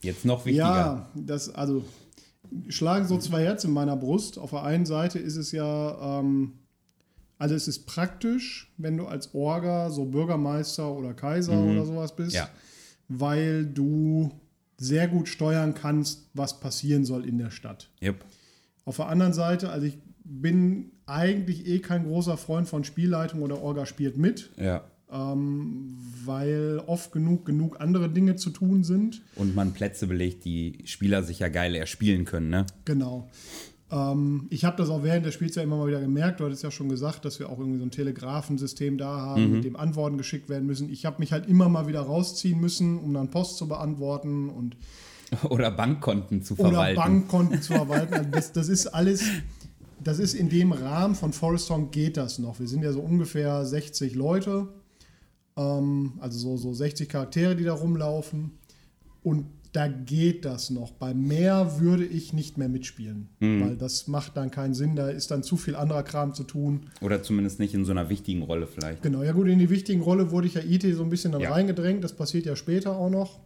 Jetzt 0.00 0.24
noch 0.24 0.46
wichtiger. 0.46 0.64
Ja, 0.64 1.10
das, 1.14 1.54
also 1.54 1.84
schlagen 2.68 3.06
so 3.06 3.18
zwei 3.18 3.42
Herzen 3.42 3.68
in 3.68 3.74
meiner 3.74 3.96
Brust. 3.96 4.38
Auf 4.38 4.50
der 4.50 4.62
einen 4.62 4.86
Seite 4.86 5.18
ist 5.18 5.36
es 5.36 5.50
ja 5.50 6.20
ähm, 6.20 6.52
also 7.38 7.54
es 7.54 7.68
ist 7.68 7.86
praktisch, 7.86 8.72
wenn 8.76 8.96
du 8.96 9.06
als 9.06 9.34
Orga 9.34 9.90
so 9.90 10.04
Bürgermeister 10.04 10.90
oder 10.90 11.14
Kaiser 11.14 11.54
mhm. 11.54 11.72
oder 11.72 11.84
sowas 11.84 12.14
bist, 12.14 12.34
ja. 12.34 12.48
weil 13.08 13.66
du 13.66 14.30
sehr 14.76 15.08
gut 15.08 15.28
steuern 15.28 15.74
kannst, 15.74 16.28
was 16.34 16.60
passieren 16.60 17.04
soll 17.04 17.26
in 17.26 17.38
der 17.38 17.50
Stadt. 17.50 17.90
Yep. 18.02 18.24
Auf 18.84 18.96
der 18.96 19.08
anderen 19.08 19.32
Seite, 19.32 19.70
also 19.70 19.86
ich 19.86 19.98
bin 20.24 20.92
eigentlich 21.06 21.66
eh 21.66 21.78
kein 21.80 22.04
großer 22.04 22.36
Freund 22.36 22.68
von 22.68 22.84
Spielleitung 22.84 23.42
oder 23.42 23.62
Orga 23.62 23.86
spielt 23.86 24.16
mit. 24.16 24.50
Ja. 24.56 24.84
Ähm, 25.12 25.96
weil 26.24 26.82
oft 26.86 27.12
genug 27.12 27.44
genug 27.44 27.80
andere 27.80 28.08
Dinge 28.08 28.36
zu 28.36 28.50
tun 28.50 28.82
sind. 28.82 29.22
Und 29.36 29.54
man 29.54 29.72
Plätze 29.72 30.06
belegt, 30.06 30.44
die 30.44 30.78
Spieler 30.86 31.22
sich 31.22 31.38
ja 31.38 31.48
geil 31.48 31.74
erspielen 31.74 32.24
können, 32.24 32.48
ne? 32.48 32.66
Genau. 32.84 33.28
Ähm, 33.94 34.46
ich 34.50 34.64
habe 34.64 34.76
das 34.76 34.88
auch 34.88 35.02
während 35.02 35.26
des 35.26 35.34
Spiels 35.34 35.54
ja 35.54 35.62
immer 35.62 35.76
mal 35.76 35.86
wieder 35.86 36.00
gemerkt. 36.00 36.40
Du 36.40 36.44
hattest 36.44 36.62
ja 36.62 36.70
schon 36.70 36.88
gesagt, 36.88 37.24
dass 37.24 37.38
wir 37.38 37.48
auch 37.48 37.58
irgendwie 37.58 37.78
so 37.78 37.84
ein 37.84 37.90
Telegrafensystem 37.90 38.98
da 38.98 39.20
haben, 39.20 39.46
mhm. 39.46 39.52
mit 39.52 39.64
dem 39.64 39.76
Antworten 39.76 40.18
geschickt 40.18 40.48
werden 40.48 40.66
müssen. 40.66 40.90
Ich 40.90 41.04
habe 41.06 41.20
mich 41.20 41.32
halt 41.32 41.46
immer 41.48 41.68
mal 41.68 41.86
wieder 41.86 42.00
rausziehen 42.00 42.60
müssen, 42.60 42.98
um 42.98 43.14
dann 43.14 43.30
Post 43.30 43.58
zu 43.58 43.68
beantworten 43.68 44.48
und 44.48 44.76
oder 45.48 45.70
Bankkonten 45.70 46.42
zu 46.42 46.56
verwalten. 46.56 46.98
Oder 46.98 47.06
Bankkonten 47.06 47.62
zu 47.62 47.74
verwalten. 47.74 48.14
Also 48.14 48.30
das, 48.30 48.52
das 48.52 48.68
ist 48.68 48.86
alles, 48.88 49.24
das 50.04 50.18
ist 50.18 50.34
in 50.34 50.48
dem 50.48 50.72
Rahmen 50.72 51.14
von 51.14 51.32
Forest 51.32 51.66
Song 51.66 51.90
geht 51.90 52.16
das 52.16 52.38
noch. 52.38 52.60
Wir 52.60 52.68
sind 52.68 52.82
ja 52.82 52.92
so 52.92 53.00
ungefähr 53.00 53.64
60 53.64 54.14
Leute, 54.14 54.68
ähm, 55.56 56.14
also 56.20 56.38
so, 56.38 56.56
so 56.56 56.72
60 56.72 57.08
Charaktere, 57.08 57.56
die 57.56 57.64
da 57.64 57.74
rumlaufen. 57.74 58.52
Und 59.22 59.46
da 59.72 59.88
geht 59.88 60.44
das 60.44 60.70
noch. 60.70 60.92
Bei 60.92 61.14
mehr 61.14 61.80
würde 61.80 62.04
ich 62.04 62.32
nicht 62.32 62.58
mehr 62.58 62.68
mitspielen, 62.68 63.28
mhm. 63.40 63.60
weil 63.60 63.76
das 63.76 64.06
macht 64.06 64.36
dann 64.36 64.50
keinen 64.50 64.72
Sinn. 64.72 64.94
Da 64.94 65.08
ist 65.08 65.32
dann 65.32 65.42
zu 65.42 65.56
viel 65.56 65.74
anderer 65.74 66.04
Kram 66.04 66.32
zu 66.32 66.44
tun. 66.44 66.86
Oder 67.00 67.22
zumindest 67.22 67.58
nicht 67.58 67.74
in 67.74 67.84
so 67.84 67.90
einer 67.90 68.08
wichtigen 68.08 68.42
Rolle 68.42 68.68
vielleicht. 68.68 69.02
Genau, 69.02 69.22
ja 69.22 69.32
gut, 69.32 69.48
in 69.48 69.58
die 69.58 69.70
wichtigen 69.70 70.00
Rolle 70.00 70.30
wurde 70.30 70.46
ich 70.46 70.54
ja 70.54 70.62
IT 70.62 70.84
so 70.94 71.02
ein 71.02 71.10
bisschen 71.10 71.32
dann 71.32 71.40
ja. 71.40 71.50
reingedrängt. 71.50 72.04
Das 72.04 72.12
passiert 72.12 72.46
ja 72.46 72.54
später 72.54 72.96
auch 72.96 73.10
noch. 73.10 73.40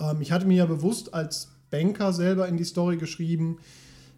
Ähm, 0.00 0.22
ich 0.22 0.32
hatte 0.32 0.46
mir 0.46 0.56
ja 0.56 0.66
bewusst 0.66 1.12
als 1.12 1.50
Banker 1.70 2.14
selber 2.14 2.48
in 2.48 2.56
die 2.56 2.64
Story 2.64 2.96
geschrieben, 2.96 3.58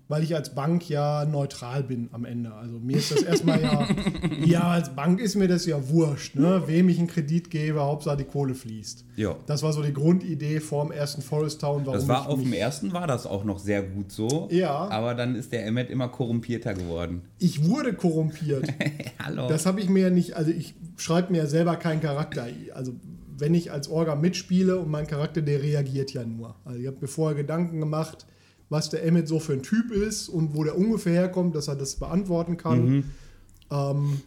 weil 0.08 0.22
ich 0.22 0.34
als 0.34 0.54
Bank 0.54 0.88
ja 0.88 1.24
neutral 1.24 1.82
bin 1.82 2.08
am 2.12 2.24
Ende. 2.24 2.52
Also 2.52 2.78
mir 2.78 2.98
ist 2.98 3.10
das 3.10 3.22
erstmal 3.22 3.62
ja, 3.62 3.88
ja, 4.44 4.60
als 4.62 4.94
Bank 4.94 5.20
ist 5.20 5.34
mir 5.34 5.48
das 5.48 5.64
ja 5.64 5.88
wurscht, 5.88 6.36
ne? 6.36 6.62
wem 6.66 6.88
ich 6.88 6.98
einen 6.98 7.08
Kredit 7.08 7.50
gebe, 7.50 7.80
Hauptsache 7.80 8.18
die 8.18 8.24
Kohle 8.24 8.54
fließt. 8.54 9.04
Ja. 9.16 9.36
Das 9.46 9.62
war 9.62 9.72
so 9.72 9.82
die 9.82 9.94
Grundidee 9.94 10.60
vor 10.60 10.84
dem 10.84 10.92
ersten 10.92 11.22
Forest 11.22 11.60
Town. 11.60 11.86
Warum 11.86 11.98
das 11.98 12.08
war 12.08 12.28
auf 12.28 12.40
dem 12.40 12.52
ersten 12.52 12.92
war 12.92 13.06
das 13.06 13.26
auch 13.26 13.44
noch 13.44 13.58
sehr 13.58 13.82
gut 13.82 14.12
so. 14.12 14.48
Ja. 14.50 14.88
Aber 14.88 15.14
dann 15.14 15.34
ist 15.36 15.52
der 15.52 15.64
Emmet 15.66 15.90
immer 15.90 16.08
korrumpierter 16.08 16.74
geworden. 16.74 17.22
Ich 17.38 17.66
wurde 17.66 17.94
korrumpiert. 17.94 18.68
Hallo. 19.24 19.48
Das 19.48 19.64
habe 19.64 19.80
ich 19.80 19.88
mir 19.88 20.04
ja 20.04 20.10
nicht, 20.10 20.34
also 20.34 20.50
ich 20.50 20.74
schreibe 20.96 21.32
mir 21.32 21.38
ja 21.38 21.46
selber 21.46 21.76
keinen 21.76 22.02
Charakter. 22.02 22.46
Also 22.74 22.92
wenn 23.38 23.54
ich 23.54 23.72
als 23.72 23.88
Orga 23.88 24.14
mitspiele 24.14 24.78
und 24.78 24.90
mein 24.90 25.06
Charakter, 25.06 25.42
der 25.42 25.62
reagiert 25.62 26.12
ja 26.12 26.24
nur. 26.24 26.54
Also 26.64 26.78
ich 26.78 26.86
habe 26.86 26.98
mir 27.00 27.08
vorher 27.08 27.36
Gedanken 27.36 27.80
gemacht, 27.80 28.26
was 28.74 28.90
der 28.90 29.04
Emmett 29.04 29.28
so 29.28 29.38
für 29.38 29.52
ein 29.52 29.62
Typ 29.62 29.92
ist 29.92 30.28
und 30.28 30.56
wo 30.56 30.64
der 30.64 30.76
ungefähr 30.76 31.12
herkommt, 31.12 31.54
dass 31.54 31.68
er 31.68 31.76
das 31.76 31.94
beantworten 31.94 32.56
kann. 32.56 32.88
Mhm. 32.88 33.04
Ähm, 33.70 34.20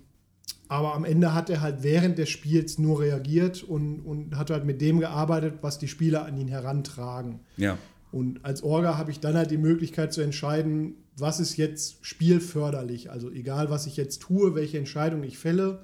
aber 0.70 0.96
am 0.96 1.04
Ende 1.04 1.34
hat 1.34 1.50
er 1.50 1.60
halt 1.60 1.84
während 1.84 2.18
des 2.18 2.30
Spiels 2.30 2.80
nur 2.80 3.02
reagiert 3.02 3.62
und, 3.62 4.00
und 4.00 4.38
hat 4.38 4.50
halt 4.50 4.64
mit 4.64 4.80
dem 4.80 5.02
gearbeitet, 5.02 5.56
was 5.62 5.80
die 5.80 5.90
Spieler 5.90 6.26
an 6.26 6.38
ihn 6.38 6.48
herantragen. 6.48 7.42
Ja. 7.58 7.78
Und 8.14 8.46
als 8.46 8.64
Orga 8.64 8.98
habe 8.98 9.12
ich 9.12 9.20
dann 9.20 9.36
halt 9.36 9.52
die 9.52 9.58
Möglichkeit 9.58 10.14
zu 10.14 10.22
entscheiden, 10.22 10.96
was 11.18 11.42
ist 11.42 11.58
jetzt 11.58 12.06
spielförderlich. 12.06 13.12
Also 13.12 13.30
egal, 13.30 13.70
was 13.70 13.86
ich 13.86 13.98
jetzt 13.98 14.22
tue, 14.22 14.56
welche 14.56 14.78
Entscheidung 14.78 15.24
ich 15.24 15.38
fälle, 15.38 15.82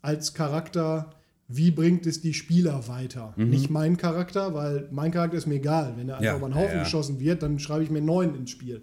als 0.00 0.32
Charakter 0.32 1.10
wie 1.52 1.72
bringt 1.72 2.06
es 2.06 2.20
die 2.20 2.32
Spieler 2.32 2.86
weiter? 2.86 3.34
Mhm. 3.36 3.50
Nicht 3.50 3.70
mein 3.70 3.96
Charakter, 3.96 4.54
weil 4.54 4.88
mein 4.92 5.10
Charakter 5.10 5.36
ist 5.36 5.48
mir 5.48 5.56
egal. 5.56 5.94
Wenn 5.96 6.08
er 6.08 6.16
einfach 6.16 6.24
ja, 6.24 6.36
über 6.36 6.46
einen 6.46 6.54
Haufen 6.54 6.76
ja. 6.76 6.82
geschossen 6.84 7.18
wird, 7.18 7.42
dann 7.42 7.58
schreibe 7.58 7.82
ich 7.82 7.90
mir 7.90 7.98
einen 7.98 8.06
neuen 8.06 8.36
ins 8.36 8.50
Spiel. 8.50 8.82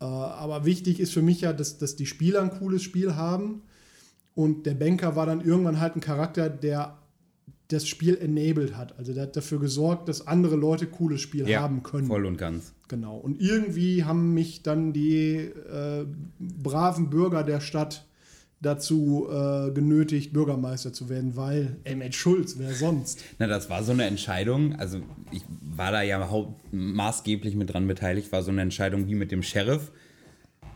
Äh, 0.00 0.04
aber 0.04 0.64
wichtig 0.64 0.98
ist 0.98 1.12
für 1.12 1.22
mich 1.22 1.42
ja, 1.42 1.52
dass, 1.52 1.78
dass 1.78 1.94
die 1.94 2.06
Spieler 2.06 2.42
ein 2.42 2.50
cooles 2.50 2.82
Spiel 2.82 3.14
haben. 3.14 3.62
Und 4.34 4.66
der 4.66 4.74
Banker 4.74 5.14
war 5.14 5.26
dann 5.26 5.40
irgendwann 5.40 5.78
halt 5.78 5.94
ein 5.94 6.00
Charakter, 6.00 6.50
der 6.50 6.98
das 7.68 7.86
Spiel 7.86 8.16
enabled 8.16 8.76
hat. 8.76 8.98
Also 8.98 9.14
der 9.14 9.24
hat 9.24 9.36
dafür 9.36 9.60
gesorgt, 9.60 10.08
dass 10.08 10.26
andere 10.26 10.56
Leute 10.56 10.86
cooles 10.86 11.20
Spiel 11.20 11.46
haben 11.56 11.84
können. 11.84 12.08
Voll 12.08 12.26
und 12.26 12.38
ganz. 12.38 12.72
Genau. 12.88 13.16
Und 13.16 13.40
irgendwie 13.40 14.04
haben 14.04 14.34
mich 14.34 14.64
dann 14.64 14.92
die 14.92 15.36
äh, 15.36 16.06
braven 16.40 17.08
Bürger 17.08 17.44
der 17.44 17.60
Stadt 17.60 18.04
dazu 18.62 19.28
äh, 19.28 19.72
genötigt, 19.72 20.32
Bürgermeister 20.32 20.92
zu 20.92 21.08
werden, 21.08 21.36
weil 21.36 21.76
Emmett 21.84 22.14
Schulz, 22.14 22.54
wer 22.58 22.72
sonst? 22.72 23.22
Na, 23.38 23.48
das 23.48 23.68
war 23.68 23.82
so 23.82 23.92
eine 23.92 24.04
Entscheidung, 24.04 24.76
also 24.76 25.00
ich 25.32 25.42
war 25.60 25.90
da 25.90 26.02
ja 26.02 26.26
maßgeblich 26.70 27.56
mit 27.56 27.72
dran 27.72 27.86
beteiligt, 27.86 28.30
war 28.30 28.42
so 28.42 28.52
eine 28.52 28.62
Entscheidung 28.62 29.08
wie 29.08 29.16
mit 29.16 29.32
dem 29.32 29.42
Sheriff. 29.42 29.90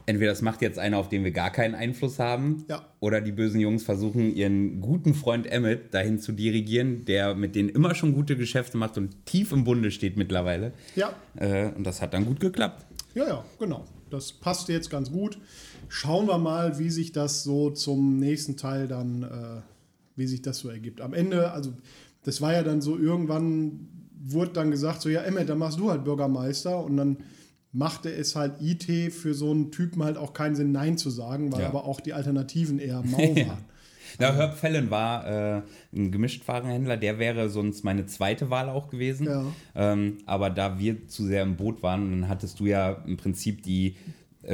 Entweder 0.08 0.30
das 0.30 0.42
macht 0.42 0.62
jetzt 0.62 0.78
einer, 0.78 0.98
auf 0.98 1.08
den 1.08 1.24
wir 1.24 1.32
gar 1.32 1.50
keinen 1.50 1.74
Einfluss 1.74 2.20
haben, 2.20 2.64
ja. 2.68 2.86
oder 3.00 3.20
die 3.20 3.32
bösen 3.32 3.60
Jungs 3.60 3.82
versuchen, 3.82 4.34
ihren 4.34 4.80
guten 4.80 5.14
Freund 5.14 5.46
Emmett 5.46 5.92
dahin 5.94 6.20
zu 6.20 6.30
dirigieren, 6.32 7.04
der 7.04 7.34
mit 7.34 7.56
denen 7.56 7.68
immer 7.68 7.94
schon 7.94 8.14
gute 8.14 8.36
Geschäfte 8.36 8.78
macht 8.78 8.98
und 8.98 9.26
tief 9.26 9.50
im 9.50 9.64
Bunde 9.64 9.90
steht 9.90 10.16
mittlerweile. 10.16 10.72
Ja. 10.94 11.12
Äh, 11.36 11.72
und 11.72 11.84
das 11.84 12.02
hat 12.02 12.14
dann 12.14 12.24
gut 12.24 12.38
geklappt. 12.38 12.86
Ja, 13.14 13.26
ja, 13.26 13.44
genau. 13.58 13.84
Das 14.10 14.32
passt 14.32 14.68
jetzt 14.68 14.90
ganz 14.90 15.10
gut 15.10 15.38
schauen 15.88 16.26
wir 16.26 16.38
mal, 16.38 16.78
wie 16.78 16.90
sich 16.90 17.12
das 17.12 17.42
so 17.42 17.70
zum 17.70 18.18
nächsten 18.18 18.56
Teil 18.56 18.88
dann, 18.88 19.22
äh, 19.22 19.60
wie 20.16 20.26
sich 20.26 20.42
das 20.42 20.58
so 20.58 20.68
ergibt. 20.68 21.00
Am 21.00 21.14
Ende, 21.14 21.52
also 21.52 21.72
das 22.24 22.40
war 22.40 22.52
ja 22.52 22.62
dann 22.62 22.80
so, 22.80 22.98
irgendwann 22.98 23.88
wurde 24.18 24.52
dann 24.52 24.70
gesagt, 24.70 25.02
so 25.02 25.08
ja, 25.08 25.22
Emmet, 25.22 25.48
dann 25.48 25.58
machst 25.58 25.78
du 25.78 25.90
halt 25.90 26.04
Bürgermeister 26.04 26.82
und 26.82 26.96
dann 26.96 27.18
machte 27.72 28.10
es 28.10 28.34
halt 28.34 28.54
IT 28.60 29.12
für 29.12 29.34
so 29.34 29.50
einen 29.50 29.70
Typen 29.70 30.02
halt 30.02 30.16
auch 30.16 30.32
keinen 30.32 30.56
Sinn, 30.56 30.72
Nein 30.72 30.96
zu 30.98 31.10
sagen, 31.10 31.52
weil 31.52 31.60
ja. 31.60 31.68
aber 31.68 31.84
auch 31.84 32.00
die 32.00 32.14
Alternativen 32.14 32.78
eher 32.78 33.02
mau 33.02 33.18
waren. 33.36 33.64
Na, 34.18 34.32
Herb 34.32 34.54
Fallon 34.54 34.90
war 34.90 35.26
äh, 35.26 35.62
ein 35.94 36.10
Gemischtwarenhändler, 36.10 36.96
der 36.96 37.18
wäre 37.18 37.50
sonst 37.50 37.84
meine 37.84 38.06
zweite 38.06 38.48
Wahl 38.48 38.70
auch 38.70 38.88
gewesen. 38.88 39.26
Ja. 39.26 39.44
Ähm, 39.74 40.18
aber 40.24 40.48
da 40.48 40.78
wir 40.78 41.06
zu 41.06 41.26
sehr 41.26 41.42
im 41.42 41.56
Boot 41.56 41.82
waren, 41.82 42.10
dann 42.10 42.28
hattest 42.28 42.60
du 42.60 42.66
ja 42.66 42.92
im 43.06 43.16
Prinzip 43.16 43.62
die 43.62 43.96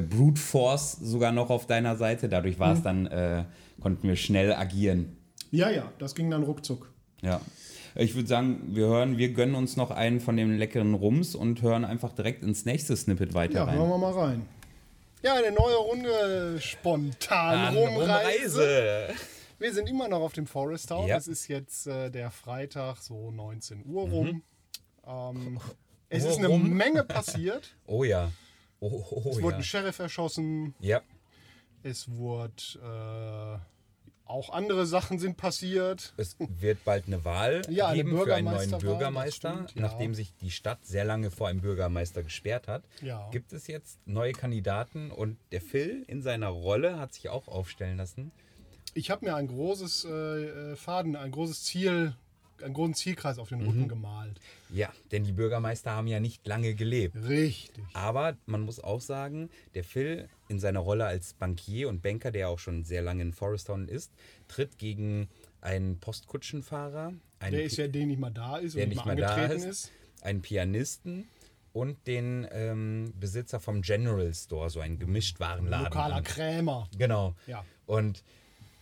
Brute 0.00 0.40
Force 0.40 0.92
sogar 0.92 1.32
noch 1.32 1.50
auf 1.50 1.66
deiner 1.66 1.96
Seite. 1.96 2.28
Dadurch 2.28 2.58
war 2.58 2.72
es 2.72 2.78
Mhm. 2.78 2.84
dann, 2.84 3.06
äh, 3.08 3.44
konnten 3.80 4.08
wir 4.08 4.16
schnell 4.16 4.54
agieren. 4.54 5.16
Ja, 5.50 5.68
ja, 5.68 5.92
das 5.98 6.14
ging 6.14 6.30
dann 6.30 6.44
ruckzuck. 6.44 6.90
Ja. 7.20 7.40
Ich 7.94 8.14
würde 8.14 8.26
sagen, 8.26 8.74
wir 8.74 8.86
hören, 8.86 9.18
wir 9.18 9.34
gönnen 9.34 9.54
uns 9.54 9.76
noch 9.76 9.90
einen 9.90 10.20
von 10.20 10.36
den 10.38 10.56
leckeren 10.56 10.94
Rums 10.94 11.34
und 11.34 11.60
hören 11.60 11.84
einfach 11.84 12.14
direkt 12.14 12.42
ins 12.42 12.64
nächste 12.64 12.96
Snippet 12.96 13.34
weiter 13.34 13.54
Ja, 13.56 13.64
rein. 13.64 13.76
hören 13.78 13.90
wir 13.90 13.98
mal 13.98 14.12
rein. 14.12 14.48
Ja, 15.22 15.34
eine 15.34 15.52
neue 15.54 15.76
Runde 15.76 16.58
spontan 16.58 17.76
Rumreise. 17.76 18.60
Rumreise. 18.60 19.08
Wir 19.58 19.72
sind 19.74 19.88
immer 19.88 20.08
noch 20.08 20.20
auf 20.20 20.32
dem 20.32 20.46
Forest 20.46 20.88
Town. 20.88 21.06
Ja. 21.06 21.16
Es 21.18 21.28
ist 21.28 21.46
jetzt 21.48 21.86
äh, 21.86 22.10
der 22.10 22.30
Freitag, 22.30 22.96
so 23.02 23.30
19 23.30 23.84
Uhr 23.86 24.08
rum. 24.08 24.42
Ähm, 25.06 25.60
es 26.08 26.24
Uhr 26.24 26.30
ist 26.30 26.38
eine 26.38 26.48
rum. 26.48 26.70
Menge 26.70 27.04
passiert. 27.04 27.74
Oh 27.86 28.04
ja. 28.04 28.30
Oh, 28.84 29.06
oh, 29.10 29.30
Es 29.30 29.36
wurde 29.42 29.52
ja. 29.52 29.56
ein 29.58 29.62
Sheriff 29.62 29.98
erschossen. 30.00 30.74
Ja. 30.80 31.02
Es 31.84 32.10
wurde 32.10 32.52
äh, 32.82 34.28
auch 34.28 34.50
andere 34.50 34.86
Sachen 34.86 35.18
sind 35.20 35.36
passiert. 35.36 36.14
Es 36.16 36.36
wird 36.38 36.84
bald 36.84 37.06
eine 37.06 37.24
Wahl 37.24 37.62
Ja, 37.70 37.88
eine 37.88 38.02
geben 38.02 38.18
für 38.20 38.34
einen 38.34 38.46
neuen 38.52 38.70
Bürgermeister. 38.78 39.52
stimmt, 39.52 39.74
ja. 39.76 39.82
Nachdem 39.82 40.14
sich 40.14 40.32
die 40.40 40.50
Stadt 40.50 40.84
sehr 40.84 41.04
lange 41.04 41.30
vor 41.30 41.46
einem 41.48 41.60
Bürgermeister 41.60 42.22
gesperrt 42.24 42.66
hat, 42.66 42.82
Ja. 43.02 43.28
gibt 43.30 43.52
es 43.52 43.68
jetzt 43.68 43.98
neue 44.06 44.32
Kandidaten 44.32 45.10
und 45.12 45.38
der 45.52 45.60
Phil 45.60 46.04
in 46.08 46.22
seiner 46.22 46.48
Rolle 46.48 46.98
hat 46.98 47.14
sich 47.14 47.28
auch 47.28 47.46
aufstellen 47.46 47.98
lassen. 47.98 48.32
Ich 48.94 49.10
habe 49.10 49.24
mir 49.26 49.36
ein 49.36 49.46
großes 49.46 50.04
äh, 50.06 50.10
äh, 50.72 50.76
Faden, 50.76 51.14
ein 51.16 51.30
großes 51.30 51.62
Ziel, 51.64 52.16
einen 52.62 52.74
großen 52.74 52.94
Zielkreis 52.94 53.38
auf 53.38 53.48
den 53.48 53.60
Mhm. 53.60 53.68
Rücken 53.68 53.88
gemalt. 53.88 54.40
Ja, 54.70 54.92
denn 55.10 55.24
die 55.24 55.32
Bürgermeister 55.32 55.90
haben 55.92 56.06
ja 56.06 56.20
nicht 56.20 56.46
lange 56.46 56.74
gelebt. 56.74 57.16
Richtig. 57.28 57.84
Aber 57.92 58.36
man 58.46 58.62
muss 58.62 58.80
auch 58.80 59.00
sagen, 59.00 59.50
der 59.74 59.84
Phil 59.84 60.28
in 60.48 60.58
seiner 60.58 60.80
Rolle 60.80 61.06
als 61.06 61.34
Bankier 61.34 61.88
und 61.88 62.02
Banker, 62.02 62.30
der 62.30 62.48
auch 62.48 62.58
schon 62.58 62.84
sehr 62.84 63.02
lange 63.02 63.22
in 63.22 63.32
Forest 63.32 63.66
Town 63.68 63.88
ist, 63.88 64.12
tritt 64.48 64.78
gegen 64.78 65.28
einen 65.60 65.98
Postkutschenfahrer, 66.00 67.12
einen, 67.38 67.52
Der 67.56 67.64
ist 67.64 67.76
ja, 67.76 67.88
den 67.88 68.08
nicht 68.08 68.18
mal 68.20 68.30
da 68.30 68.56
ist 68.58 68.76
der 68.76 68.84
und 68.84 68.88
nicht 68.90 69.04
mal 69.04 69.12
angetreten 69.12 69.52
ist, 69.56 69.64
ist. 69.64 69.92
einen 70.22 70.42
Pianisten 70.42 71.28
und 71.72 72.06
den 72.06 72.46
ähm, 72.52 73.12
Besitzer 73.18 73.60
vom 73.60 73.82
General 73.82 74.32
Store, 74.34 74.68
so 74.70 74.80
ein 74.80 74.98
Gemischtwarenladen. 74.98 75.84
Lokaler 75.86 76.22
Krämer. 76.22 76.88
Genau. 76.98 77.34
Ja. 77.46 77.64
Und 77.86 78.22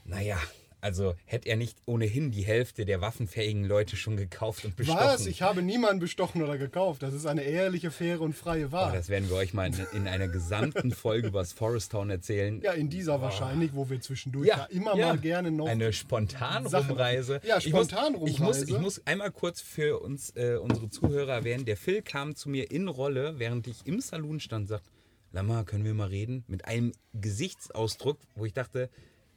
naja, 0.05 0.39
also 0.81 1.15
hätte 1.27 1.49
er 1.49 1.57
nicht 1.57 1.79
ohnehin 1.87 2.31
die 2.31 2.43
Hälfte 2.43 2.85
der 2.85 3.01
waffenfähigen 3.01 3.65
Leute 3.65 3.97
schon 3.97 4.17
gekauft 4.17 4.65
und 4.65 4.77
bestochen. 4.77 5.01
Was? 5.01 5.27
Ich 5.27 5.43
habe 5.43 5.63
niemanden 5.63 6.01
bestochen 6.01 6.43
oder 6.43 6.59
gekauft. 6.59 7.03
Das 7.03 7.15
ist 7.15 7.27
eine 7.27 7.43
ehrliche, 7.43 7.91
faire 7.91 8.21
und 8.21 8.35
freie 8.35 8.73
Wahl. 8.73 8.91
Oh, 8.93 8.95
das 8.97 9.09
werden 9.09 9.29
wir 9.29 9.37
euch 9.37 9.55
mal 9.55 9.67
in, 9.67 9.75
in 9.93 10.09
einer 10.09 10.29
gesamten 10.29 10.93
Folge 10.93 11.29
über 11.29 11.41
das 11.41 11.53
Forest 11.53 11.93
Town 11.93 12.11
erzählen. 12.11 12.61
ja, 12.63 12.73
in 12.73 12.89
dieser 12.89 13.21
wahrscheinlich, 13.21 13.75
wo 13.75 13.89
wir 13.91 14.01
zwischendurch 14.01 14.49
ja, 14.49 14.65
immer 14.71 14.97
ja. 14.97 15.09
mal 15.09 15.19
gerne 15.19 15.51
noch. 15.51 15.67
Eine 15.67 15.93
Spontanrumreise. 15.93 17.41
Ja, 17.45 17.59
Ich 17.59 17.73
muss- 17.73 17.89
Spontanrumreise. 17.89 18.33
Ich 18.33 18.39
muss, 18.41 18.63
ich 18.63 18.79
muss 18.79 19.07
einmal 19.07 19.31
kurz 19.31 19.61
für 19.61 20.01
uns, 20.01 20.31
äh, 20.37 20.57
unsere 20.57 20.89
Zuhörer 20.91 21.35
erwähnen. 21.35 21.65
Der 21.65 21.77
Phil 21.77 22.03
kam 22.03 22.35
zu 22.35 22.49
mir 22.49 22.71
in 22.71 22.89
Rolle, 22.89 23.39
während 23.39 23.67
ich 23.67 23.87
im 23.87 24.01
Saloon 24.01 24.41
stand, 24.41 24.69
sagt, 24.69 24.85
Lama, 25.33 25.63
können 25.63 25.85
wir 25.85 25.95
mal 25.95 26.09
reden? 26.09 26.45
Mit 26.49 26.65
einem 26.65 26.93
Gesichtsausdruck, 27.15 28.19
wo 28.35 28.45
ich 28.47 28.53
dachte, 28.53 28.91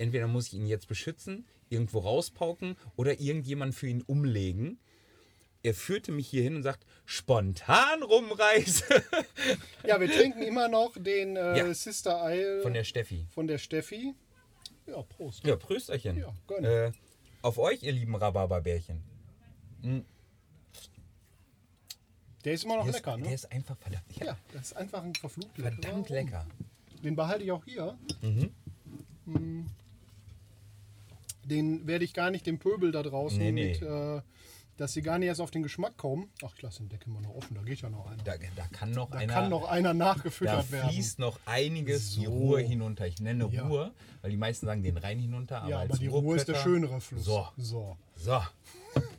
entweder 0.03 0.27
muss 0.27 0.47
ich 0.47 0.53
ihn 0.53 0.67
jetzt 0.67 0.87
beschützen, 0.87 1.45
irgendwo 1.69 1.99
rauspauken 1.99 2.75
oder 2.95 3.19
irgendjemand 3.19 3.73
für 3.73 3.87
ihn 3.87 4.01
umlegen. 4.03 4.79
Er 5.63 5.73
führte 5.73 6.11
mich 6.11 6.27
hier 6.27 6.43
hin 6.43 6.55
und 6.57 6.63
sagt, 6.63 6.85
Spontanrumreise 7.05 8.83
Ja, 9.87 9.99
wir 9.99 10.11
trinken 10.11 10.41
immer 10.43 10.67
noch 10.67 10.91
den 10.97 11.35
äh, 11.37 11.57
Ja. 11.57 11.73
Sister 11.73 12.21
Ale 12.21 12.61
von 12.61 12.73
der 12.73 12.83
Steffi. 12.83 13.25
von 13.29 13.47
der 13.47 13.57
Steffi. 13.57 14.13
Ja, 14.85 15.01
Prost. 15.03 15.45
Ja, 15.47 15.55
Prösterchen. 15.55 16.17
Ja, 16.17 16.33
gönn. 16.47 16.65
äh, 16.65 16.91
auf 17.41 17.57
euch, 17.57 17.81
ihr 17.83 17.93
lieben 17.93 18.13
Rhabarberbärchen. 18.15 19.01
Der 22.43 22.53
ist 22.53 22.65
immer 22.65 22.75
noch 22.77 22.83
Der 22.85 22.93
lecker, 22.93 23.11
ist, 23.13 23.17
ne? 23.19 23.23
Der 23.25 23.33
ist 23.35 23.51
einfach 23.51 23.77
verdammt, 23.77 24.17
ja, 24.17 24.25
ja, 24.25 24.37
das 24.51 24.61
ist 24.67 24.73
einfach 24.77 25.01
ein 25.03 25.15
verflucht 25.15 25.55
verdammt 25.55 26.09
leckerer. 26.09 26.45
lecker. 26.45 26.47
Den 27.03 27.15
behalte 27.15 27.43
ich 27.45 27.51
auch 27.51 27.63
hier. 27.65 27.97
Mm. 29.25 29.65
Den 31.45 31.85
werde 31.87 32.05
ich 32.05 32.13
gar 32.13 32.31
nicht 32.31 32.45
dem 32.45 32.59
Pöbel 32.59 32.91
da 32.91 33.03
draußen 33.03 33.37
Nee, 33.37 33.51
nee. 33.51 33.69
mit, 33.71 33.81
äh, 33.81 34.21
dass 34.77 34.93
sie 34.93 35.01
gar 35.03 35.19
nicht 35.19 35.27
erst 35.27 35.39
auf 35.41 35.51
den 35.51 35.61
Geschmack 35.61 35.97
kommen. 35.97 36.31
Ach, 36.43 36.51
ich 36.55 36.61
lasse 36.63 36.79
den 36.79 36.89
Deckel 36.89 37.11
mal 37.13 37.21
noch 37.21 37.35
offen, 37.35 37.53
da 37.55 37.61
geht 37.61 37.81
ja 37.81 37.89
noch 37.89 38.07
einer. 38.07 38.23
Da, 38.23 38.33
da 38.55 38.65
kann 38.71 38.91
noch 38.91 39.11
Da 39.11 39.19
einer. 39.19 39.33
kann 39.33 39.49
noch 39.49 39.65
einer 39.69 39.89
da 39.89 39.93
nachgefüttert 39.93 40.71
werden. 40.71 40.89
fließt 40.89 41.19
noch 41.19 41.39
einiges 41.45 42.15
die 42.15 42.25
So. 42.25 42.31
Ruhe 42.31 42.59
hinunter. 42.61 43.05
Ich 43.05 43.19
nenne 43.19 43.47
Ja. 43.51 43.67
Ruhe, 43.67 43.93
weil 44.21 44.31
die 44.31 44.37
meisten 44.37 44.65
sagen 44.65 44.81
den 44.81 44.97
Rhein 44.97 45.19
hinunter. 45.19 45.61
Aber 45.61 45.69
Ja, 45.69 45.81
aber 45.81 45.97
die 45.97 46.07
Ruhe 46.07 46.35
ist 46.37 46.47
der 46.47 46.55
schönere 46.55 46.99
Fluss. 47.01 47.23
So, 47.25 47.47
so. 47.57 47.97
so. 48.15 48.41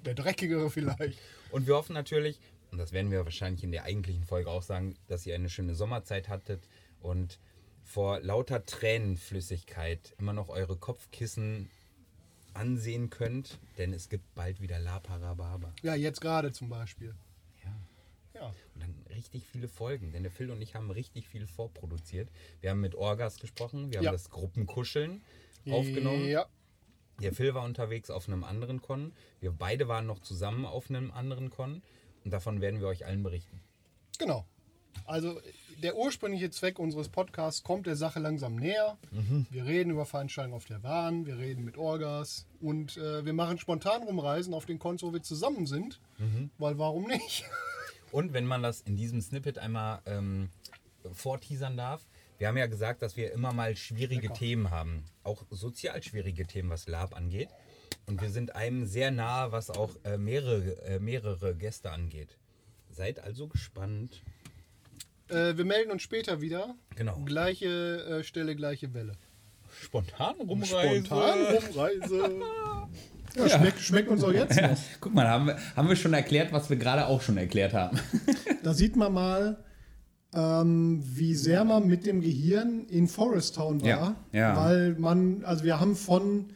Der 0.04 0.14
dreckigere 0.14 0.70
vielleicht. 0.70 1.18
Und 1.50 1.66
wir 1.68 1.74
hoffen 1.76 1.92
natürlich, 1.94 2.40
und 2.72 2.78
das 2.78 2.92
werden 2.92 3.10
wir 3.12 3.24
wahrscheinlich 3.24 3.62
in 3.62 3.70
der 3.70 3.84
eigentlichen 3.84 4.24
Folge 4.24 4.50
auch 4.50 4.62
sagen, 4.62 4.96
dass 5.06 5.24
ihr 5.24 5.34
eine 5.36 5.48
schöne 5.48 5.74
Sommerzeit 5.76 6.28
hattet 6.28 6.68
und 7.00 7.38
vor 7.84 8.18
lauter 8.20 8.64
Tränenflüssigkeit 8.64 10.14
immer 10.18 10.32
noch 10.32 10.48
eure 10.48 10.76
Kopfkissen 10.76 11.68
ansehen 12.54 13.10
könnt, 13.10 13.58
denn 13.78 13.92
es 13.92 14.08
gibt 14.08 14.34
bald 14.34 14.60
wieder 14.60 14.78
La 14.78 15.00
Parababa. 15.00 15.72
Ja, 15.82 15.94
jetzt 15.94 16.20
gerade 16.20 16.52
zum 16.52 16.68
Beispiel. 16.68 17.14
Ja. 17.64 18.40
Ja. 18.40 18.46
Und 18.74 18.80
dann 18.82 18.94
richtig 19.14 19.46
viele 19.46 19.68
Folgen, 19.68 20.12
denn 20.12 20.22
der 20.22 20.32
Phil 20.32 20.50
und 20.50 20.60
ich 20.62 20.74
haben 20.74 20.90
richtig 20.90 21.28
viel 21.28 21.46
vorproduziert. 21.46 22.28
Wir 22.60 22.70
haben 22.70 22.80
mit 22.80 22.94
Orgas 22.94 23.38
gesprochen, 23.38 23.90
wir 23.90 23.98
haben 23.98 24.04
Ja. 24.04 24.12
das 24.12 24.30
Gruppenkuscheln 24.30 25.22
aufgenommen. 25.68 26.26
Ja. 26.28 26.46
Der 27.20 27.32
Phil 27.32 27.54
war 27.54 27.64
unterwegs 27.64 28.10
auf 28.10 28.28
einem 28.28 28.42
anderen 28.42 28.82
Con. 28.82 29.12
Wir 29.40 29.52
beide 29.52 29.86
waren 29.86 30.06
noch 30.06 30.18
zusammen 30.20 30.64
auf 30.64 30.90
einem 30.90 31.10
anderen 31.12 31.50
Con. 31.50 31.82
Und 32.24 32.30
davon 32.32 32.60
werden 32.60 32.80
wir 32.80 32.88
euch 32.88 33.04
allen 33.06 33.22
berichten. 33.22 33.60
Genau. 34.18 34.46
Also 35.06 35.40
der 35.82 35.96
ursprüngliche 35.96 36.50
Zweck 36.50 36.78
unseres 36.78 37.08
Podcasts 37.08 37.62
kommt 37.62 37.86
der 37.86 37.96
Sache 37.96 38.20
langsam 38.20 38.56
näher. 38.56 38.96
Mhm. 39.10 39.46
Wir 39.50 39.66
reden 39.66 39.90
über 39.90 40.06
Veranstaltungen 40.06 40.56
auf 40.56 40.64
der 40.64 40.78
Bahn, 40.78 41.26
wir 41.26 41.38
reden 41.38 41.64
mit 41.64 41.76
Orgas 41.76 42.46
und 42.60 42.96
äh, 42.96 43.24
wir 43.24 43.32
machen 43.32 43.58
spontan 43.58 44.02
rumreisen 44.02 44.54
auf 44.54 44.66
den 44.66 44.78
Cons, 44.78 45.02
wo 45.02 45.12
wir 45.12 45.22
zusammen 45.22 45.66
sind. 45.66 46.00
Mhm. 46.18 46.50
Weil 46.58 46.78
warum 46.78 47.06
nicht? 47.06 47.44
Und 48.12 48.32
wenn 48.32 48.46
man 48.46 48.62
das 48.62 48.80
in 48.80 48.94
diesem 48.94 49.20
Snippet 49.20 49.58
einmal 49.58 50.00
ähm, 50.06 50.48
vorteasern 51.12 51.76
darf, 51.76 52.06
wir 52.38 52.46
haben 52.46 52.56
ja 52.56 52.66
gesagt, 52.66 53.02
dass 53.02 53.16
wir 53.16 53.32
immer 53.32 53.52
mal 53.52 53.74
schwierige 53.74 54.32
Themen 54.32 54.70
haben. 54.70 55.04
Auch 55.24 55.44
sozial 55.50 56.00
schwierige 56.00 56.46
Themen, 56.46 56.70
was 56.70 56.86
Lab 56.86 57.16
angeht. 57.16 57.48
Und 58.06 58.20
wir 58.20 58.30
sind 58.30 58.54
einem 58.54 58.86
sehr 58.86 59.10
nahe, 59.10 59.50
was 59.50 59.70
auch 59.70 59.90
äh, 60.04 60.18
mehrere, 60.18 60.80
äh, 60.82 60.98
mehrere 61.00 61.54
Gäste 61.56 61.90
angeht. 61.90 62.36
Seid 62.90 63.18
also 63.18 63.48
gespannt. 63.48 64.22
Äh, 65.28 65.56
wir 65.56 65.64
melden 65.64 65.90
uns 65.90 66.02
später 66.02 66.40
wieder. 66.40 66.74
Genau. 66.96 67.18
Gleiche 67.24 68.20
äh, 68.20 68.24
Stelle, 68.24 68.56
gleiche 68.56 68.94
Welle. 68.94 69.12
Spontan 69.82 70.34
Spontan 70.36 71.38
Rumreise. 71.46 72.30
Ja, 73.36 73.48
schmeckt, 73.48 73.80
schmeckt 73.80 74.08
uns 74.08 74.22
auch 74.22 74.32
jetzt 74.32 74.60
noch. 74.60 74.78
Guck 75.00 75.12
mal, 75.12 75.26
haben 75.26 75.46
wir, 75.46 75.58
haben 75.74 75.88
wir 75.88 75.96
schon 75.96 76.14
erklärt, 76.14 76.52
was 76.52 76.70
wir 76.70 76.76
gerade 76.76 77.06
auch 77.08 77.20
schon 77.20 77.36
erklärt 77.36 77.74
haben. 77.74 77.98
Da 78.62 78.72
sieht 78.72 78.96
man 78.96 79.12
mal, 79.12 79.58
ähm, 80.32 81.02
wie 81.04 81.34
sehr 81.34 81.64
man 81.64 81.86
mit 81.86 82.06
dem 82.06 82.22
Gehirn 82.22 82.86
in 82.88 83.08
Forest 83.08 83.56
Town 83.56 83.82
war. 83.82 83.88
Ja, 83.88 84.16
ja. 84.32 84.56
Weil 84.56 84.94
man, 84.94 85.44
also 85.44 85.64
wir 85.64 85.80
haben 85.80 85.96
von 85.96 86.46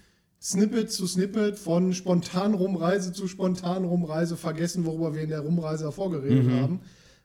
Snippet 0.40 0.90
zu 0.90 1.06
Snippet, 1.06 1.58
von 1.58 1.92
spontan 1.92 2.54
Rumreise 2.54 3.12
zu 3.12 3.28
spontan 3.28 3.84
Rumreise 3.84 4.38
vergessen, 4.38 4.86
worüber 4.86 5.14
wir 5.14 5.22
in 5.22 5.28
der 5.28 5.40
Rumreise 5.40 5.84
davor 5.84 6.10
geredet 6.10 6.50
haben. 6.50 6.80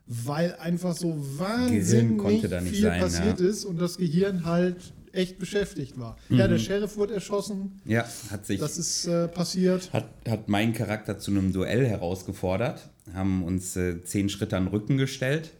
Weil 0.05 0.55
einfach 0.55 0.95
so 0.95 1.15
wahnsinnig 1.37 2.21
viel 2.69 2.81
sein, 2.81 2.99
passiert 2.99 3.39
ja. 3.39 3.47
ist 3.47 3.63
und 3.63 3.79
das 3.79 3.97
Gehirn 3.97 4.43
halt 4.45 4.93
echt 5.13 5.39
beschäftigt 5.39 5.97
war. 5.97 6.17
Mhm. 6.27 6.37
Ja, 6.39 6.47
der 6.47 6.57
Sheriff 6.57 6.97
wurde 6.97 7.13
erschossen. 7.13 7.79
Ja, 7.85 8.05
hat 8.29 8.45
sich. 8.45 8.59
Das 8.59 8.77
ist 8.77 9.05
äh, 9.05 9.27
passiert. 9.27 9.93
hat, 9.93 10.09
hat 10.27 10.49
meinen 10.49 10.73
Charakter 10.73 11.19
zu 11.19 11.31
einem 11.31 11.53
Duell 11.53 11.85
herausgefordert, 11.85 12.89
haben 13.13 13.43
uns 13.43 13.77
äh, 13.77 14.03
zehn 14.03 14.27
Schritte 14.27 14.57
an 14.57 14.65
den 14.65 14.71
Rücken 14.71 14.97
gestellt. 14.97 15.51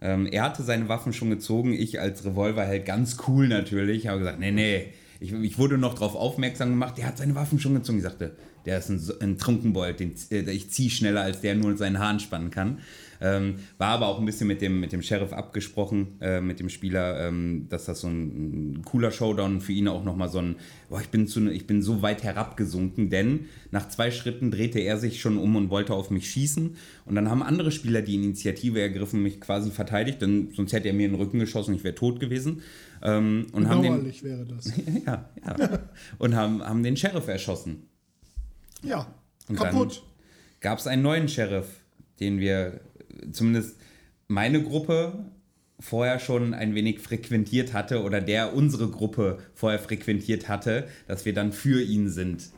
Ähm, 0.00 0.26
er 0.26 0.44
hatte 0.44 0.62
seine 0.62 0.88
Waffen 0.88 1.12
schon 1.12 1.30
gezogen, 1.30 1.72
ich 1.72 2.00
als 2.00 2.24
Revolverheld 2.24 2.86
ganz 2.86 3.16
cool 3.26 3.48
natürlich, 3.48 4.06
habe 4.06 4.20
gesagt, 4.20 4.38
nee, 4.38 4.52
nee. 4.52 4.92
Ich, 5.20 5.32
ich 5.32 5.58
wurde 5.58 5.78
noch 5.78 5.94
darauf 5.94 6.14
aufmerksam 6.14 6.70
gemacht, 6.70 6.96
der 6.96 7.06
hat 7.06 7.18
seine 7.18 7.34
Waffen 7.34 7.58
schon 7.58 7.74
gezogen. 7.74 7.98
Ich 7.98 8.04
sagte, 8.04 8.36
der 8.66 8.78
ist 8.78 8.88
ein, 8.88 9.02
ein 9.20 9.38
Trunkenbold, 9.38 9.98
den, 9.98 10.14
äh, 10.30 10.48
ich 10.52 10.70
ziehe 10.70 10.90
schneller, 10.90 11.22
als 11.22 11.40
der 11.40 11.56
nur 11.56 11.76
seinen 11.76 11.98
Hahn 11.98 12.20
spannen 12.20 12.50
kann. 12.50 12.78
Ähm, 13.20 13.56
war 13.78 13.88
aber 13.88 14.06
auch 14.06 14.18
ein 14.18 14.24
bisschen 14.24 14.46
mit 14.46 14.62
dem, 14.62 14.80
mit 14.80 14.92
dem 14.92 15.02
Sheriff 15.02 15.32
abgesprochen, 15.32 16.18
äh, 16.20 16.40
mit 16.40 16.60
dem 16.60 16.68
Spieler, 16.68 17.28
ähm, 17.28 17.66
dass 17.68 17.86
das 17.86 18.00
so 18.00 18.08
ein, 18.08 18.76
ein, 18.76 18.82
cooler 18.84 19.10
Showdown 19.10 19.60
für 19.60 19.72
ihn 19.72 19.88
auch 19.88 20.04
nochmal 20.04 20.28
so 20.28 20.38
ein, 20.38 20.56
boah, 20.88 21.00
ich 21.00 21.08
bin, 21.08 21.26
zu, 21.26 21.50
ich 21.50 21.66
bin 21.66 21.82
so 21.82 22.02
weit 22.02 22.22
herabgesunken, 22.22 23.10
denn 23.10 23.46
nach 23.70 23.88
zwei 23.88 24.10
Schritten 24.10 24.50
drehte 24.50 24.78
er 24.78 24.98
sich 24.98 25.20
schon 25.20 25.36
um 25.36 25.56
und 25.56 25.70
wollte 25.70 25.94
auf 25.94 26.10
mich 26.10 26.30
schießen. 26.30 26.76
Und 27.06 27.14
dann 27.14 27.28
haben 27.28 27.42
andere 27.42 27.72
Spieler 27.72 28.02
die 28.02 28.14
Initiative 28.14 28.80
ergriffen, 28.80 29.22
mich 29.22 29.40
quasi 29.40 29.70
verteidigt, 29.70 30.22
denn 30.22 30.50
sonst 30.54 30.72
hätte 30.72 30.88
er 30.88 30.94
mir 30.94 31.06
in 31.06 31.12
den 31.12 31.20
Rücken 31.20 31.38
geschossen, 31.38 31.74
ich 31.74 31.84
wäre 31.84 31.94
tot 31.94 32.20
gewesen. 32.20 32.62
Ähm, 33.02 33.46
und 33.52 33.68
haben 33.68 33.82
den, 33.82 34.22
wäre 34.22 34.44
das. 34.44 34.72
ja, 35.06 35.28
ja. 35.46 35.78
und 36.18 36.34
haben, 36.34 36.62
haben 36.62 36.82
den 36.82 36.96
Sheriff 36.96 37.28
erschossen. 37.28 37.88
Ja, 38.82 39.12
Und 39.48 39.56
kaputt. 39.56 40.02
Gab 40.60 40.78
es 40.78 40.86
einen 40.86 41.02
neuen 41.02 41.28
Sheriff, 41.28 41.66
den 42.20 42.40
wir 42.40 42.80
zumindest 43.32 43.76
meine 44.28 44.62
Gruppe 44.62 45.26
vorher 45.80 46.18
schon 46.18 46.54
ein 46.54 46.74
wenig 46.74 46.98
frequentiert 47.00 47.72
hatte 47.72 48.02
oder 48.02 48.20
der 48.20 48.54
unsere 48.54 48.88
Gruppe 48.88 49.38
vorher 49.54 49.78
frequentiert 49.78 50.48
hatte, 50.48 50.88
dass 51.06 51.24
wir 51.24 51.34
dann 51.34 51.52
für 51.52 51.80
ihn 51.82 52.08
sind. 52.10 52.50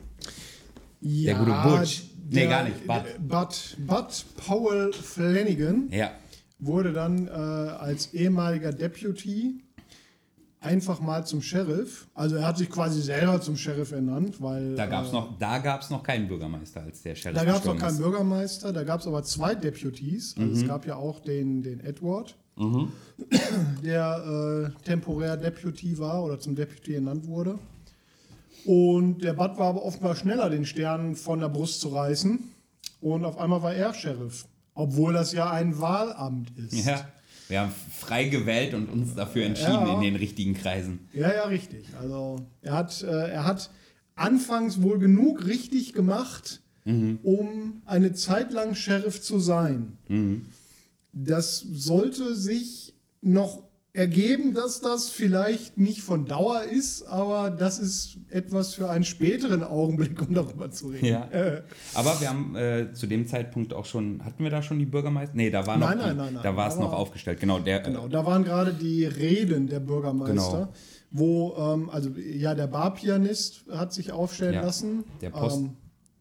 Ja, 1.01 1.37
gute 1.37 1.51
Butch. 1.77 2.03
Nee, 2.29 2.41
der- 2.41 2.47
gar 2.49 2.63
nicht, 2.63 2.87
Bud. 2.87 3.03
Bud, 3.19 3.77
Bud 3.87 4.25
Powell 4.37 4.93
Flanagan 4.93 5.89
Ja. 5.91 6.11
wurde 6.59 6.93
dann 6.93 7.27
äh, 7.27 7.31
als 7.31 8.13
ehemaliger 8.13 8.71
Deputy 8.71 9.63
einfach 10.61 11.01
mal 11.01 11.25
zum 11.25 11.41
Sheriff. 11.41 12.07
Also 12.13 12.37
er 12.37 12.45
hat 12.47 12.57
sich 12.57 12.69
quasi 12.69 13.01
selber 13.01 13.41
zum 13.41 13.57
Sheriff 13.57 13.91
ernannt, 13.91 14.41
weil 14.41 14.75
Da 14.75 14.85
gab 14.85 15.05
es 15.05 15.09
äh, 15.09 15.13
noch, 15.15 15.37
da 15.39 15.57
gab's 15.57 15.89
noch 15.89 16.03
keinen 16.03 16.27
Bürgermeister, 16.27 16.83
als 16.83 17.01
der 17.01 17.15
Sheriff 17.15 17.37
da 17.37 17.43
gab 17.45 17.59
es 17.59 17.65
noch 17.65 17.77
keinen 17.77 17.93
ist. 17.95 17.97
Bürgermeister, 17.99 18.71
da 18.71 18.83
gab 18.83 19.01
es 19.01 19.07
aber 19.07 19.23
zwei 19.23 19.55
Deputies. 19.55 20.35
Also 20.37 20.49
Mhm. 20.49 20.55
es 20.61 20.67
gab 20.67 20.85
ja 20.85 20.95
auch 20.95 21.19
den, 21.19 21.61
den 21.63 21.79
Edward, 21.81 22.37
der 23.83 24.71
äh, 24.75 24.83
temporär 24.85 25.35
Deputy 25.37 25.97
war 25.97 26.23
oder 26.23 26.39
zum 26.39 26.55
Deputy 26.55 26.95
ernannt 26.95 27.27
wurde. 27.27 27.57
Und 28.65 29.23
der 29.23 29.33
Bud 29.33 29.57
war 29.57 29.69
aber 29.69 29.83
offenbar 29.83 30.15
schneller, 30.15 30.49
den 30.49 30.65
Stern 30.65 31.15
von 31.15 31.39
der 31.39 31.49
Brust 31.49 31.81
zu 31.81 31.89
reißen. 31.89 32.39
Und 33.01 33.25
auf 33.25 33.37
einmal 33.39 33.63
war 33.63 33.73
er 33.73 33.93
Sheriff. 33.93 34.45
Obwohl 34.75 35.13
das 35.13 35.33
ja 35.33 35.49
ein 35.49 35.79
Wahlamt 35.81 36.51
ist. 36.57 36.85
Ja. 36.85 37.05
Wir 37.51 37.61
haben 37.61 37.71
frei 37.91 38.23
gewählt 38.29 38.73
und 38.73 38.87
uns 38.89 39.13
dafür 39.13 39.45
entschieden 39.45 39.71
Ja. 39.85 39.95
in 39.95 40.01
den 40.01 40.15
richtigen 40.15 40.53
Kreisen. 40.53 41.07
Ja, 41.13 41.33
ja, 41.33 41.43
richtig. 41.43 41.85
Also 41.99 42.37
er 42.61 42.73
hat, 42.73 43.03
äh, 43.03 43.07
er 43.31 43.45
hat 43.45 43.69
anfangs 44.15 44.81
wohl 44.81 44.97
genug 44.99 45.45
richtig 45.45 45.93
gemacht, 45.93 46.61
um 46.85 47.81
eine 47.85 48.13
Zeit 48.13 48.51
lang 48.53 48.73
Sheriff 48.73 49.21
zu 49.21 49.37
sein. 49.39 49.97
Das 51.13 51.59
sollte 51.59 52.35
sich 52.35 52.95
noch 53.21 53.63
ergeben, 53.93 54.53
dass 54.53 54.79
das 54.79 55.09
vielleicht 55.09 55.77
nicht 55.77 56.01
von 56.01 56.25
Dauer 56.25 56.63
ist, 56.63 57.03
aber 57.03 57.49
das 57.49 57.77
ist 57.77 58.17
etwas 58.29 58.73
für 58.73 58.89
einen 58.89 59.03
späteren 59.03 59.63
Augenblick, 59.63 60.21
um 60.21 60.33
darüber 60.33 60.71
zu 60.71 60.87
reden. 60.87 61.05
Ja. 61.05 61.25
Äh, 61.31 61.63
Aber 61.93 62.19
wir 62.21 62.29
haben 62.29 62.55
äh, 62.55 62.93
zu 62.93 63.05
dem 63.07 63.27
Zeitpunkt 63.27 63.73
auch 63.73 63.85
schon, 63.85 64.23
hatten 64.23 64.43
wir 64.43 64.49
da 64.51 64.61
schon 64.61 64.79
die 64.79 64.85
Bürgermeister? 64.85 65.35
Nee, 65.35 65.49
da 65.49 65.67
war 65.67 65.77
noch, 65.77 65.89
Nein, 65.89 65.99
die, 65.99 66.05
nein, 66.15 66.33
nein, 66.35 66.39
da 66.43 66.55
war 66.55 66.69
es 66.69 66.77
noch 66.77 66.93
aufgestellt. 66.93 67.39
Genau, 67.41 67.59
der, 67.59 67.81
Genau, 67.81 68.07
da 68.07 68.25
waren 68.25 68.43
gerade 68.45 68.73
die 68.73 69.03
Reden 69.05 69.67
der 69.67 69.81
Bürgermeister, 69.81 70.33
Genau. 70.33 70.73
wo, 71.11 71.55
ähm, 71.57 71.89
also 71.89 72.11
ja, 72.11 72.55
der 72.55 72.67
Barpianist 72.67 73.65
hat 73.71 73.91
sich 73.91 74.13
aufstellen 74.13 74.53
Ja. 74.53 74.61
lassen. 74.61 75.03
Der 75.19 75.31
Post- 75.31 75.57
ähm, 75.59 75.71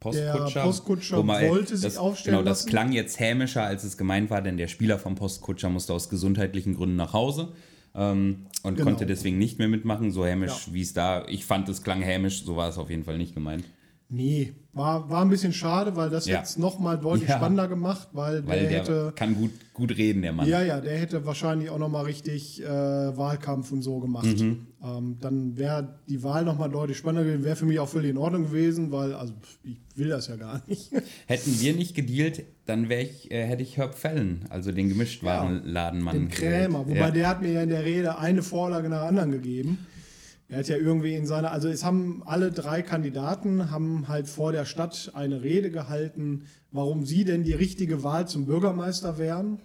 Postkutscher, 0.01 0.51
Der 0.55 0.63
Postkutscher 0.63 1.19
wo 1.19 1.23
man- 1.23 1.47
wollte 1.49 1.77
sich 1.77 1.85
das, 1.85 1.99
aufstellen 1.99 2.39
Genau, 2.39 2.49
das 2.49 2.61
lassen. 2.61 2.71
klang 2.71 2.93
jetzt 2.93 3.21
hämischer, 3.21 3.63
als 3.65 3.85
es 3.85 3.97
gemeint 3.99 4.31
war, 4.31 4.41
denn 4.43 4.57
der 4.57 4.67
Spieler 4.69 4.99
vom 4.99 5.15
Postkutscher 5.15 5.69
musste 5.69 5.93
aus 5.93 6.09
gesundheitlichen 6.09 6.75
Gründen 6.75 6.97
nach 6.97 7.13
Hause 7.13 7.53
ähm, 7.95 8.47
und 8.63 8.75
Genau. 8.77 8.89
konnte 8.89 9.05
deswegen 9.05 9.37
nicht 9.39 9.59
mehr 9.59 9.69
mitmachen. 9.69 10.11
So 10.11 10.25
hämisch, 10.25 10.69
Ja. 10.69 10.73
wie 10.75 10.81
es 10.83 10.93
da, 10.95 11.27
ich 11.29 11.45
fand, 11.45 11.69
es 11.69 11.83
klang 11.83 12.01
hämisch, 12.03 12.45
so 12.45 12.57
war 12.57 12.69
es 12.69 12.79
auf 12.79 12.89
jeden 12.89 13.05
Fall 13.05 13.19
nicht 13.19 13.35
gemeint. 13.35 13.65
Nee, 14.09 14.53
war, 14.73 15.11
war 15.11 15.23
ein 15.23 15.29
bisschen 15.29 15.53
schade, 15.53 15.97
weil 15.97 16.11
das 16.11 16.27
Ja. 16.27 16.39
jetzt 16.39 16.59
nochmal 16.59 16.97
deutlich 16.99 17.29
Ja. 17.29 17.37
spannender 17.37 17.67
gemacht, 17.67 18.09
weil, 18.13 18.47
Weil 18.47 18.61
der, 18.61 18.69
der 18.69 18.79
hätte. 18.81 19.13
kann 19.17 19.35
gut, 19.35 19.51
gut 19.75 19.97
reden, 19.97 20.23
der 20.23 20.33
Mann. 20.33 20.47
Ja, 20.49 20.63
ja, 20.63 20.81
der 20.81 20.97
hätte 20.97 21.27
wahrscheinlich 21.27 21.71
auch 21.71 21.79
nochmal 21.79 22.05
richtig 22.05 22.63
äh, 22.63 22.67
Wahlkampf 22.69 23.73
und 23.73 23.83
so 23.83 23.99
gemacht. 23.99 24.27
Mhm. 24.39 24.67
Ähm, 24.83 25.17
dann 25.21 25.59
wäre 25.59 25.99
die 26.09 26.23
Wahl 26.23 26.45
nochmal 26.45 26.71
deutlich 26.71 26.97
spannender 26.99 27.25
gewesen, 27.25 27.45
wäre 27.45 27.57
für 27.57 27.67
mich 27.67 27.81
auch 27.81 27.89
völlig 27.89 28.11
in 28.11 28.17
Ordnung 28.17 28.45
gewesen, 28.45 28.93
weil, 28.93 29.13
also 29.13 29.35
ich 29.65 29.77
will 29.97 30.09
das 30.09 30.29
ja 30.29 30.37
gar 30.37 30.63
nicht. 30.69 30.93
Hätten 31.27 31.61
wir 31.61 31.75
nicht 31.75 31.95
gedealt, 31.97 32.45
dann 32.67 32.89
ich, 32.91 33.31
äh, 33.31 33.45
hätte 33.45 33.63
ich 33.63 33.77
Herb 33.77 33.97
Fallon, 33.97 34.45
also 34.51 34.71
den 34.71 34.89
Gemischtwarenladenmann. 34.89 36.15
Den 36.15 36.29
Krämer, 36.29 36.87
wobei 36.87 36.95
ja. 36.99 37.11
der 37.11 37.29
hat 37.29 37.43
mir 37.43 37.53
ja 37.53 37.63
in 37.63 37.69
der 37.71 37.85
Rede 37.85 38.19
eine 38.19 38.43
Vorlage 38.43 38.89
nach 38.89 39.01
der 39.01 39.09
anderen 39.09 39.33
gegeben. 39.33 39.79
Er 40.51 40.59
hat 40.59 40.69
ja 40.69 40.77
irgendwie 40.77 41.15
in 41.15 41.27
seiner, 41.27 41.53
also 41.53 41.69
es 41.69 41.85
haben 41.85 42.23
alle 42.27 42.51
drei 42.51 42.83
Kandidaten 42.83 43.71
haben 43.71 44.09
halt 44.09 44.29
vor 44.29 44.51
der 44.51 44.65
Stadt 44.65 45.13
eine 45.15 45.43
Rede 45.43 45.71
gehalten, 45.71 46.47
warum 46.73 47.07
sie 47.07 47.25
denn 47.25 47.45
die 47.45 47.53
richtige 47.53 48.03
Wahl 48.03 48.27
zum 48.27 48.47
Bürgermeister 48.47 49.17
wären. 49.17 49.61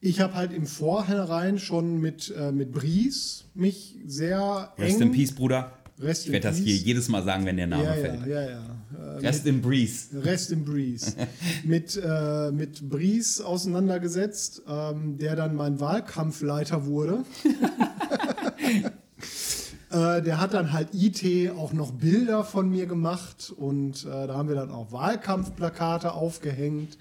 Ich 0.00 0.20
habe 0.20 0.34
halt 0.34 0.52
im 0.52 0.66
Vorhinein 0.66 1.58
schon 1.58 2.00
mit, 2.00 2.34
äh, 2.34 2.50
mit 2.50 2.72
Bries 2.72 3.44
mich 3.54 3.96
sehr 4.06 4.72
Rest 4.78 5.02
eng... 5.02 5.08
in 5.08 5.12
Peace, 5.12 5.32
Bruder. 5.32 5.72
Rest 5.98 6.26
ich 6.26 6.32
werde 6.32 6.48
das 6.48 6.56
hier 6.56 6.74
jedes 6.74 7.08
Mal 7.10 7.22
sagen, 7.22 7.44
wenn 7.44 7.56
der 7.58 7.66
Name 7.66 7.84
Ja, 7.84 7.92
fällt. 7.92 8.26
ja, 8.26 8.40
ja, 8.40 8.50
ja. 8.50 9.16
Äh, 9.16 9.18
Rest 9.18 9.46
in 9.46 9.60
Breeze. 9.60 10.24
Rest 10.24 10.50
in 10.50 10.64
Breeze. 10.64 11.14
mit, 11.64 12.00
äh, 12.02 12.50
mit 12.50 12.88
Breeze 12.88 13.44
auseinandergesetzt, 13.46 14.62
ähm, 14.66 15.18
der 15.18 15.36
dann 15.36 15.54
mein 15.54 15.78
Wahlkampfleiter 15.78 16.86
wurde. 16.86 17.24
äh, 19.94 20.22
der 20.22 20.40
hat 20.40 20.54
dann 20.54 20.72
halt 20.72 20.88
IT 20.92 21.52
auch 21.52 21.72
noch 21.72 21.92
Bilder 21.92 22.42
von 22.42 22.68
mir 22.68 22.86
gemacht 22.86 23.52
und 23.56 24.04
äh, 24.04 24.26
da 24.26 24.34
haben 24.34 24.48
wir 24.48 24.56
dann 24.56 24.72
auch 24.72 24.90
Wahlkampfplakate 24.90 26.12
aufgehängt. 26.12 26.98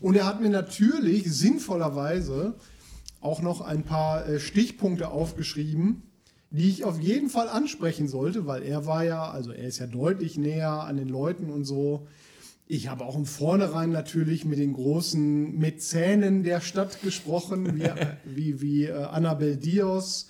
Und 0.00 0.16
er 0.16 0.24
hat 0.24 0.40
mir 0.40 0.48
natürlich 0.48 1.30
sinnvollerweise 1.30 2.54
auch 3.20 3.42
noch 3.42 3.60
ein 3.60 3.82
paar 3.82 4.26
äh, 4.26 4.40
Stichpunkte 4.40 5.10
aufgeschrieben, 5.10 6.02
die 6.50 6.70
ich 6.70 6.84
auf 6.84 6.98
jeden 6.98 7.28
Fall 7.28 7.48
ansprechen 7.50 8.08
sollte, 8.08 8.46
weil 8.46 8.62
er 8.62 8.86
war 8.86 9.04
ja, 9.04 9.30
also 9.30 9.52
er 9.52 9.68
ist 9.68 9.78
ja 9.78 9.86
deutlich 9.86 10.38
näher 10.38 10.70
an 10.70 10.96
den 10.96 11.10
Leuten 11.10 11.50
und 11.50 11.64
so. 11.64 12.08
Ich 12.66 12.88
habe 12.88 13.04
auch 13.04 13.16
im 13.16 13.26
Vornherein 13.26 13.90
natürlich 13.90 14.46
mit 14.46 14.58
den 14.58 14.72
großen 14.72 15.58
Mäzenen 15.58 16.42
der 16.42 16.62
Stadt 16.62 17.02
gesprochen, 17.02 17.76
wie, 17.76 17.90
wie, 18.24 18.60
wie 18.62 18.84
äh, 18.86 18.94
Annabel 18.94 19.58
Dios, 19.58 20.28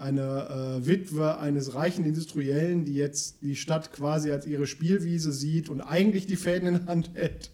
eine 0.00 0.80
äh, 0.80 0.86
Witwe 0.86 1.38
eines 1.38 1.74
reichen 1.74 2.04
Industriellen, 2.04 2.84
die 2.84 2.94
jetzt 2.94 3.42
die 3.42 3.56
Stadt 3.56 3.92
quasi 3.92 4.30
als 4.30 4.46
ihre 4.46 4.66
Spielwiese 4.66 5.32
sieht 5.32 5.68
und 5.68 5.80
eigentlich 5.80 6.26
die 6.26 6.36
Fäden 6.36 6.68
in 6.68 6.74
der 6.74 6.86
Hand 6.86 7.10
hält. 7.14 7.50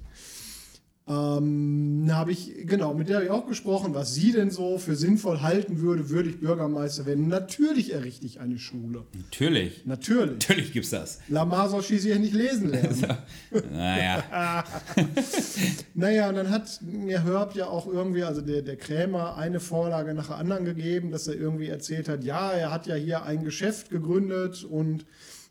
Ähm, 1.08 2.08
habe 2.10 2.32
ich, 2.32 2.66
genau, 2.66 2.92
mit 2.92 3.08
der 3.08 3.16
habe 3.16 3.26
ich 3.26 3.30
auch 3.30 3.46
gesprochen, 3.46 3.94
was 3.94 4.14
sie 4.14 4.32
denn 4.32 4.50
so 4.50 4.76
für 4.78 4.96
sinnvoll 4.96 5.40
halten 5.40 5.80
würde, 5.80 6.10
würde 6.10 6.30
ich 6.30 6.40
Bürgermeister 6.40 7.06
werden. 7.06 7.28
Natürlich 7.28 7.92
errichte 7.92 8.26
ich 8.26 8.40
eine 8.40 8.58
Schule. 8.58 9.04
Natürlich. 9.14 9.86
Natürlich. 9.86 10.32
Natürlich 10.32 10.72
gibt's 10.72 10.90
das. 10.90 11.20
Lamar 11.28 11.68
soll 11.68 11.84
schließlich 11.84 12.12
ja 12.12 12.18
nicht 12.18 12.34
lesen 12.34 12.70
lernen. 12.70 13.06
Naja. 13.72 14.64
Naja, 15.94 16.28
und 16.28 16.34
dann 16.34 16.50
hat 16.50 16.80
mir 16.82 17.24
Herb 17.24 17.54
ja 17.54 17.68
auch 17.68 17.86
irgendwie, 17.86 18.24
also 18.24 18.40
der, 18.40 18.62
der 18.62 18.76
Krämer, 18.76 19.36
eine 19.36 19.60
Vorlage 19.60 20.12
nach 20.12 20.26
der 20.26 20.36
anderen 20.36 20.64
gegeben, 20.64 21.10
dass 21.10 21.28
er 21.28 21.34
irgendwie 21.34 21.68
erzählt 21.68 22.08
hat, 22.08 22.24
ja, 22.24 22.50
er 22.50 22.72
hat 22.72 22.86
ja 22.86 22.96
hier 22.96 23.22
ein 23.22 23.44
Geschäft 23.44 23.90
gegründet 23.90 24.64
und 24.64 25.06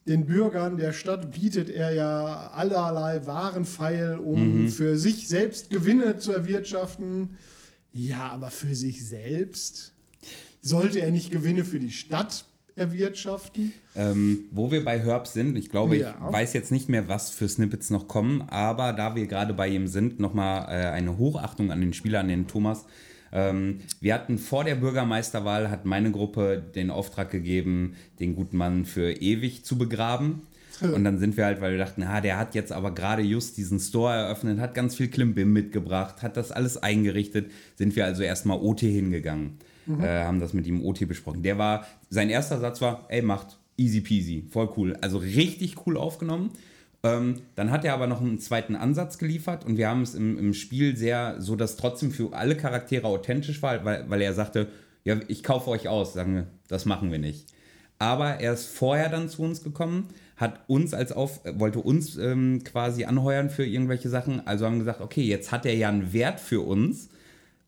den 0.07 0.25
Bürgern 0.25 0.77
der 0.77 0.93
Stadt 0.93 1.31
bietet 1.31 1.69
er 1.69 1.93
ja 1.93 2.51
allerlei 2.53 3.25
Warenfeil, 3.25 4.17
um 4.19 4.69
für 4.69 4.97
sich 4.97 5.27
selbst 5.27 5.69
Gewinne 5.69 6.17
zu 6.17 6.31
erwirtschaften. 6.31 7.37
Ja, 7.91 8.29
aber 8.29 8.51
für 8.51 8.75
sich 8.75 9.07
selbst 9.07 9.93
sollte 10.61 10.99
er 10.99 11.11
nicht 11.11 11.31
Gewinne 11.31 11.63
für 11.65 11.79
die 11.79 11.91
Stadt 11.91 12.45
erwirtschaften? 12.75 13.71
Ähm, 13.95 14.45
wo 14.51 14.69
wir 14.71 14.83
bei 14.83 14.99
Herb 14.99 15.27
sind, 15.27 15.57
ich 15.57 15.69
glaube, 15.69 15.97
Ja. 15.97 16.15
ich 16.27 16.33
weiß 16.33 16.53
jetzt 16.53 16.71
nicht 16.71 16.89
mehr, 16.89 17.07
was 17.07 17.29
für 17.31 17.47
Snippets 17.47 17.89
noch 17.89 18.07
kommen, 18.07 18.41
aber 18.49 18.93
da 18.93 19.15
wir 19.15 19.25
gerade 19.27 19.53
bei 19.53 19.69
ihm 19.69 19.87
sind, 19.87 20.19
nochmal 20.19 20.65
äh, 20.69 20.87
eine 20.87 21.17
Hochachtung 21.17 21.71
an 21.71 21.81
den 21.81 21.93
Spieler, 21.93 22.19
an 22.19 22.27
den 22.27 22.47
Thomas. 22.47 22.85
Ähm, 23.35 23.81
wir 23.99 24.13
hatten 24.13 24.37
vor 24.37 24.63
der 24.63 24.75
Bürgermeisterwahl, 24.75 25.69
hat 25.69 25.85
meine 25.85 26.09
Gruppe 26.11 26.63
den 26.73 26.89
Auftrag 26.89 27.29
gegeben, 27.29 27.95
den 28.19 28.33
guten 28.33 28.55
Mann 28.55 28.85
für 28.85 29.11
ewig 29.11 29.65
zu 29.65 29.77
begraben. 29.77 30.43
Und 30.81 31.03
dann 31.03 31.19
sind 31.19 31.37
wir 31.37 31.45
halt, 31.45 31.61
weil 31.61 31.71
wir 31.71 31.77
dachten, 31.77 32.03
ah, 32.03 32.19
der 32.19 32.37
hat 32.37 32.53
jetzt 32.53 32.71
aber 32.71 32.93
gerade 32.93 33.21
just 33.21 33.57
diesen 33.57 33.79
Store 33.79 34.13
eröffnet, 34.13 34.59
hat 34.59 34.73
ganz 34.73 34.95
viel 34.95 35.07
Klimbim 35.07 35.53
mitgebracht, 35.53 36.21
hat 36.21 36.35
das 36.35 36.51
alles 36.51 36.75
eingerichtet, 36.75 37.49
sind 37.75 37.95
wir 37.95 38.05
also 38.05 38.23
erstmal 38.23 38.59
OT 38.59 38.81
hingegangen, 38.81 39.57
äh, 40.01 40.23
haben 40.23 40.41
das 40.41 40.53
mit 40.53 40.67
ihm 40.67 40.83
OT 40.83 41.07
besprochen. 41.07 41.43
Der 41.43 41.57
war, 41.57 41.85
sein 42.09 42.29
erster 42.29 42.59
Satz 42.59 42.81
war, 42.81 43.05
ey, 43.09 43.21
macht 43.21 43.57
easy 43.77 44.01
peasy, 44.01 44.43
voll 44.49 44.69
cool. 44.75 44.97
Also 44.99 45.17
richtig 45.17 45.85
cool 45.85 45.97
aufgenommen. 45.97 46.51
Ähm, 47.05 47.41
dann 47.53 47.69
hat 47.69 47.85
er 47.85 47.93
aber 47.93 48.07
noch 48.07 48.19
einen 48.19 48.39
zweiten 48.39 48.75
Ansatz 48.75 49.19
geliefert 49.19 49.63
und 49.63 49.77
wir 49.77 49.87
haben 49.87 50.01
es 50.01 50.15
im, 50.15 50.39
im 50.39 50.53
Spiel 50.55 50.97
sehr, 50.97 51.35
so 51.39 51.55
dass 51.55 51.77
trotzdem 51.77 52.09
für 52.09 52.33
alle 52.33 52.57
Charaktere 52.57 53.05
authentisch 53.05 53.61
war, 53.61 53.85
weil, 53.85 54.09
weil 54.09 54.21
er 54.21 54.33
sagte, 54.33 54.69
ja, 55.03 55.17
ich 55.27 55.43
kaufe 55.43 55.69
euch 55.69 55.87
aus, 55.87 56.13
sagen 56.13 56.33
wir, 56.33 56.47
das 56.67 56.85
machen 56.85 57.11
wir 57.11 57.19
nicht. 57.19 57.45
Aber 57.99 58.39
er 58.39 58.53
ist 58.53 58.65
vorher 58.65 59.09
dann 59.09 59.29
zu 59.29 59.43
uns 59.43 59.63
gekommen, 59.63 60.07
hat 60.35 60.61
uns 60.67 60.95
als 60.95 61.11
auf, 61.11 61.41
wollte 61.45 61.79
uns 61.79 62.17
ähm, 62.17 62.63
quasi 62.63 63.05
anheuern 63.05 63.51
für 63.51 63.65
irgendwelche 63.65 64.09
Sachen. 64.09 64.45
Also 64.47 64.65
haben 64.65 64.79
gesagt, 64.79 64.99
okay, 64.99 65.21
jetzt 65.21 65.51
hat 65.51 65.65
er 65.65 65.75
ja 65.75 65.89
einen 65.89 66.11
Wert 66.11 66.39
für 66.39 66.61
uns, 66.61 67.09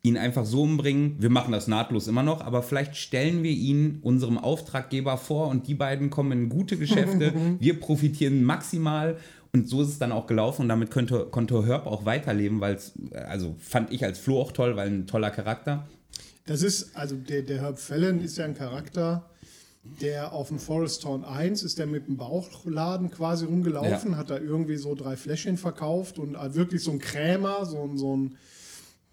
ihn 0.08 0.18
einfach 0.18 0.46
so 0.46 0.64
umbringen. 0.64 1.16
Wir 1.20 1.30
machen 1.30 1.52
das 1.52 1.68
nahtlos 1.68 2.08
immer 2.08 2.24
noch, 2.24 2.42
aber 2.42 2.64
vielleicht 2.64 2.96
stellen 2.96 3.44
wir 3.44 3.52
ihn 3.52 4.00
unserem 4.02 4.38
Auftraggeber 4.38 5.18
vor 5.18 5.48
und 5.48 5.68
die 5.68 5.76
beiden 5.76 6.10
kommen 6.10 6.32
in 6.32 6.50
gute 6.50 6.78
Geschäfte. 6.78 7.34
wir 7.60 7.80
profitieren 7.80 8.44
maximal 8.44 9.18
und 9.54 9.68
so 9.68 9.82
ist 9.82 9.90
es 9.90 10.00
dann 10.00 10.12
auch 10.12 10.28
gelaufen 10.28 10.64
und 10.64 10.70
damit 10.70 10.92
könnte, 10.92 11.28
konnte 11.32 11.66
Herb 11.66 11.88
auch 11.88 12.06
weiterleben, 12.06 12.60
weil 12.62 12.76
es, 12.76 12.94
also 13.14 13.56
fand 13.60 13.92
ich 13.92 14.04
als 14.04 14.20
Flo 14.20 14.42
auch 14.42 14.52
toll, 14.52 14.76
weil 14.76 14.88
ein 14.88 15.08
toller 15.08 15.32
Charakter. 15.32 15.88
Das 16.46 16.62
ist, 16.62 16.96
also 16.96 17.16
der, 17.16 17.42
der 17.42 17.62
Herb 17.62 17.80
Fallon 17.80 18.22
ist 18.22 18.38
ja 18.38 18.46
ein 18.46 18.56
Charakter, 18.56 19.30
der 20.02 20.34
auf 20.34 20.50
dem 20.50 20.60
Forest 20.60 21.04
Town 21.04 21.24
1 21.24 21.64
ist 21.64 21.80
der 21.80 21.88
mit 21.88 22.08
dem 22.08 22.18
Bauchladen 22.18 23.10
quasi 23.10 23.46
rumgelaufen, 23.46 24.12
Ja. 24.12 24.18
hat 24.18 24.30
da 24.30 24.38
irgendwie 24.38 24.78
so 24.78 24.96
drei 24.96 25.16
Fläschchen 25.16 25.58
verkauft 25.58 26.20
und 26.20 26.38
halt 26.38 26.56
wirklich 26.56 26.84
so 26.84 26.92
ein 26.92 27.00
Krämer, 27.00 27.66
so, 27.66 27.90
so 27.96 28.16
ein, 28.16 28.36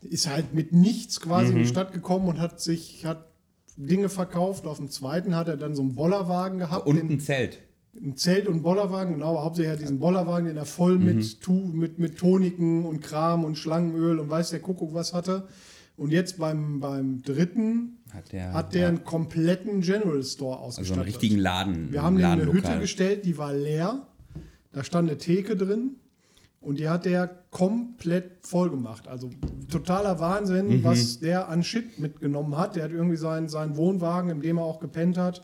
ist 0.04 0.28
halt 0.28 0.54
mit 0.54 0.72
nichts 0.72 1.20
quasi 1.20 1.50
Mhm. 1.50 1.56
in 1.56 1.62
die 1.64 1.68
Stadt 1.68 1.92
gekommen 1.92 2.28
und 2.28 2.40
hat 2.40 2.60
sich, 2.60 3.04
hat 3.06 3.26
Dinge 3.76 4.08
verkauft. 4.08 4.66
Auf 4.66 4.76
dem 4.78 4.90
zweiten 4.90 5.34
hat 5.34 5.48
er 5.48 5.56
dann 5.56 5.74
so 5.74 5.82
einen 5.82 5.94
Bollerwagen 5.94 6.58
gehabt. 6.58 6.86
Und 6.86 6.96
den- 6.96 7.10
ein 7.10 7.20
Zelt. 7.20 7.58
ein 7.96 8.16
Zelt 8.16 8.48
und 8.48 8.62
Bollerwagen, 8.62 9.14
genau, 9.14 9.40
hauptsächlich 9.42 9.72
hat 9.72 9.80
diesen 9.80 10.00
Bollerwagen, 10.00 10.46
den 10.48 10.56
er 10.56 10.64
voll 10.64 10.98
Mhm. 10.98 11.04
mit, 11.04 11.40
tu, 11.40 11.52
mit, 11.52 11.98
mit 12.00 12.18
Toniken 12.18 12.84
und 12.84 13.00
Kram 13.02 13.44
und 13.44 13.56
Schlangenöl 13.56 14.18
und 14.18 14.28
weiß 14.30 14.50
der 14.50 14.58
Kuckuck 14.60 14.94
was 14.94 15.12
hatte. 15.14 15.46
Und 15.96 16.10
jetzt 16.10 16.38
beim, 16.38 16.80
beim 16.80 17.22
dritten 17.22 17.98
Hat 18.12 18.32
der, 18.32 18.52
hat 18.52 18.74
der 18.74 18.82
ja, 18.82 18.88
einen 18.88 19.04
kompletten 19.04 19.80
General 19.80 20.22
Store 20.24 20.56
also 20.56 20.66
ausgestattet. 20.66 21.02
einen 21.02 21.06
richtigen 21.06 21.38
Laden. 21.38 21.92
Wir 21.92 22.02
haben 22.02 22.14
ihm 22.18 22.24
eine 22.24 22.42
Ladenlokal. 22.44 22.70
Hütte 22.72 22.80
gestellt, 22.80 23.24
die 23.24 23.38
war 23.38 23.52
leer. 23.54 24.06
Da 24.72 24.82
stand 24.82 25.08
eine 25.08 25.18
Theke 25.18 25.54
drin 25.56 25.92
und 26.64 26.78
die 26.78 26.88
hat 26.88 27.04
der 27.04 27.30
komplett 27.50 28.32
voll 28.46 28.70
gemacht. 28.70 29.06
Also 29.08 29.30
totaler 29.70 30.18
Wahnsinn, 30.20 30.68
Mhm. 30.78 30.84
was 30.84 31.20
der 31.20 31.48
an 31.48 31.62
Shit 31.62 31.98
mitgenommen 31.98 32.56
hat. 32.56 32.76
Der 32.76 32.84
hat 32.84 32.90
irgendwie 32.92 33.16
seinen, 33.16 33.48
seinen 33.48 33.76
Wohnwagen, 33.76 34.30
in 34.30 34.40
dem 34.40 34.58
er 34.58 34.64
auch 34.64 34.80
gepennt 34.80 35.16
hat, 35.18 35.42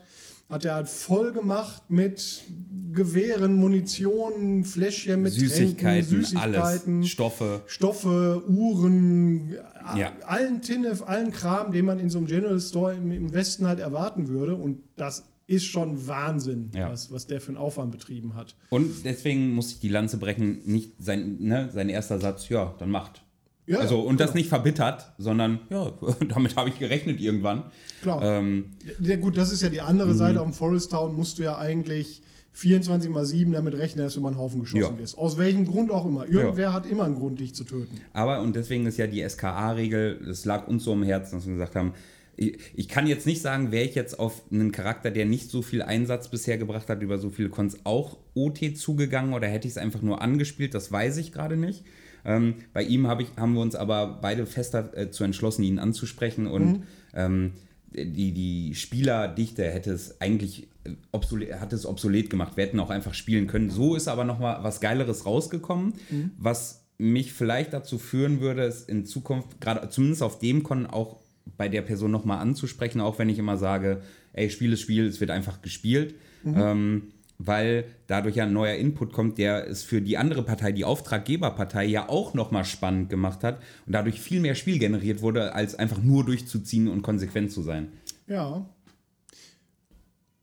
hat 0.49 0.65
er 0.65 0.75
halt 0.75 0.89
voll 0.89 1.31
gemacht 1.31 1.83
mit 1.89 2.43
Gewehren, 2.91 3.53
Munition, 3.55 4.65
Fläschchen 4.65 5.21
mit 5.21 5.31
Süßigkeiten, 5.31 6.09
Tränken, 6.09 6.25
Süßigkeiten, 6.25 6.95
alles, 6.97 7.07
Stoffe. 7.09 7.61
Stoffe, 7.67 8.43
Uhren, 8.49 9.51
Ja. 9.95 10.11
allen 10.27 10.61
Tinnef, 10.61 11.03
allen 11.03 11.31
Kram, 11.31 11.71
den 11.71 11.85
man 11.85 11.99
in 11.99 12.09
so 12.09 12.17
einem 12.17 12.27
General 12.27 12.59
Store 12.59 12.93
im, 12.95 13.11
im 13.11 13.33
Westen 13.33 13.65
halt 13.67 13.79
erwarten 13.79 14.27
würde. 14.27 14.55
Und 14.55 14.79
das 14.97 15.23
ist 15.51 15.65
schon 15.65 16.07
Wahnsinn, 16.07 16.71
Ja. 16.73 16.89
was, 16.89 17.11
was 17.11 17.27
der 17.27 17.41
für 17.41 17.49
einen 17.49 17.57
Aufwand 17.57 17.91
betrieben 17.91 18.35
hat. 18.35 18.55
Und 18.69 19.03
deswegen 19.05 19.51
muss 19.53 19.71
ich 19.73 19.79
die 19.79 19.89
Lanze 19.89 20.17
brechen, 20.17 20.61
nicht 20.65 20.91
sein, 20.99 21.37
ne, 21.39 21.69
sein 21.73 21.89
erster 21.89 22.19
Satz, 22.19 22.49
ja, 22.49 22.73
dann 22.79 22.89
macht. 22.89 23.21
Ja, 23.67 23.77
also, 23.79 23.99
und 24.01 24.19
das 24.19 24.31
genau. 24.31 24.39
nicht 24.39 24.49
verbittert, 24.49 25.11
sondern, 25.17 25.59
ja, 25.69 25.91
damit 26.29 26.55
habe 26.55 26.69
ich 26.69 26.79
gerechnet 26.79 27.19
irgendwann. 27.19 27.63
Klar. 28.01 28.21
Ähm, 28.23 28.65
Ja, 28.99 29.15
gut, 29.17 29.37
das 29.37 29.51
ist 29.51 29.61
ja 29.61 29.69
die 29.69 29.81
andere 29.81 30.13
Seite. 30.15 30.39
Am 30.41 30.53
Forest 30.53 30.91
Town 30.91 31.15
musst 31.15 31.37
du 31.37 31.43
ja 31.43 31.57
eigentlich 31.57 32.21
24 32.53 33.09
mal 33.09 33.23
7 33.25 33.51
damit 33.53 33.75
rechnen, 33.75 34.03
dass 34.03 34.15
du 34.15 34.21
mal 34.21 34.29
einen 34.29 34.37
Haufen 34.37 34.61
geschossen 34.61 34.95
Ja. 34.95 34.97
wirst. 34.99 35.17
Aus 35.17 35.37
welchem 35.37 35.65
Grund 35.65 35.89
auch 35.91 36.05
immer. 36.05 36.27
Irgendwer 36.27 36.73
hat 36.73 36.85
immer 36.85 37.03
einen 37.05 37.15
Grund, 37.15 37.39
dich 37.39 37.53
zu 37.55 37.63
töten. 37.63 38.01
Aber, 38.13 38.41
und 38.41 38.55
deswegen 38.55 38.85
ist 38.87 38.97
ja 38.97 39.07
die 39.07 39.21
SKA-Regel, 39.27 40.19
das 40.25 40.43
lag 40.43 40.67
uns 40.67 40.83
so 40.83 40.91
im 40.93 41.03
Herzen, 41.03 41.35
dass 41.37 41.45
wir 41.45 41.53
gesagt 41.53 41.75
haben, 41.75 41.93
ich, 42.35 42.57
ich 42.73 42.87
kann 42.87 43.07
jetzt 43.07 43.25
nicht 43.25 43.41
sagen, 43.41 43.71
wäre 43.71 43.85
ich 43.85 43.95
jetzt 43.95 44.19
auf 44.19 44.43
einen 44.51 44.71
Charakter, 44.71 45.11
der 45.11 45.25
nicht 45.25 45.49
so 45.49 45.61
viel 45.61 45.81
Einsatz 45.81 46.29
bisher 46.29 46.57
gebracht 46.57 46.89
hat, 46.89 47.01
über 47.01 47.17
so 47.17 47.29
viele 47.29 47.49
Cons 47.49 47.79
auch 47.83 48.17
OT 48.33 48.77
zugegangen 48.77 49.33
oder 49.33 49.47
hätte 49.47 49.67
ich 49.67 49.73
es 49.73 49.77
einfach 49.77 50.01
nur 50.01 50.21
angespielt, 50.21 50.73
das 50.73 50.91
weiß 50.91 51.17
ich 51.17 51.31
gerade 51.31 51.57
nicht. 51.57 51.83
Ähm, 52.23 52.55
bei 52.73 52.83
ihm 52.83 53.07
hab 53.07 53.19
ich, 53.19 53.29
haben 53.37 53.53
wir 53.53 53.61
uns 53.61 53.75
aber 53.75 54.19
beide 54.21 54.45
fester 54.45 54.95
äh, 54.95 55.09
zu 55.09 55.23
entschlossen, 55.23 55.63
ihn 55.63 55.79
anzusprechen 55.79 56.47
und 56.47 56.83
ähm, 57.13 57.53
die, 57.93 58.31
die 58.31 58.75
Spielerdichte 58.75 59.63
hätte 59.63 59.91
es 59.91 60.21
eigentlich 60.21 60.67
äh, 60.83 60.91
obsolet, 61.11 61.59
hat 61.59 61.73
es 61.73 61.85
obsolet 61.85 62.29
gemacht. 62.29 62.57
Wir 62.57 62.65
hätten 62.65 62.79
auch 62.79 62.89
einfach 62.89 63.13
spielen 63.13 63.47
können. 63.47 63.69
So 63.69 63.95
ist 63.95 64.07
aber 64.07 64.23
noch 64.23 64.39
mal 64.39 64.63
was 64.63 64.79
Geileres 64.81 65.25
rausgekommen, 65.25 65.93
was 66.37 66.81
mich 66.97 67.33
vielleicht 67.33 67.73
dazu 67.73 67.97
führen 67.97 68.41
würde, 68.41 68.61
es 68.61 68.83
in 68.83 69.05
Zukunft, 69.05 69.59
gerade 69.59 69.89
zumindest 69.89 70.21
auf 70.21 70.37
dem 70.37 70.61
Con 70.61 70.85
auch 70.85 71.20
bei 71.57 71.69
der 71.69 71.81
Person 71.81 72.11
noch 72.11 72.25
mal 72.25 72.39
anzusprechen, 72.39 73.01
auch 73.01 73.19
wenn 73.19 73.29
ich 73.29 73.39
immer 73.39 73.57
sage, 73.57 74.01
ey, 74.33 74.49
Spiel 74.49 74.73
ist 74.73 74.81
Spiel, 74.81 75.05
es 75.05 75.19
wird 75.19 75.31
einfach 75.31 75.61
gespielt. 75.61 76.15
Ähm, 76.43 77.11
weil 77.45 77.85
dadurch 78.07 78.35
ja 78.35 78.45
ein 78.45 78.53
neuer 78.53 78.75
Input 78.75 79.13
kommt, 79.13 79.37
der 79.37 79.67
es 79.67 79.83
für 79.83 80.01
die 80.01 80.17
andere 80.17 80.43
Partei, 80.43 80.71
die 80.71 80.85
Auftraggeberpartei, 80.85 81.85
ja 81.85 82.09
auch 82.09 82.33
nochmal 82.33 82.65
spannend 82.65 83.09
gemacht 83.09 83.43
hat 83.43 83.61
und 83.85 83.93
dadurch 83.93 84.19
viel 84.19 84.39
mehr 84.39 84.55
Spiel 84.55 84.79
generiert 84.79 85.21
wurde, 85.21 85.53
als 85.53 85.75
einfach 85.75 86.01
nur 86.01 86.25
durchzuziehen 86.25 86.87
und 86.87 87.01
konsequent 87.01 87.51
zu 87.51 87.61
sein. 87.61 87.91
Ja. 88.27 88.65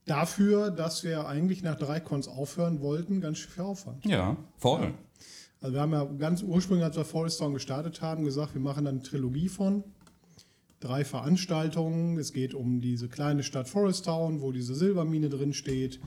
Dafür, 0.06 0.70
dass 0.70 1.04
wir 1.04 1.28
eigentlich 1.28 1.62
nach 1.62 1.76
drei 1.76 2.00
Cons 2.00 2.28
aufhören 2.28 2.80
wollten, 2.80 3.20
ganz 3.20 3.38
schön 3.38 3.52
viel 3.52 3.64
Aufwand. 3.64 4.04
Ja, 4.06 4.36
voll. 4.56 4.94
Also 5.60 5.74
wir 5.74 5.80
haben 5.80 5.92
ja 5.92 6.04
ganz 6.04 6.42
ursprünglich, 6.42 6.84
als 6.84 6.96
wir 6.96 7.04
Forest 7.04 7.40
Town 7.40 7.52
gestartet 7.52 8.00
haben, 8.00 8.24
gesagt, 8.24 8.54
wir 8.54 8.60
machen 8.60 8.84
dann 8.84 8.96
eine 8.96 9.02
Trilogie 9.02 9.48
von 9.48 9.84
drei 10.80 11.04
Veranstaltungen. 11.04 12.18
Es 12.18 12.32
geht 12.32 12.54
um 12.54 12.80
diese 12.80 13.08
kleine 13.08 13.42
Stadt 13.42 13.68
Forest 13.68 14.04
Town, 14.04 14.40
wo 14.40 14.52
diese 14.52 14.74
Silbermine 14.74 15.28
drin 15.28 15.52
steht. 15.52 16.00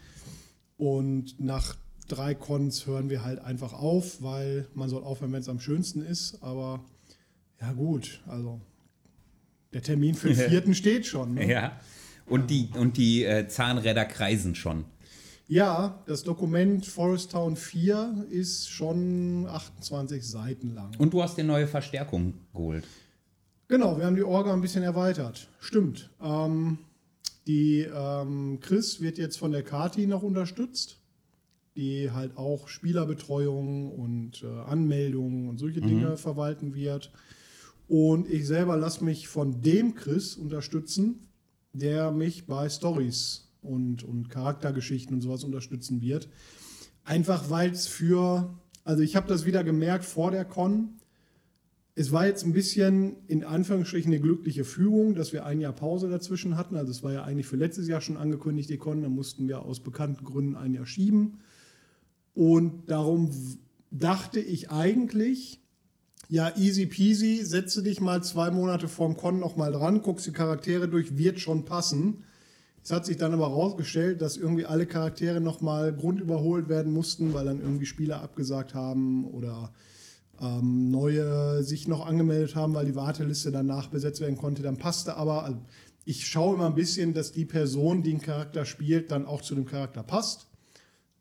Und 0.78 1.40
nach 1.40 1.76
drei 2.08 2.34
Cons 2.34 2.88
hören 2.88 3.10
wir 3.10 3.24
halt 3.24 3.40
einfach 3.40 3.74
auf, 3.74 4.22
weil 4.22 4.68
man 4.74 4.90
soll 4.90 5.04
aufhören, 5.04 5.32
wenn 5.32 5.42
es 5.42 5.50
am 5.50 5.60
schönsten 5.60 6.02
ist. 6.02 6.42
Aber 6.42 6.84
ja 7.60 7.72
gut, 7.74 8.22
also 8.28 8.60
der 9.74 9.82
Termin 9.82 10.16
für 10.16 10.34
den 10.34 10.50
vierten 10.50 10.76
steht 10.76 11.06
schon. 11.06 11.36
Ne? 11.36 11.50
Ja. 11.50 11.80
Und 12.26 12.50
die, 12.50 12.70
und 12.78 12.98
die 12.98 13.24
äh, 13.24 13.48
Zahnräder 13.48 14.06
kreisen 14.06 14.56
schon. 14.56 14.86
Ja, 15.48 16.02
das 16.06 16.24
Dokument 16.24 16.86
Forest 16.86 17.32
Town 17.32 17.58
4 17.58 18.28
ist 18.30 18.70
schon 18.70 19.46
28 19.50 20.26
Seiten 20.26 20.76
lang. 20.76 20.94
Und 20.98 21.14
du 21.14 21.22
hast 21.22 21.38
dir 21.38 21.44
neue 21.44 21.68
Verstärkung 21.68 22.36
geholt. 22.54 22.86
Genau, 23.72 23.98
wir 23.98 24.06
haben 24.06 24.18
die 24.18 24.24
Orga 24.24 24.52
ein 24.52 24.60
bisschen 24.60 24.84
erweitert. 24.84 25.48
Stimmt. 25.62 26.10
Ähm, 26.22 26.80
die 27.48 27.88
ähm, 27.90 28.60
Chris 28.60 29.00
wird 29.00 29.18
jetzt 29.18 29.40
von 29.40 29.54
der 29.54 29.64
Kati 29.64 30.08
noch 30.08 30.24
unterstützt, 30.24 31.00
die 31.78 32.12
halt 32.12 32.36
auch 32.36 32.68
Spielerbetreuung 32.68 33.94
und 33.94 34.44
äh, 34.44 34.48
Anmeldungen 34.70 35.48
und 35.48 35.58
solche 35.58 35.80
Dinge 35.80 36.18
verwalten 36.18 36.76
wird. 36.76 37.14
Und 37.88 38.30
ich 38.30 38.46
selber 38.46 38.76
lasse 38.76 39.06
mich 39.06 39.30
von 39.30 39.62
dem 39.62 39.96
Chris 39.96 40.36
unterstützen, 40.36 41.30
der 41.72 42.12
mich 42.12 42.48
bei 42.48 42.68
Stories 42.68 43.54
und, 43.62 44.04
und 44.04 44.30
Charaktergeschichten 44.30 45.16
und 45.16 45.22
sowas 45.22 45.46
unterstützen 45.46 46.02
wird. 46.02 46.28
Einfach 47.06 47.50
weil 47.50 47.72
es 47.72 47.88
für, 47.88 48.54
also 48.84 49.02
ich 49.02 49.16
habe 49.16 49.30
das 49.30 49.46
wieder 49.46 49.64
gemerkt 49.64 50.04
vor 50.04 50.30
der 50.30 50.44
Con, 50.44 51.01
es 51.96 52.12
war 52.12 52.26
jetzt 52.26 52.46
ein 52.46 52.54
bisschen 52.54 53.18
in 53.28 53.44
Anführungsstrichen 53.44 54.12
eine 54.12 54.22
glückliche 54.22 54.64
Fügung, 54.64 55.14
dass 55.14 55.34
wir 55.34 55.46
ein 55.46 55.60
Jahr 55.60 55.74
Pause 55.74 56.10
dazwischen 56.10 56.56
hatten. 56.56 56.76
Also 56.78 56.92
es 56.92 57.04
war 57.04 57.12
ja 57.12 57.24
eigentlich 57.24 57.48
für 57.48 57.58
letztes 57.58 57.88
Jahr 57.88 58.02
schon 58.02 58.18
angekündigt, 58.18 58.70
die 58.70 58.78
Con, 58.78 59.02
da 59.02 59.10
mussten 59.10 59.48
wir 59.48 59.64
aus 59.64 59.82
bekannten 59.82 60.24
Gründen 60.24 60.56
ein 60.56 60.74
Jahr 60.74 60.86
schieben. 60.86 61.40
Und 62.34 62.90
darum 62.90 63.30
dachte 63.92 64.40
ich 64.40 64.72
eigentlich, 64.72 65.60
ja, 66.30 66.56
easy 66.56 66.86
peasy, 66.86 67.44
setze 67.44 67.84
dich 67.84 68.00
mal 68.00 68.24
zwei 68.24 68.52
Monate 68.52 68.88
vorm 68.88 69.18
Con 69.18 69.40
noch 69.40 69.58
mal 69.58 69.74
dran, 69.74 70.02
guckst 70.02 70.26
die 70.26 70.32
Charaktere 70.32 70.88
durch, 70.88 71.18
wird 71.18 71.42
schon 71.42 71.66
passen. 71.66 72.24
Es 72.84 72.92
hat 72.92 73.06
sich 73.06 73.18
dann 73.18 73.34
aber 73.34 73.50
herausgestellt, 73.50 74.22
dass 74.22 74.38
irgendwie 74.38 74.66
alle 74.66 74.86
Charaktere 74.86 75.42
noch 75.42 75.60
mal 75.60 75.94
grundüberholt 75.94 76.70
werden 76.70 76.94
mussten, 76.94 77.34
weil 77.34 77.46
dann 77.46 77.60
irgendwie 77.60 77.86
Spieler 77.86 78.22
abgesagt 78.22 78.74
haben 78.74 79.26
oder 79.26 79.74
ähm, 80.42 80.90
neue 80.92 81.64
sich 81.64 81.88
noch 81.88 82.06
angemeldet 82.06 82.56
haben, 82.56 82.74
weil 82.74 82.86
die 82.86 82.96
Warteliste 82.96 83.52
danach 83.52 83.88
besetzt 83.88 84.22
werden 84.22 84.38
konnte. 84.38 84.62
Dann 84.64 84.78
passte 84.78 85.16
aber, 85.18 85.44
also 85.44 85.60
ich 86.06 86.26
schaue 86.28 86.56
immer 86.56 86.66
ein 86.66 86.76
bisschen, 86.76 87.14
dass 87.14 87.32
die 87.32 87.46
Person, 87.46 88.02
die 88.04 88.12
einen 88.12 88.22
Charakter 88.22 88.66
spielt, 88.66 89.12
dann 89.12 89.26
auch 89.26 89.42
zu 89.42 89.54
dem 89.56 89.66
Charakter 89.66 90.02
passt. 90.04 90.48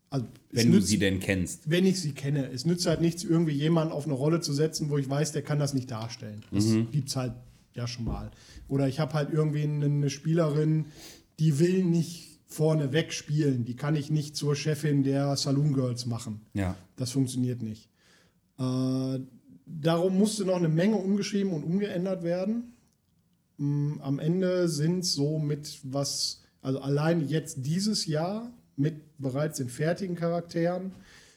Also, 0.09 0.27
es 0.51 0.65
Wenn 0.65 0.71
du 0.73 0.79
nützt- 0.79 0.89
sie 0.89 0.99
denn 0.99 1.21
kennst. 1.21 1.71
wenn 1.71 1.87
ich 1.87 2.01
sie 2.01 2.13
kenne. 2.13 2.51
Es 2.51 2.65
nützt 2.65 2.87
halt 2.87 3.01
nichts, 3.01 3.23
irgendwie 3.23 3.53
jemanden 3.53 3.93
auf 3.93 4.07
eine 4.07 4.15
Rolle 4.15 4.41
zu 4.41 4.53
setzen, 4.53 4.91
wo 4.91 4.99
ich 4.99 5.09
weiß, 5.09 5.33
der 5.33 5.43
kann 5.43 5.59
das 5.61 5.75
nicht 5.75 5.91
darstellen. 5.91 6.43
Das 6.51 6.65
gibt's 6.91 7.15
halt 7.15 7.35
ja 7.75 7.87
schon 7.87 8.07
mal. 8.07 8.31
Oder 8.69 8.89
ich 8.89 8.99
habe 8.99 9.13
halt 9.15 9.33
irgendwie 9.33 9.63
eine, 9.63 10.11
Spielerin, 10.11 10.87
die 11.39 11.59
will 11.61 11.85
nicht 11.85 12.41
vorne 12.47 12.93
wegspielen. 12.93 13.65
Die 13.65 13.77
kann 13.77 13.95
ich 13.95 14.11
nicht 14.11 14.35
zur 14.35 14.57
Chefin 14.57 15.05
der 15.05 15.37
Saloon 15.37 15.75
Girls 15.75 16.07
machen. 16.07 16.41
Ja. 16.55 16.75
Das 16.97 17.13
funktioniert 17.13 17.63
nicht. 17.63 17.89
Äh, 18.61 19.21
darum 19.67 20.19
musste 20.19 20.45
noch 20.45 20.57
eine 20.57 20.69
Menge 20.69 20.97
umgeschrieben 20.97 21.53
und 21.53 21.65
umgeändert 21.65 22.23
werden. 22.23 22.75
Mm, 23.57 23.95
Am 24.01 24.19
Ende 24.19 24.69
sind 24.69 25.05
so 25.05 25.39
mit 25.39 25.81
was, 25.83 26.43
also 26.61 26.81
allein 26.81 27.27
jetzt 27.27 27.65
dieses 27.65 28.07
Jahr 28.07 28.53
mit 28.77 29.19
bereits 29.19 29.59
den 29.59 29.69
fertigen 29.69 30.15
Charakteren, 30.15 30.93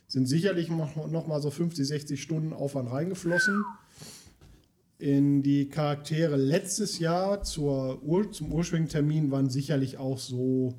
sind 0.08 0.28
sicherlich 0.28 0.70
noch, 0.70 0.96
noch 1.10 1.28
mal 1.28 1.42
so 1.42 1.50
50, 1.50 1.88
60 1.88 2.22
Stunden 2.22 2.54
Aufwand 2.54 2.92
reingeflossen. 2.92 3.64
In 5.00 5.42
die 5.42 5.70
Charaktere 5.70 6.36
letztes 6.36 7.00
Jahr 7.00 7.44
zur 7.44 8.04
Ur 8.04 8.32
zum 8.32 8.52
ursprünglichen 8.52 8.92
Termin 8.92 9.32
waren 9.32 9.50
sicherlich 9.50 9.98
auch 9.98 10.20
so 10.20 10.76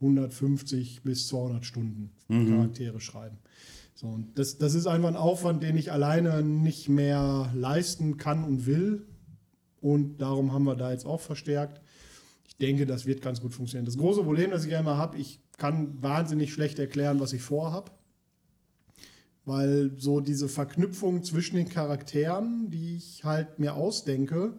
150 0.00 1.02
bis 1.02 1.28
200 1.28 1.64
Stunden 1.64 2.10
Charaktere 2.28 3.00
schreiben. 3.00 3.38
So, 4.02 4.08
und 4.08 4.36
das, 4.36 4.58
das 4.58 4.74
ist 4.74 4.88
einfach 4.88 5.08
ein 5.08 5.16
Aufwand, 5.16 5.62
den 5.62 5.76
ich 5.76 5.92
alleine 5.92 6.42
nicht 6.42 6.88
mehr 6.88 7.52
leisten 7.54 8.16
kann 8.16 8.42
und 8.42 8.66
will. 8.66 9.06
Und 9.80 10.18
darum 10.18 10.52
haben 10.52 10.64
wir 10.64 10.74
da 10.74 10.90
jetzt 10.90 11.06
auch 11.06 11.20
verstärkt. 11.20 11.80
Ich 12.44 12.56
denke, 12.56 12.84
das 12.84 13.06
wird 13.06 13.22
ganz 13.22 13.40
gut 13.40 13.54
funktionieren. 13.54 13.86
Das 13.86 13.96
große 13.96 14.24
Problem, 14.24 14.50
das 14.50 14.64
ich 14.64 14.72
immer 14.72 14.96
habe, 14.96 15.18
ich 15.18 15.40
kann 15.56 16.02
wahnsinnig 16.02 16.52
schlecht 16.52 16.80
erklären, 16.80 17.20
was 17.20 17.32
ich 17.32 17.42
vorhabe. 17.42 17.92
Weil 19.44 19.92
so 19.96 20.20
diese 20.20 20.48
Verknüpfung 20.48 21.22
zwischen 21.22 21.54
den 21.54 21.68
Charakteren, 21.68 22.70
die 22.70 22.96
ich 22.96 23.24
halt 23.24 23.60
mir 23.60 23.74
ausdenke, 23.74 24.54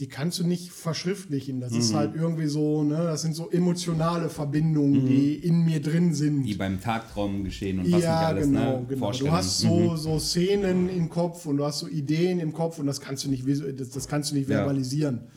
die 0.00 0.08
kannst 0.08 0.38
du 0.40 0.44
nicht 0.46 0.70
verschriftlichen. 0.72 1.60
Das 1.60 1.72
ist 1.72 1.94
halt 1.94 2.14
irgendwie 2.16 2.46
so, 2.46 2.82
ne, 2.82 2.96
das 2.96 3.22
sind 3.22 3.34
so 3.34 3.50
emotionale 3.50 4.28
Verbindungen, 4.28 5.06
die 5.06 5.34
in 5.34 5.64
mir 5.64 5.80
drin 5.80 6.14
sind. 6.14 6.42
Die 6.42 6.54
beim 6.54 6.80
Tagtraum 6.80 7.44
geschehen 7.44 7.78
und 7.78 7.84
was 7.86 7.92
nicht 7.92 8.02
Ja, 8.04 8.20
alles, 8.26 8.46
genau, 8.46 8.60
ne? 8.60 8.76
genau. 8.78 8.90
Du 8.90 8.96
Vorstellungen. 8.96 9.36
hast 9.36 9.58
so, 9.60 9.96
so 9.96 10.18
Szenen 10.18 10.88
im 10.88 11.08
Kopf 11.08 11.46
und 11.46 11.58
du 11.58 11.64
hast 11.64 11.80
so 11.80 11.88
Ideen 11.88 12.40
im 12.40 12.52
Kopf 12.52 12.78
und 12.78 12.86
das 12.86 13.00
kannst 13.00 13.24
du 13.24 13.28
nicht, 13.30 13.44
das, 13.46 13.90
das 13.90 14.08
kannst 14.08 14.30
du 14.30 14.34
nicht 14.34 14.48
Ja. 14.48 14.56
verbalisieren. 14.58 15.28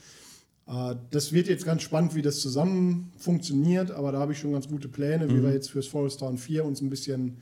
Äh, 0.67 0.95
das 1.11 1.31
wird 1.33 1.47
jetzt 1.47 1.65
ganz 1.65 1.81
spannend, 1.83 2.15
wie 2.15 2.21
das 2.23 2.39
zusammen 2.39 3.11
funktioniert, 3.17 3.91
aber 3.91 4.11
da 4.11 4.19
habe 4.19 4.31
ich 4.31 4.39
schon 4.39 4.53
ganz 4.53 4.67
gute 4.67 4.87
Pläne, 4.87 5.27
Mhm. 5.27 5.37
wie 5.37 5.43
wir 5.43 5.53
jetzt 5.53 5.69
fürs 5.69 5.85
Forest 5.87 6.21
Town 6.21 6.37
4 6.39 6.65
uns 6.65 6.81
ein 6.81 6.89
bisschen 6.89 7.37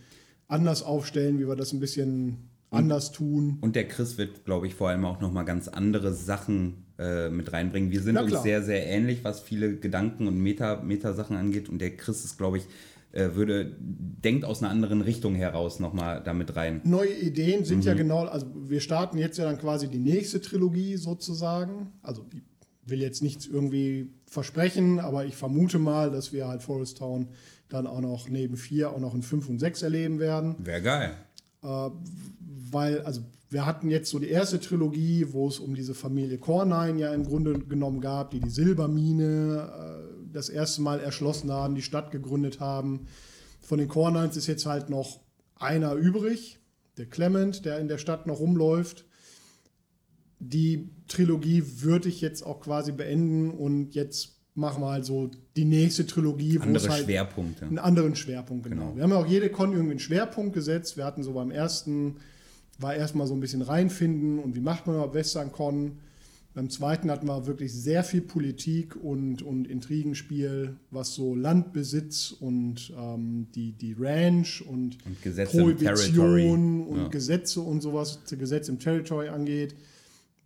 anders 0.47 0.84
aufstellen, 0.84 1.39
wie 1.39 1.47
wir 1.47 1.55
das 1.55 1.72
ein 1.74 1.80
bisschen 1.80 2.49
anders 2.74 3.11
tun. 3.11 3.57
Und 3.61 3.76
der 3.76 3.88
Chris 3.88 4.17
wird, 4.17 4.45
glaube 4.45 4.67
ich, 4.67 4.76
vor 4.76 4.89
allem 4.89 5.05
auch 5.05 5.19
nochmal 5.21 5.45
ganz 5.45 5.67
andere 5.67 6.13
Sachen 6.13 6.86
äh, 6.99 7.30
mit 7.30 7.51
reinbringen. 7.53 7.91
Wir 7.91 8.01
sind 8.01 8.17
uns 8.17 8.43
sehr, 8.43 8.61
sehr 8.63 8.86
ähnlich, 8.88 9.24
was 9.24 9.41
viele 9.41 9.78
Gedanken 9.78 10.28
und 10.28 10.38
Meta- 10.38 10.82
Meta-Sachen 10.84 11.36
angeht. 11.36 11.69
Und 11.69 11.80
der 11.80 11.95
Chris 11.95 12.24
ist, 12.26 12.38
glaube 12.38 12.57
ich, 12.57 12.63
äh, 13.11 13.36
würde, 13.36 13.76
denkt 13.80 14.43
aus 14.45 14.61
einer 14.63 14.71
anderen 14.71 15.01
Richtung 15.01 15.36
heraus 15.36 15.80
nochmal 15.80 16.21
damit 16.24 16.55
rein. 16.55 16.82
Neue 16.84 17.13
Ideen 17.13 17.63
sind 17.63 17.80
Mhm. 17.80 17.84
ja 17.84 17.93
genau, 17.93 18.26
also 18.26 18.47
wir 18.67 18.80
starten 18.80 19.17
jetzt 19.17 19.38
ja 19.38 19.45
dann 19.45 19.59
quasi 19.59 19.88
die 19.88 19.99
nächste 19.99 20.41
Trilogie 20.41 20.97
sozusagen. 20.97 21.91
Also 22.01 22.26
ich 22.34 22.41
will 22.89 23.01
jetzt 23.01 23.21
nichts 23.21 23.45
irgendwie 23.45 24.09
versprechen, 24.26 24.99
aber 24.99 25.26
ich 25.26 25.36
vermute 25.36 25.78
mal, 25.80 26.09
dass 26.11 26.34
wir 26.34 26.47
halt 26.47 26.63
Forest 26.63 26.97
Town 26.97 27.28
dann 27.69 27.88
auch 27.88 28.01
noch 28.01 28.30
neben 28.30 28.57
vier 28.57 28.89
auch 28.91 28.99
noch 28.99 29.13
in 29.15 29.21
fünf 29.21 29.47
und 29.47 29.59
sechs 29.59 29.82
erleben 29.84 30.19
werden. 30.19 30.55
Wäre 30.59 30.82
geil. 30.82 31.11
Weil, 32.74 33.01
also 33.01 33.21
wir 33.49 33.65
hatten 33.65 33.89
jetzt 33.89 34.09
so 34.09 34.19
die 34.19 34.30
erste 34.30 34.59
Trilogie, 34.59 35.28
wo 35.32 35.47
es 35.47 35.59
um 35.59 35.76
diese 35.76 35.93
Familie 35.93 36.38
Cornine 36.38 36.99
ja 36.99 37.13
im 37.13 37.24
Grunde 37.24 37.53
genommen 37.59 38.01
gab, 38.01 38.32
die 38.32 38.39
die 38.39 38.49
Silbermine 38.49 39.71
äh, 39.71 40.34
das 40.34 40.49
erste 40.49 40.82
Mal 40.82 40.99
erschlossen 40.99 41.51
haben, 41.51 41.76
die 41.76 41.82
Stadt 41.82 42.11
gegründet 42.11 42.59
haben. 42.59 43.07
Von 43.61 43.78
den 43.78 43.88
Cornines 43.88 44.36
ist 44.36 44.47
jetzt 44.47 44.65
halt 44.65 44.89
noch 44.89 45.19
einer 45.55 45.93
übrig, 45.93 46.59
der 46.97 47.05
Clement, 47.05 47.65
der 47.65 47.80
in 47.80 47.88
der 47.88 47.97
Stadt 47.97 48.28
noch 48.28 48.39
rumläuft. 48.39 49.05
Die 50.39 50.89
Trilogie 51.07 51.63
würde 51.82 52.09
ich 52.09 52.19
jetzt 52.21 52.43
auch 52.43 52.59
quasi 52.59 52.91
beenden 52.91 53.51
und 53.51 53.95
jetzt 53.95 54.34
machen 54.55 54.84
wir 54.84 54.91
halt 54.91 55.05
so 55.05 55.32
die 55.55 55.65
nächste 55.65 56.05
Trilogie, 56.05 56.59
wo 56.59 56.63
Andere 56.63 56.84
es 56.84 56.89
halt 56.89 57.05
Schwerpunkte. 57.05 57.65
einen 57.65 57.80
anderen 57.80 58.15
Schwerpunkt, 58.15 58.65
genau. 58.65 58.82
Genau. 58.82 58.95
Wir 58.95 59.03
haben 59.03 59.11
ja 59.11 59.17
auch 59.17 59.26
jede 59.26 59.49
Con 59.49 59.71
irgendwie 59.71 59.91
einen 59.91 59.99
Schwerpunkt 59.99 60.53
gesetzt. 60.53 60.97
Wir 60.97 61.05
hatten 61.05 61.24
so 61.24 61.34
beim 61.34 61.49
ersten, 61.51 62.17
war 62.80 62.95
erstmal 62.95 63.28
so 63.28 63.34
ein 63.34 63.39
bisschen 63.39 63.61
reinfinden 63.61 64.39
und 64.39 64.55
wie 64.55 64.59
macht 64.61 64.88
man 64.88 64.95
überhaupt 64.95 65.13
Western-Con. 65.13 65.99
Beim 66.55 66.69
zweiten 66.69 67.09
hatten 67.09 67.26
wir 67.26 67.47
wirklich 67.47 67.74
sehr 67.74 68.03
viel 68.03 68.21
Politik 68.21 68.95
und, 68.95 69.41
und 69.41 69.65
Intrigenspiel, 69.67 70.76
was 70.91 71.15
so 71.15 71.34
Landbesitz 71.34 72.30
und 72.32 72.93
ähm, 72.95 73.47
die, 73.55 73.71
die 73.71 73.93
Ranch 73.97 74.61
und, 74.67 75.03
Und 75.03 75.19
Gesetze. 75.24 75.57
Prohibition 75.57 76.86
und 76.86 76.97
Ja. 76.97 77.07
Gesetze 77.07 77.59
und 77.61 77.82
sowas, 77.82 78.19
Gesetz 78.30 78.69
im 78.69 78.78
Territory 78.78 79.30
angeht. 79.30 79.74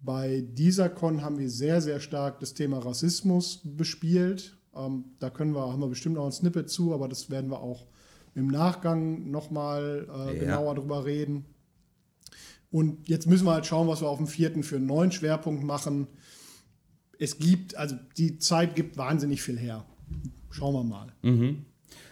Bei 0.01 0.45
dieser 0.53 0.87
Con 0.89 1.21
haben 1.23 1.39
wir 1.39 1.49
sehr, 1.49 1.81
sehr 1.81 1.99
stark 1.99 2.39
das 2.39 2.53
Thema 2.53 2.77
Rassismus 2.79 3.59
bespielt. 3.65 4.55
Ähm, 4.77 5.05
da 5.19 5.29
können 5.29 5.53
wir, 5.55 5.71
haben 5.73 5.81
wir 5.81 5.87
bestimmt 5.87 6.17
auch 6.17 6.25
ein 6.27 6.31
Snippet 6.31 6.69
zu, 6.69 6.93
aber 6.93 7.09
das 7.09 7.29
werden 7.29 7.49
wir 7.51 7.59
auch 7.59 7.85
im 8.33 8.47
Nachgang 8.47 9.29
nochmal 9.29 10.07
äh, 10.09 10.33
Ja. 10.35 10.39
genauer 10.39 10.75
drüber 10.75 11.03
reden. 11.05 11.43
Und 12.69 13.07
jetzt 13.07 13.27
müssen 13.27 13.45
wir 13.45 13.53
halt 13.53 13.65
schauen, 13.65 13.87
was 13.87 14.01
wir 14.01 14.09
auf 14.09 14.17
dem 14.17 14.27
vierten 14.27 14.63
für 14.63 14.75
einen 14.75 14.85
neuen 14.87 15.11
Schwerpunkt 15.11 15.63
machen. 15.63 16.07
Es 17.19 17.39
gibt, 17.39 17.75
also 17.75 17.95
die 18.17 18.37
Zeit 18.39 18.75
gibt 18.75 18.97
wahnsinnig 18.97 19.41
viel 19.41 19.57
her. 19.57 19.85
Schauen 20.51 20.73
wir 20.73 20.83
mal. 20.83 21.13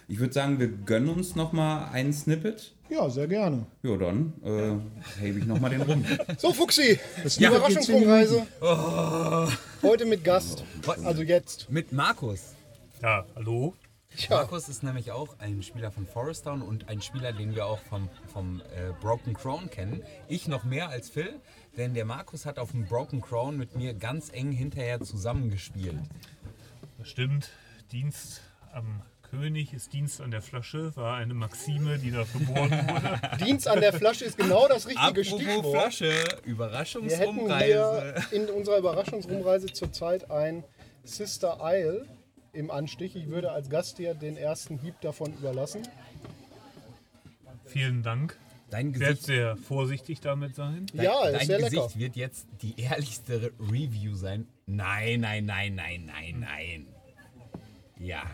Ich 0.08 0.18
würde 0.18 0.32
sagen, 0.32 0.58
wir 0.58 0.68
gönnen 0.68 1.08
uns 1.10 1.36
nochmal 1.36 1.88
ein 1.92 2.12
Snippet. 2.12 2.72
Ja, 2.88 3.10
sehr 3.10 3.26
gerne. 3.26 3.66
Ja, 3.82 3.96
dann 3.96 4.32
äh, 4.44 5.20
hebe 5.20 5.40
ich 5.40 5.46
nochmal 5.46 5.70
den 5.70 5.82
rum. 5.82 6.04
So, 6.38 6.52
Fuchsi, 6.52 6.98
Das 7.22 7.36
die 7.36 7.44
Snippet 7.44 7.66
geht 7.66 7.82
zehn 7.82 8.02
Überraschungsrumreise. 8.02 8.46
Heute 9.82 10.06
mit 10.06 10.22
Gast. 10.22 10.64
Also 11.04 11.22
jetzt. 11.22 11.68
Mit 11.70 11.92
Markus. 11.92 12.54
Ja, 13.02 13.26
hallo? 13.34 13.74
Markus 14.30 14.68
ist 14.68 14.82
nämlich 14.82 15.12
auch 15.12 15.38
ein 15.38 15.62
Spieler 15.62 15.90
von 15.90 16.06
Forest 16.06 16.44
Town 16.44 16.62
und 16.62 16.88
ein 16.88 17.00
Spieler, 17.02 17.32
den 17.32 17.54
wir 17.54 17.66
auch 17.66 17.78
vom, 17.78 18.08
vom 18.32 18.60
äh, 18.60 18.92
Broken 19.00 19.34
Crown 19.34 19.70
kennen. 19.70 20.02
Ich 20.28 20.48
noch 20.48 20.64
mehr 20.64 20.88
als 20.88 21.08
Phil, 21.10 21.40
denn 21.76 21.94
der 21.94 22.04
Markus 22.04 22.46
hat 22.46 22.58
auf 22.58 22.70
dem 22.70 22.86
Broken 22.86 23.20
Crown 23.20 23.56
mit 23.56 23.76
mir 23.76 23.94
ganz 23.94 24.30
eng 24.32 24.52
hinterher 24.52 25.00
zusammengespielt. 25.00 25.98
Das 26.98 27.08
stimmt. 27.08 27.50
Dienst 27.92 28.40
am 28.72 29.02
König 29.30 29.72
ist 29.72 29.92
Dienst 29.92 30.20
an 30.20 30.30
der 30.30 30.40
Flasche, 30.40 30.94
war 30.96 31.16
eine 31.16 31.34
Maxime, 31.34 31.98
die 31.98 32.10
da 32.10 32.24
geboren 32.32 32.70
wurde. 32.88 33.44
Dienst 33.44 33.66
an 33.68 33.80
der 33.80 33.92
Flasche 33.92 34.24
ist 34.24 34.38
genau 34.38 34.68
das 34.68 34.86
richtige 34.86 35.24
Stichwort. 35.24 35.76
Flasche, 35.82 36.04
Wir 36.04 36.12
hätten 36.20 36.42
hier 36.44 36.52
Überraschungsumreise. 36.52 38.14
in 38.30 38.48
unserer 38.48 38.78
Überraschungsrumreise 38.78 39.66
zurzeit 39.66 40.30
ein 40.30 40.64
Sister 41.04 41.58
Isle 41.62 42.06
im 42.56 42.70
Anstich. 42.70 43.14
Ich 43.16 43.28
würde 43.28 43.52
als 43.52 43.68
Gast 43.70 43.98
dir 43.98 44.14
den 44.14 44.36
ersten 44.36 44.78
Hieb 44.78 45.00
davon 45.00 45.32
überlassen. 45.34 45.86
Vielen 47.66 48.02
Dank. 48.02 48.38
Dein 48.70 48.92
Gesicht, 48.92 49.22
sehr 49.22 49.56
vorsichtig 49.56 50.20
damit 50.20 50.56
sein. 50.56 50.86
dein, 50.92 51.04
Ja, 51.04 51.24
ist 51.28 51.40
dein 51.40 51.46
sehr 51.46 51.58
Gesicht 51.58 51.74
lecker. 51.74 51.98
wird 51.98 52.16
jetzt 52.16 52.46
die 52.62 52.80
ehrlichste 52.80 53.52
Review 53.60 54.14
sein. 54.16 54.48
Nein, 54.66 55.20
nein, 55.20 55.44
nein, 55.46 55.74
nein, 55.76 56.06
nein, 56.06 56.40
nein. 56.40 56.86
Ja. 57.98 58.24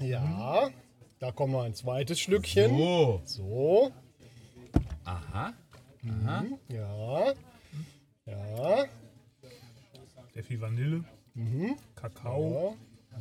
Ja, 0.00 0.70
da 1.20 1.30
kommt 1.32 1.52
noch 1.52 1.62
ein 1.62 1.74
zweites 1.74 2.18
Schlückchen. 2.20 2.72
Oh. 2.72 3.20
So, 3.24 3.92
Aha. 5.04 5.52
ja, 6.68 7.32
ja, 8.26 8.84
Sehr 10.34 10.44
viel 10.44 10.60
Vanille. 10.60 11.04
Kakao. 11.94 12.76
ja. 13.10 13.18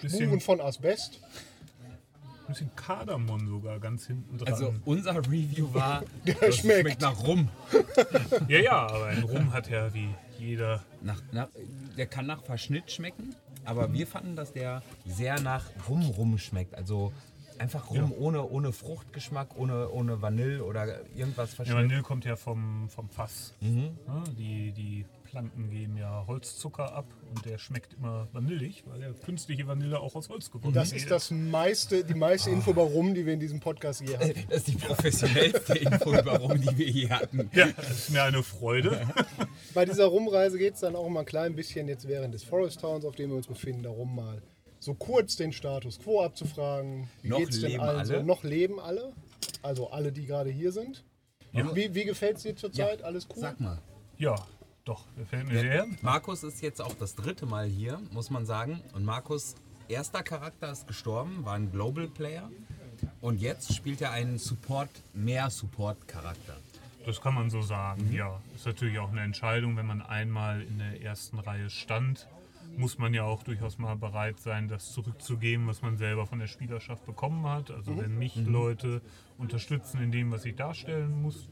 Bisschen, 0.00 0.26
Spuren 0.26 0.40
von 0.40 0.60
Asbest. 0.60 1.20
bisschen 2.46 2.70
Kardamom 2.76 3.48
sogar 3.48 3.80
ganz 3.80 4.06
hinten 4.06 4.38
dran. 4.38 4.52
Also 4.52 4.74
unser 4.84 5.16
Review 5.16 5.74
war, 5.74 6.04
Der 6.26 6.34
das 6.34 6.56
schmeckt. 6.58 7.00
nach 7.00 7.20
Rum. 7.26 7.48
ja, 8.48 8.60
ja, 8.60 8.86
aber 8.86 9.06
ein 9.06 9.22
Rum 9.24 9.52
hat 9.52 9.68
ja 9.68 9.92
wie 9.92 10.08
jeder. 10.38 10.84
Nach, 11.02 11.20
nach, 11.32 11.48
der 11.96 12.06
kann 12.06 12.26
nach 12.26 12.44
Verschnitt 12.44 12.92
schmecken, 12.92 13.34
aber 13.64 13.92
wir 13.92 14.06
fanden, 14.06 14.36
dass 14.36 14.52
der 14.52 14.82
sehr 15.04 15.40
nach 15.40 15.64
Rum 15.88 16.02
Rum 16.02 16.38
schmeckt. 16.38 16.74
Also 16.76 17.12
einfach 17.58 17.90
rum, 17.90 18.12
ohne, 18.16 18.44
ohne 18.46 18.72
Fruchtgeschmack, 18.72 19.56
ohne, 19.58 19.90
ohne 19.90 20.20
Vanille 20.22 20.64
oder 20.64 21.00
irgendwas 21.14 21.50
Ja, 21.50 21.56
verschieden. 21.56 21.78
Vanille 21.78 22.02
kommt 22.02 22.24
ja 22.24 22.36
vom, 22.36 22.88
vom 22.88 23.08
Fass. 23.08 23.54
Ja, 23.60 24.24
die, 24.38 24.72
die 24.72 25.04
Planten 25.24 25.68
geben 25.70 25.98
ja 25.98 26.24
Holzzucker 26.26 26.94
ab 26.94 27.04
und 27.34 27.44
der 27.44 27.58
schmeckt 27.58 27.92
immer 27.92 28.28
vanillig, 28.32 28.84
weil 28.86 29.02
ja 29.02 29.12
künstliche 29.12 29.66
Vanille 29.66 30.00
auch 30.00 30.14
aus 30.14 30.30
Holz 30.30 30.50
gewonnen 30.50 30.72
Das 30.72 30.90
wird. 30.92 31.02
ist 31.02 31.10
das 31.10 31.30
meiste, 31.30 32.02
die 32.02 32.14
meiste 32.14 32.48
Info 32.50 32.70
über 32.70 32.82
Rum, 32.82 33.12
die 33.12 33.26
wir 33.26 33.34
in 33.34 33.40
diesem 33.40 33.60
Podcast 33.60 34.00
je 34.00 34.16
hatten. 34.16 34.44
Das 34.48 34.58
ist 34.58 34.68
die 34.68 34.76
professionellste 34.76 35.76
Info 35.76 36.14
über 36.18 36.38
Rum, 36.38 36.58
die 36.58 36.78
wir 36.78 36.86
hier 36.86 37.10
hatten. 37.10 37.50
Ja, 37.52 37.66
das 37.76 37.90
ist 37.90 38.10
mir 38.10 38.22
eine 38.22 38.42
Freude. 38.42 39.06
Bei 39.74 39.84
dieser 39.84 40.06
Rumreise 40.06 40.56
geht 40.56 40.74
es 40.74 40.80
dann 40.80 40.96
auch 40.96 41.08
mal 41.10 41.20
ein 41.20 41.26
klein 41.26 41.54
bisschen 41.54 41.88
jetzt 41.88 42.08
während 42.08 42.32
des 42.32 42.44
Forest 42.44 42.80
Towns, 42.80 43.04
auf 43.04 43.14
dem 43.16 43.28
wir 43.28 43.36
uns 43.36 43.46
befinden, 43.48 43.82
darum 43.82 44.14
mal 44.16 44.40
so 44.88 44.94
kurz 44.94 45.36
den 45.36 45.52
Status 45.52 45.98
quo 45.98 46.22
abzufragen. 46.22 47.08
Wie 47.20 47.28
Noch 47.28 47.38
geht's 47.38 47.60
denn 47.60 47.72
leben 47.72 47.82
allen 47.82 48.06
so? 48.06 48.14
alle? 48.14 48.24
Noch 48.24 48.42
leben 48.42 48.80
alle? 48.80 49.12
Also 49.62 49.90
alle, 49.90 50.12
die 50.12 50.24
gerade 50.24 50.48
hier 50.48 50.72
sind. 50.72 51.04
Wie, 51.52 51.94
wie 51.94 52.04
gefällt 52.04 52.38
es 52.38 52.42
dir 52.44 52.56
zurzeit? 52.56 53.02
Alles 53.02 53.26
cool? 53.28 53.42
Sag 53.42 53.60
mal. 53.60 53.78
Ja, 54.16 54.34
doch, 54.84 55.04
gefällt 55.16 55.46
mir 55.46 55.60
sehr. 55.60 55.86
Markus 56.00 56.42
ist 56.42 56.62
jetzt 56.62 56.80
auch 56.80 56.94
das 56.94 57.14
dritte 57.14 57.44
Mal 57.44 57.66
hier, 57.66 58.00
muss 58.12 58.30
man 58.30 58.46
sagen. 58.46 58.80
Und 58.94 59.04
Markus 59.04 59.56
erster 59.88 60.22
Charakter 60.22 60.72
ist 60.72 60.86
gestorben, 60.86 61.44
war 61.44 61.54
ein 61.54 61.70
Global 61.70 62.08
Player. 62.08 62.48
Und 63.20 63.42
jetzt 63.42 63.74
spielt 63.74 64.00
er 64.00 64.12
einen 64.12 64.38
Support, 64.38 64.88
mehr 65.12 65.50
Support-Charakter. 65.50 66.56
Das 67.04 67.20
kann 67.20 67.34
man 67.34 67.50
so 67.50 67.60
sagen, 67.60 68.10
ja. 68.12 68.40
Ist 68.54 68.64
natürlich 68.64 68.98
auch 68.98 69.10
eine 69.10 69.20
Entscheidung, 69.20 69.76
wenn 69.76 69.86
man 69.86 70.00
einmal 70.00 70.62
in 70.62 70.78
der 70.78 71.02
ersten 71.02 71.38
Reihe 71.38 71.68
stand, 71.68 72.26
muss 72.78 72.96
man 72.98 73.12
ja 73.12 73.24
auch 73.24 73.42
durchaus 73.42 73.76
mal 73.78 73.96
bereit 73.96 74.38
sein, 74.40 74.68
das 74.68 74.92
zurückzugeben, 74.92 75.66
was 75.66 75.82
man 75.82 75.96
selber 75.98 76.26
von 76.26 76.38
der 76.38 76.46
Spielerschaft 76.46 77.04
bekommen 77.04 77.44
hat. 77.46 77.70
Also 77.70 77.96
wenn 77.98 78.16
mich 78.18 78.36
Leute 78.36 79.02
unterstützen 79.36 80.00
in 80.00 80.12
dem, 80.12 80.30
was 80.30 80.44
ich 80.44 80.54
darstellen 80.56 81.20
muss, 81.22 81.48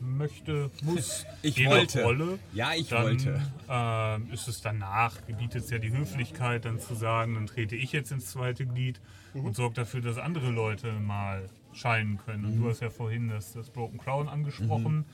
möchte, 0.00 0.70
muss, 0.82 1.24
Ich 1.42 1.56
je 1.56 1.66
wollte. 1.68 2.02
Rolle, 2.02 2.38
Ja, 2.52 2.74
ich 2.74 2.88
dann 2.88 3.02
wollte. 3.04 3.40
ähm, 3.68 4.30
ist 4.30 4.46
es 4.48 4.60
danach, 4.60 5.24
gebietet 5.26 5.64
es 5.64 5.70
ja 5.70 5.78
die 5.78 5.90
Höflichkeit, 5.90 6.66
dann 6.66 6.78
zu 6.78 6.94
sagen, 6.94 7.34
dann 7.34 7.46
trete 7.46 7.74
ich 7.76 7.92
jetzt 7.92 8.12
ins 8.12 8.26
zweite 8.26 8.66
Glied 8.66 9.00
Mhm. 9.34 9.46
und 9.46 9.56
sorge 9.56 9.74
dafür, 9.74 10.00
dass 10.02 10.18
andere 10.18 10.50
Leute 10.50 10.92
mal 10.92 11.48
scheinen 11.72 12.18
können. 12.18 12.44
Und 12.44 12.56
Mhm. 12.58 12.62
du 12.62 12.68
hast 12.70 12.80
ja 12.80 12.90
vorhin 12.90 13.28
das, 13.28 13.52
das 13.52 13.70
Broken 13.70 13.98
Crown 13.98 14.28
angesprochen. 14.28 15.04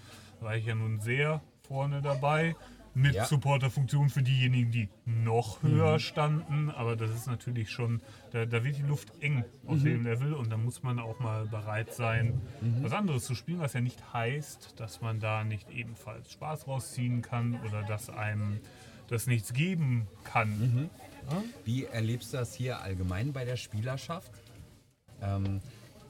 Da 0.40 0.46
war 0.46 0.56
ich 0.56 0.66
ja 0.66 0.74
nun 0.74 1.00
sehr 1.00 1.40
vorne 1.66 2.02
dabei. 2.02 2.54
Mit 2.94 3.14
Ja. 3.14 3.24
Supporterfunktion 3.24 4.10
für 4.10 4.22
diejenigen, 4.22 4.70
die 4.70 4.88
noch 5.06 5.62
höher 5.62 5.98
standen. 5.98 6.70
Aber 6.70 6.94
das 6.94 7.10
ist 7.10 7.26
natürlich 7.26 7.70
schon, 7.70 8.02
da, 8.32 8.44
da 8.44 8.64
wird 8.64 8.76
die 8.76 8.82
Luft 8.82 9.12
eng 9.20 9.44
auf 9.66 9.82
dem 9.82 10.04
Level 10.04 10.34
und 10.34 10.50
da 10.50 10.58
muss 10.58 10.82
man 10.82 10.98
auch 10.98 11.18
mal 11.18 11.46
bereit 11.46 11.94
sein, 11.94 12.40
was 12.82 12.92
anderes 12.92 13.24
zu 13.24 13.34
spielen, 13.34 13.60
was 13.60 13.72
ja 13.72 13.80
nicht 13.80 14.12
heißt, 14.12 14.74
dass 14.78 15.00
man 15.00 15.20
da 15.20 15.42
nicht 15.42 15.70
ebenfalls 15.70 16.32
Spaß 16.32 16.68
rausziehen 16.68 17.22
kann 17.22 17.58
oder 17.66 17.82
dass 17.82 18.10
einem 18.10 18.60
das 19.08 19.26
nichts 19.26 19.52
geben 19.54 20.06
kann. 20.24 20.90
Wie 21.64 21.84
erlebst 21.84 22.32
du 22.34 22.38
das 22.38 22.52
hier 22.54 22.80
allgemein 22.82 23.32
bei 23.32 23.44
der 23.44 23.56
Spielerschaft? 23.56 24.32
Ähm, 25.22 25.60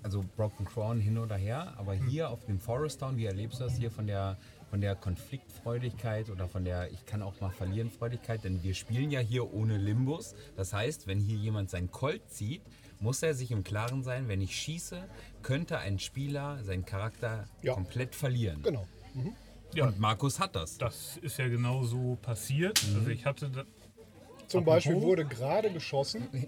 also 0.03 0.25
Broken 0.37 0.65
Crown 0.65 0.99
hin 0.99 1.17
oder 1.19 1.37
her, 1.37 1.75
aber 1.77 1.95
hier 1.95 2.31
auf 2.31 2.45
dem 2.47 2.59
Forest 2.59 3.01
Town, 3.01 3.17
wie 3.17 3.27
erlebst 3.27 3.61
du 3.61 3.65
das 3.65 3.77
hier 3.77 3.91
von 3.91 4.07
der, 4.07 4.37
von 4.73 4.81
der 4.81 4.95
Konfliktfreudigkeit 4.95 6.31
oder 6.31 6.49
von 6.49 6.65
der 6.65 6.91
Ich 6.93 7.05
kann 7.05 7.21
auch 7.21 7.39
mal 7.43 7.51
verlieren 7.51 7.91
Freudigkeit? 7.91 8.43
Denn 8.43 8.63
wir 8.63 8.73
spielen 8.73 9.11
ja 9.11 9.21
hier 9.21 9.53
ohne 9.53 9.77
Limbus. 9.77 10.35
Das 10.57 10.73
heißt, 10.73 11.07
wenn 11.07 11.21
hier 11.21 11.37
jemand 11.37 11.69
sein 11.69 11.91
Colt 11.91 12.23
zieht, 12.31 12.63
muss 12.99 13.23
er 13.23 13.35
sich 13.35 13.51
im 13.51 13.65
Klaren 13.65 14.03
sein, 14.03 14.29
wenn 14.29 14.41
ich 14.41 14.57
schieße, 14.57 15.05
könnte 15.43 15.77
ein 15.77 15.99
Spieler 15.99 16.59
seinen 16.65 16.87
Charakter 16.87 17.45
Ja. 17.61 17.75
komplett 17.75 18.15
verlieren. 18.15 18.63
Genau. 18.63 18.87
Ja, 19.75 19.89
Und 19.89 19.99
Markus 20.01 20.41
hat 20.41 20.57
das. 20.57 20.79
das 20.79 21.19
ist 21.19 21.39
ja 21.39 21.49
genau 21.49 21.83
so 21.85 22.17
passiert. 22.23 22.83
Also 22.95 23.11
ich 23.11 23.27
hatte 23.27 23.51
da, 23.51 23.65
Zum 24.47 24.61
Apropos- 24.61 24.65
Beispiel 24.65 25.03
wurde 25.03 25.27
gerade 25.27 25.71
geschossen. 25.71 26.27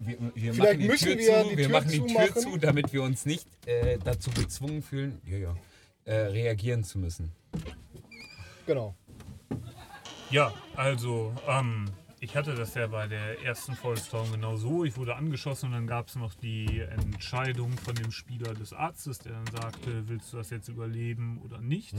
Wir, 0.00 0.18
wir 0.34 0.54
Vielleicht 0.54 0.58
machen 0.58 0.78
die 0.80 0.86
müssen 0.88 1.04
Tür 1.06 1.18
wir 1.18 1.42
zu, 1.44 1.50
die 1.50 1.56
wir 1.56 1.66
Tür 1.68 1.72
machen 1.78 1.88
die 1.92 1.98
Tür 2.00 2.08
zumachen. 2.08 2.42
zu, 2.42 2.56
damit 2.56 2.92
wir 2.92 3.02
uns 3.04 3.24
nicht 3.26 3.46
äh, 3.64 3.96
dazu 4.02 4.28
gezwungen 4.32 4.82
fühlen, 4.82 5.20
ja, 5.24 5.36
ja, 5.36 5.56
äh, 6.08 6.14
reagieren 6.14 6.84
zu 6.84 6.98
müssen. 6.98 7.32
Genau. 8.66 8.96
Ja, 10.30 10.52
also 10.74 11.34
ähm, 11.46 11.84
ich 12.20 12.34
hatte 12.34 12.54
das 12.54 12.74
ja 12.74 12.86
bei 12.86 13.06
der 13.06 13.42
ersten 13.42 13.74
Vollstorm 13.74 14.32
genau 14.32 14.56
so. 14.56 14.84
Ich 14.84 14.96
wurde 14.96 15.16
angeschossen 15.16 15.66
und 15.66 15.72
dann 15.72 15.86
gab 15.86 16.08
es 16.08 16.16
noch 16.16 16.34
die 16.34 16.80
Entscheidung 16.80 17.72
von 17.72 17.94
dem 17.94 18.10
Spieler 18.10 18.54
des 18.54 18.72
Arztes, 18.72 19.18
der 19.18 19.32
dann 19.32 19.46
sagte, 19.46 20.08
willst 20.08 20.32
du 20.32 20.38
das 20.38 20.50
jetzt 20.50 20.68
überleben 20.68 21.40
oder 21.42 21.60
nicht? 21.60 21.92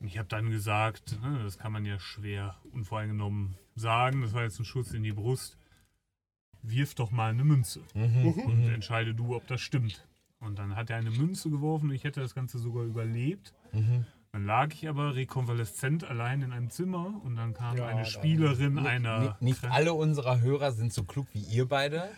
Und 0.00 0.06
ich 0.06 0.16
habe 0.16 0.28
dann 0.28 0.50
gesagt, 0.50 1.20
ne, 1.20 1.40
das 1.44 1.58
kann 1.58 1.72
man 1.72 1.84
ja 1.84 1.98
schwer 1.98 2.56
unvoreingenommen 2.72 3.56
sagen, 3.74 4.22
das 4.22 4.32
war 4.32 4.44
jetzt 4.44 4.58
ein 4.58 4.64
Schuss 4.64 4.92
in 4.92 5.02
die 5.02 5.12
Brust. 5.12 5.58
Wirf 6.62 6.94
doch 6.94 7.10
mal 7.10 7.30
eine 7.30 7.44
Münze 7.44 7.80
und 7.94 8.68
entscheide 8.72 9.14
du, 9.14 9.36
ob 9.36 9.46
das 9.46 9.60
stimmt. 9.60 10.06
Und 10.40 10.58
dann 10.58 10.74
hat 10.74 10.90
er 10.90 10.96
eine 10.96 11.10
Münze 11.10 11.50
geworfen 11.50 11.90
und 11.90 11.94
ich 11.94 12.04
hätte 12.04 12.20
das 12.20 12.34
Ganze 12.34 12.58
sogar 12.58 12.84
überlebt. 12.84 13.52
Dann 14.32 14.44
lag 14.46 14.72
ich 14.72 14.88
aber 14.88 15.14
rekonvaleszent 15.14 16.04
allein 16.04 16.40
in 16.42 16.52
einem 16.52 16.70
Zimmer 16.70 17.20
und 17.24 17.36
dann 17.36 17.52
kam 17.52 17.76
Ja, 17.76 17.86
eine 17.86 18.06
Spielerin 18.06 18.78
einer. 18.78 19.36
Nicht 19.40 19.64
alle 19.64 19.92
unserer 19.92 20.40
Hörer 20.40 20.72
sind 20.72 20.92
so 20.92 21.04
klug 21.04 21.26
wie 21.32 21.40
ihr 21.40 21.68
beide. 21.68 22.08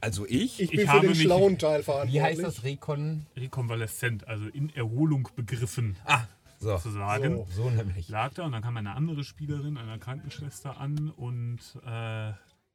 Also 0.00 0.26
ich? 0.26 0.60
Ich 0.60 0.62
Ich 0.62 0.70
bin 0.70 0.80
für 0.80 0.88
habe 0.88 1.00
den 1.02 1.10
mich- 1.10 1.22
schlauen 1.22 1.58
Teil 1.58 1.82
verantwortlich. 1.84 2.14
Wie 2.14 2.22
heißt 2.22 2.42
das? 2.42 2.64
Rekon? 2.64 3.26
rekonvaleszent, 3.36 4.26
also 4.26 4.46
in 4.48 4.68
Erholung 4.74 5.28
begriffen, 5.36 5.96
Ah, 6.04 6.24
so. 6.58 6.76
zu 6.78 6.90
sagen. 6.90 7.46
So 7.50 7.70
nämlich. 7.70 8.08
Lag 8.08 8.34
da 8.34 8.44
und 8.44 8.52
dann 8.52 8.62
kam 8.62 8.76
eine 8.76 8.94
andere 8.96 9.22
Spielerin, 9.24 9.76
einer 9.78 9.98
Krankenschwester 9.98 10.78
an 10.80 11.10
und 11.16 11.60
äh, 11.86 12.32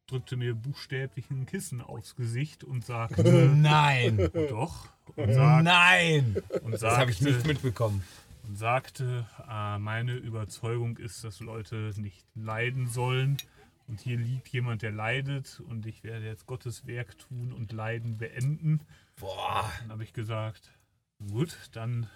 drückte 0.08 0.38
mir 0.38 0.56
buchstäblich 0.56 1.30
ein 1.30 1.46
Kissen 1.46 1.82
aufs 1.82 2.16
Gesicht 2.16 2.64
und 2.64 2.86
sagte, 2.86 3.24
Nein! 3.56 4.30
doch, 4.34 4.88
und, 5.16 5.34
sagt, 5.34 5.64
Nein! 5.64 6.38
und 6.64 6.74
Das 6.74 6.98
habe 6.98 7.12
ich 7.12 7.22
nicht 7.22 7.36
sagte, 7.36 7.48
mitbekommen. 7.50 8.04
und 8.48 8.58
sagte, 8.58 9.26
äh, 9.50 9.78
meine 9.78 10.14
Überzeugung 10.16 10.98
ist, 10.98 11.24
dass 11.24 11.40
Leute 11.42 11.92
nicht 11.98 12.26
leiden 12.36 12.88
sollen. 12.88 13.38
Und 13.88 14.02
hier 14.02 14.18
liegt 14.18 14.50
jemand, 14.50 14.82
der 14.82 14.92
leidet 14.92 15.62
und 15.62 15.86
ich 15.86 16.04
werde 16.04 16.26
jetzt 16.26 16.46
Gottes 16.46 16.86
Werk 16.88 17.18
tun 17.20 17.54
und 17.54 17.72
Leiden 17.72 18.18
beenden. 18.18 18.82
Boah. 19.18 19.72
Dann 19.82 19.92
habe 19.92 20.04
ich 20.04 20.12
gesagt, 20.12 20.72
gut, 21.32 21.58
dann, 21.72 22.08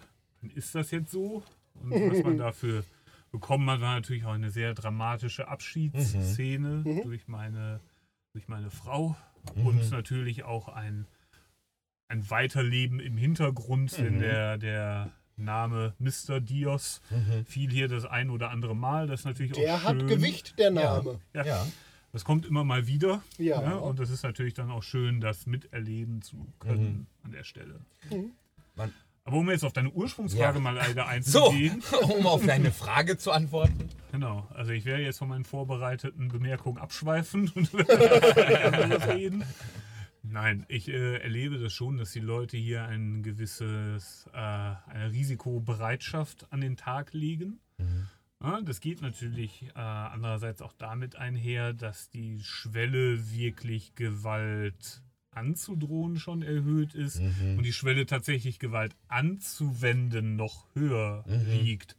dann 0.42 0.50
ist 0.50 0.76
das 0.76 0.92
jetzt 0.92 1.12
so. 1.12 1.44
Und 1.76 1.92
was 1.92 2.24
man 2.24 2.38
dafür 2.38 2.84
bekommen 3.32 3.70
hat, 3.70 3.82
war 3.82 3.96
natürlich 3.96 4.26
auch 4.26 4.34
eine 4.34 4.52
sehr 4.52 4.74
dramatische 4.74 5.48
Abschiedsszene 5.48 6.84
durch, 7.04 7.28
meine, 7.28 7.80
durch 8.34 8.48
meine 8.48 8.70
Frau 8.70 9.16
und 9.56 9.90
natürlich 9.92 10.44
auch 10.44 10.68
ein, 10.68 11.06
ein 12.08 12.30
Weiterleben 12.30 13.00
im 13.00 13.18
Hintergrund, 13.18 13.98
denn 13.98 14.20
der, 14.20 14.58
der 14.58 15.12
Name 15.38 15.94
Mr. 15.98 16.40
Dios 16.42 17.02
fiel 17.46 17.72
hier 17.72 17.88
das 17.88 18.06
ein 18.06 18.30
oder 18.30 18.52
andere 18.52 18.76
Mal. 18.76 19.08
Das 19.08 19.22
ist 19.22 19.26
natürlich 19.26 19.54
Der 19.54 19.76
auch 19.76 19.84
hat 19.84 19.98
schön. 19.98 20.08
Gewicht, 20.08 20.60
der 20.60 20.72
Name. 20.72 21.20
Ja. 21.34 21.46
Ja. 21.46 21.68
Das 22.14 22.26
kommt 22.26 22.46
immer 22.46 22.66
mal 22.66 22.88
wieder. 22.88 23.24
Ja. 23.38 23.76
Und 23.78 23.98
das 24.00 24.10
ist 24.10 24.24
natürlich 24.24 24.54
dann 24.54 24.70
auch 24.70 24.84
schön, 24.84 25.22
das 25.22 25.46
miterleben 25.48 26.22
zu 26.22 26.46
können 26.60 27.08
an 27.24 27.32
der 27.32 27.46
Stelle. 27.46 27.80
Man- 28.76 28.94
Aber 29.24 29.38
um 29.38 29.50
jetzt 29.52 29.64
auf 29.64 29.74
deine 29.74 29.92
Ursprungsfrage 29.92 30.58
Ja. 30.58 30.62
mal 30.64 30.74
leider 30.76 31.06
So, 31.22 31.50
einzugehen. 31.50 31.84
um 32.18 32.26
auf 32.26 32.46
deine 32.46 32.72
Frage 32.72 33.18
zu 33.18 33.32
antworten. 33.32 33.90
Genau. 34.12 34.48
Also 34.54 34.72
ich 34.72 34.86
werde 34.86 35.04
jetzt 35.04 35.20
von 35.20 35.30
meinen 35.30 35.46
vorbereiteten 35.46 36.28
Bemerkungen 36.30 36.78
abschweifen 36.80 37.50
und 37.56 37.70
reden. 39.08 39.44
Nein, 40.24 40.66
ich 40.70 40.88
äh, 40.88 41.18
erlebe 41.18 41.58
das 41.60 41.74
schon, 41.74 41.98
dass 41.98 42.12
die 42.12 42.20
Leute 42.20 42.56
hier 42.58 42.84
ein 42.86 43.24
gewisses, 43.24 44.30
äh, 44.34 44.38
eine 44.38 45.12
Risikobereitschaft 45.12 46.48
an 46.52 46.62
den 46.62 46.78
Tag 46.78 47.14
legen. 47.14 47.60
Ja, 48.44 48.62
das 48.62 48.80
geht 48.82 49.02
natürlich 49.02 49.64
äh, 49.76 49.80
andererseits 49.80 50.62
auch 50.62 50.74
damit 50.74 51.16
einher, 51.16 51.74
dass 51.74 52.10
die 52.10 52.40
Schwelle 52.44 53.32
wirklich 53.32 53.94
Gewalt 53.96 55.02
anzudrohen 55.32 56.18
schon 56.18 56.42
erhöht 56.42 56.94
ist 56.94 57.20
und 57.20 57.64
die 57.64 57.74
Schwelle 57.74 58.06
tatsächlich 58.06 58.60
Gewalt 58.60 58.96
anzuwenden 59.08 60.36
noch 60.36 60.66
höher 60.76 61.24
liegt. 61.28 61.96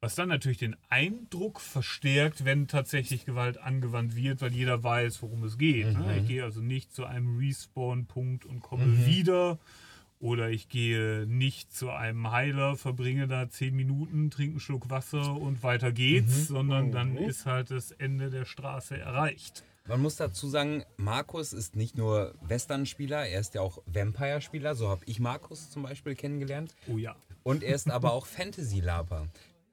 Was 0.00 0.14
dann 0.14 0.28
natürlich 0.28 0.58
den 0.58 0.76
Eindruck 0.90 1.60
verstärkt, 1.60 2.44
wenn 2.44 2.68
tatsächlich 2.68 3.24
Gewalt 3.24 3.58
angewandt 3.58 4.14
wird, 4.14 4.40
weil 4.40 4.52
jeder 4.52 4.84
weiß, 4.84 5.22
worum 5.22 5.42
es 5.42 5.58
geht. 5.58 5.86
Ne? 5.98 6.18
Ich 6.20 6.28
gehe 6.28 6.44
also 6.44 6.60
nicht 6.60 6.92
zu 6.94 7.04
einem 7.04 7.36
Respawn-Punkt 7.36 8.44
und 8.44 8.60
komme 8.60 9.06
wieder. 9.06 9.58
Oder 10.20 10.50
ich 10.50 10.68
gehe 10.68 11.26
nicht 11.26 11.72
zu 11.72 11.90
einem 11.90 12.30
Heiler, 12.30 12.76
verbringe 12.76 13.28
da 13.28 13.50
zehn 13.50 13.74
Minuten, 13.74 14.30
trinke 14.30 14.52
einen 14.54 14.60
Schluck 14.60 14.90
Wasser 14.90 15.36
und 15.36 15.62
weiter 15.62 15.92
geht's, 15.92 16.48
sondern 16.48 16.90
dann 16.92 17.16
ist 17.16 17.46
halt 17.46 17.70
das 17.70 17.90
Ende 17.92 18.30
der 18.30 18.44
Straße 18.44 18.98
erreicht. 18.98 19.64
Man 19.88 20.02
muss 20.02 20.16
dazu 20.16 20.50
sagen, 20.50 20.84
Markus 20.98 21.54
ist 21.54 21.74
nicht 21.74 21.96
nur 21.96 22.34
Western-Spieler, 22.42 23.26
er 23.26 23.40
ist 23.40 23.54
ja 23.54 23.62
auch 23.62 23.82
Vampire-Spieler. 23.86 24.74
So 24.74 24.90
habe 24.90 25.00
ich 25.06 25.18
Markus 25.18 25.70
zum 25.70 25.82
Beispiel 25.82 26.14
kennengelernt. 26.14 26.74
Oh 26.88 26.98
ja. 26.98 27.16
Und 27.42 27.62
er 27.62 27.74
ist 27.74 27.90
aber 27.90 28.12
auch 28.12 28.26
Fantasy-Laper. 28.26 29.28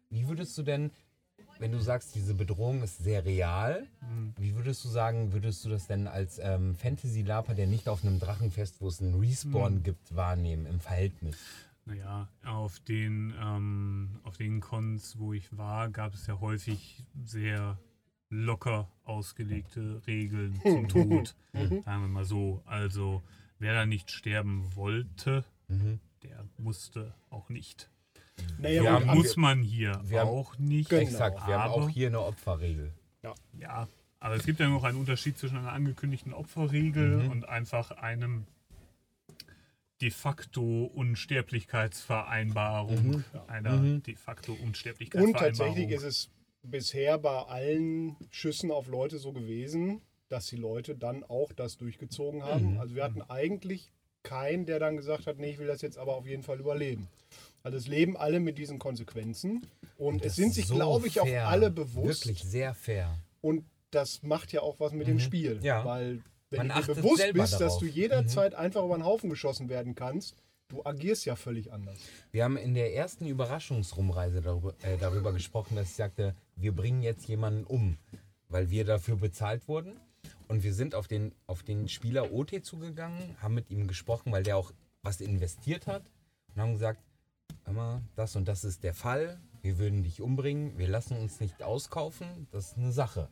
Wie 0.09 0.25
würdest 0.29 0.57
du 0.57 0.63
denn, 0.63 0.91
wenn 1.59 1.73
du 1.73 1.81
sagst, 1.81 2.15
diese 2.15 2.33
Bedrohung 2.33 2.81
ist 2.81 2.99
sehr 2.99 3.25
real, 3.25 3.87
wie 4.37 4.55
würdest 4.55 4.85
du 4.85 4.87
sagen, 4.87 5.33
würdest 5.33 5.65
du 5.65 5.69
das 5.69 5.87
denn 5.87 6.07
als 6.07 6.39
ähm, 6.39 6.75
Fantasy-Laper, 6.75 7.53
der 7.53 7.67
nicht 7.67 7.89
auf 7.89 8.05
einem 8.05 8.17
Drachenfest, 8.17 8.79
wo 8.79 8.87
es 8.87 9.01
einen 9.01 9.19
Respawn 9.19 9.83
gibt, 9.83 10.15
wahrnehmen 10.15 10.65
im 10.65 10.79
Verhältnis? 10.79 11.35
Naja, 11.83 12.29
auf 12.45 12.79
den, 12.79 13.33
ähm, 13.37 14.21
auf 14.23 14.37
den 14.37 14.61
Cons, 14.61 15.19
wo 15.19 15.33
ich 15.33 15.57
war, 15.57 15.89
gab 15.89 16.13
es 16.13 16.25
ja 16.25 16.39
häufig 16.39 17.03
sehr 17.25 17.77
locker 18.43 18.87
ausgelegte 19.03 20.01
Regeln 20.07 20.59
zum 20.63 20.87
Tod. 20.89 21.35
Sagen 21.53 21.83
wir 21.85 22.07
mal 22.07 22.25
so. 22.25 22.61
Also, 22.65 23.21
wer 23.59 23.73
da 23.73 23.85
nicht 23.85 24.09
sterben 24.11 24.75
wollte, 24.75 25.45
der 26.23 26.45
musste 26.57 27.13
auch 27.29 27.49
nicht. 27.49 27.89
Naja, 28.57 28.83
Wir 28.83 28.91
gut, 28.91 29.01
aber- 29.03 29.15
Muss 29.15 29.37
man 29.37 29.61
hier 29.61 30.01
wir 30.05 30.19
haben- 30.21 30.29
auch 30.29 30.57
nicht. 30.57 30.89
Genau. 30.89 31.01
Exakt, 31.01 31.45
wir 31.47 31.59
haben 31.59 31.73
aber- 31.73 31.83
auch 31.85 31.89
hier 31.89 32.07
eine 32.07 32.21
Opferregel. 32.21 32.91
Ja, 33.57 33.87
aber 34.19 34.35
es 34.35 34.45
gibt 34.45 34.59
ja 34.59 34.67
noch 34.67 34.83
einen 34.83 34.97
Unterschied 34.99 35.37
zwischen 35.37 35.57
einer 35.57 35.71
angekündigten 35.71 36.33
Opferregel 36.33 37.23
Mhm. 37.23 37.31
und 37.31 37.47
einfach 37.49 37.91
einem 37.91 38.45
de 40.01 40.11
facto 40.11 40.85
Unsterblichkeitsvereinbarung. 40.93 43.23
Einer 43.47 43.99
de 43.99 44.15
facto 44.15 44.51
Mhm. 44.53 44.59
und 44.59 44.65
Unsterblichkeitsvereinbarung. 44.67 45.47
tatsächlich 45.55 45.89
ist 45.91 46.03
es 46.03 46.29
bisher 46.65 47.17
bei 47.17 47.43
allen 47.43 48.15
Schüssen 48.31 48.71
auf 48.71 48.87
Leute 48.87 49.17
so 49.17 49.31
gewesen, 49.31 50.01
dass 50.29 50.47
die 50.47 50.55
Leute 50.57 50.95
dann 50.95 51.23
auch 51.23 51.51
das 51.53 51.77
durchgezogen 51.77 52.43
haben. 52.43 52.79
Also 52.79 52.95
wir 52.95 53.03
hatten 53.03 53.21
eigentlich 53.21 53.91
keinen, 54.23 54.65
der 54.65 54.79
dann 54.79 54.97
gesagt 54.97 55.27
hat, 55.27 55.37
nee, 55.37 55.51
ich 55.51 55.59
will 55.59 55.67
das 55.67 55.81
jetzt 55.81 55.97
aber 55.97 56.15
auf 56.15 56.25
jeden 56.25 56.43
Fall 56.43 56.59
überleben. 56.59 57.07
Also 57.63 57.77
es 57.77 57.87
leben 57.87 58.17
alle 58.17 58.39
mit 58.39 58.57
diesen 58.57 58.79
Konsequenzen 58.79 59.65
und, 59.97 60.17
es 60.17 60.23
Das 60.23 60.35
sind 60.35 60.53
sich, 60.53 60.67
so 60.67 60.75
glaube 60.75 61.07
ich, 61.07 61.19
auch 61.19 61.27
fair. 61.27 61.47
alle 61.47 61.71
bewusst. 61.71 62.25
Wirklich 62.25 62.43
sehr 62.43 62.73
fair. 62.73 63.17
Und 63.41 63.65
das 63.91 64.23
macht 64.23 64.51
ja 64.51 64.61
auch 64.61 64.79
was 64.79 64.91
mit 64.93 65.07
dem 65.07 65.19
Spiel. 65.19 65.59
Ja. 65.63 65.85
Weil 65.85 66.21
wenn 66.49 66.67
Man 66.67 66.81
du 66.81 66.87
dir 66.93 66.95
bewusst 66.95 67.23
bist, 67.33 67.53
dass 67.53 67.59
darauf. 67.59 67.79
du 67.79 67.85
jederzeit 67.85 68.55
einfach 68.55 68.83
über 68.83 68.97
den 68.97 69.05
Haufen 69.05 69.29
geschossen 69.29 69.69
werden 69.69 69.95
kannst, 69.95 70.35
du 70.69 70.83
agierst 70.83 71.25
ja 71.25 71.35
völlig 71.35 71.71
anders. 71.71 71.97
Wir 72.31 72.43
haben 72.43 72.57
in 72.57 72.73
der 72.73 72.95
ersten 72.95 73.25
Überraschungsrumreise 73.25 74.41
darüber, 74.41 74.73
äh, 74.81 74.97
darüber 74.97 75.33
gesprochen, 75.33 75.75
dass 75.75 75.89
ich 75.89 75.95
sagte, 75.95 76.35
wir 76.55 76.75
bringen 76.75 77.01
jetzt 77.01 77.27
jemanden 77.27 77.63
um, 77.63 77.97
weil 78.49 78.69
wir 78.69 78.85
dafür 78.85 79.17
bezahlt 79.17 79.67
wurden. 79.67 79.99
Und 80.47 80.63
wir 80.63 80.73
sind 80.73 80.95
auf 80.95 81.07
den, 81.07 81.33
auf 81.47 81.63
den 81.63 81.87
Spieler 81.87 82.31
OT 82.31 82.63
zugegangen, 82.63 83.35
haben 83.41 83.55
mit 83.55 83.69
ihm 83.69 83.87
gesprochen, 83.87 84.31
weil 84.31 84.43
der 84.43 84.57
auch 84.57 84.71
was 85.01 85.21
investiert 85.21 85.87
hat 85.87 86.03
und 86.53 86.61
haben 86.61 86.73
gesagt, 86.73 86.99
mal, 87.71 88.01
das 88.15 88.35
und 88.35 88.47
das 88.47 88.63
ist 88.63 88.83
der 88.83 88.93
Fall, 88.93 89.39
wir 89.61 89.77
würden 89.77 90.03
dich 90.03 90.21
umbringen, 90.21 90.77
wir 90.77 90.87
lassen 90.87 91.17
uns 91.17 91.39
nicht 91.39 91.63
auskaufen, 91.63 92.47
das 92.51 92.71
ist 92.71 92.77
eine 92.77 92.91
Sache. 92.91 93.27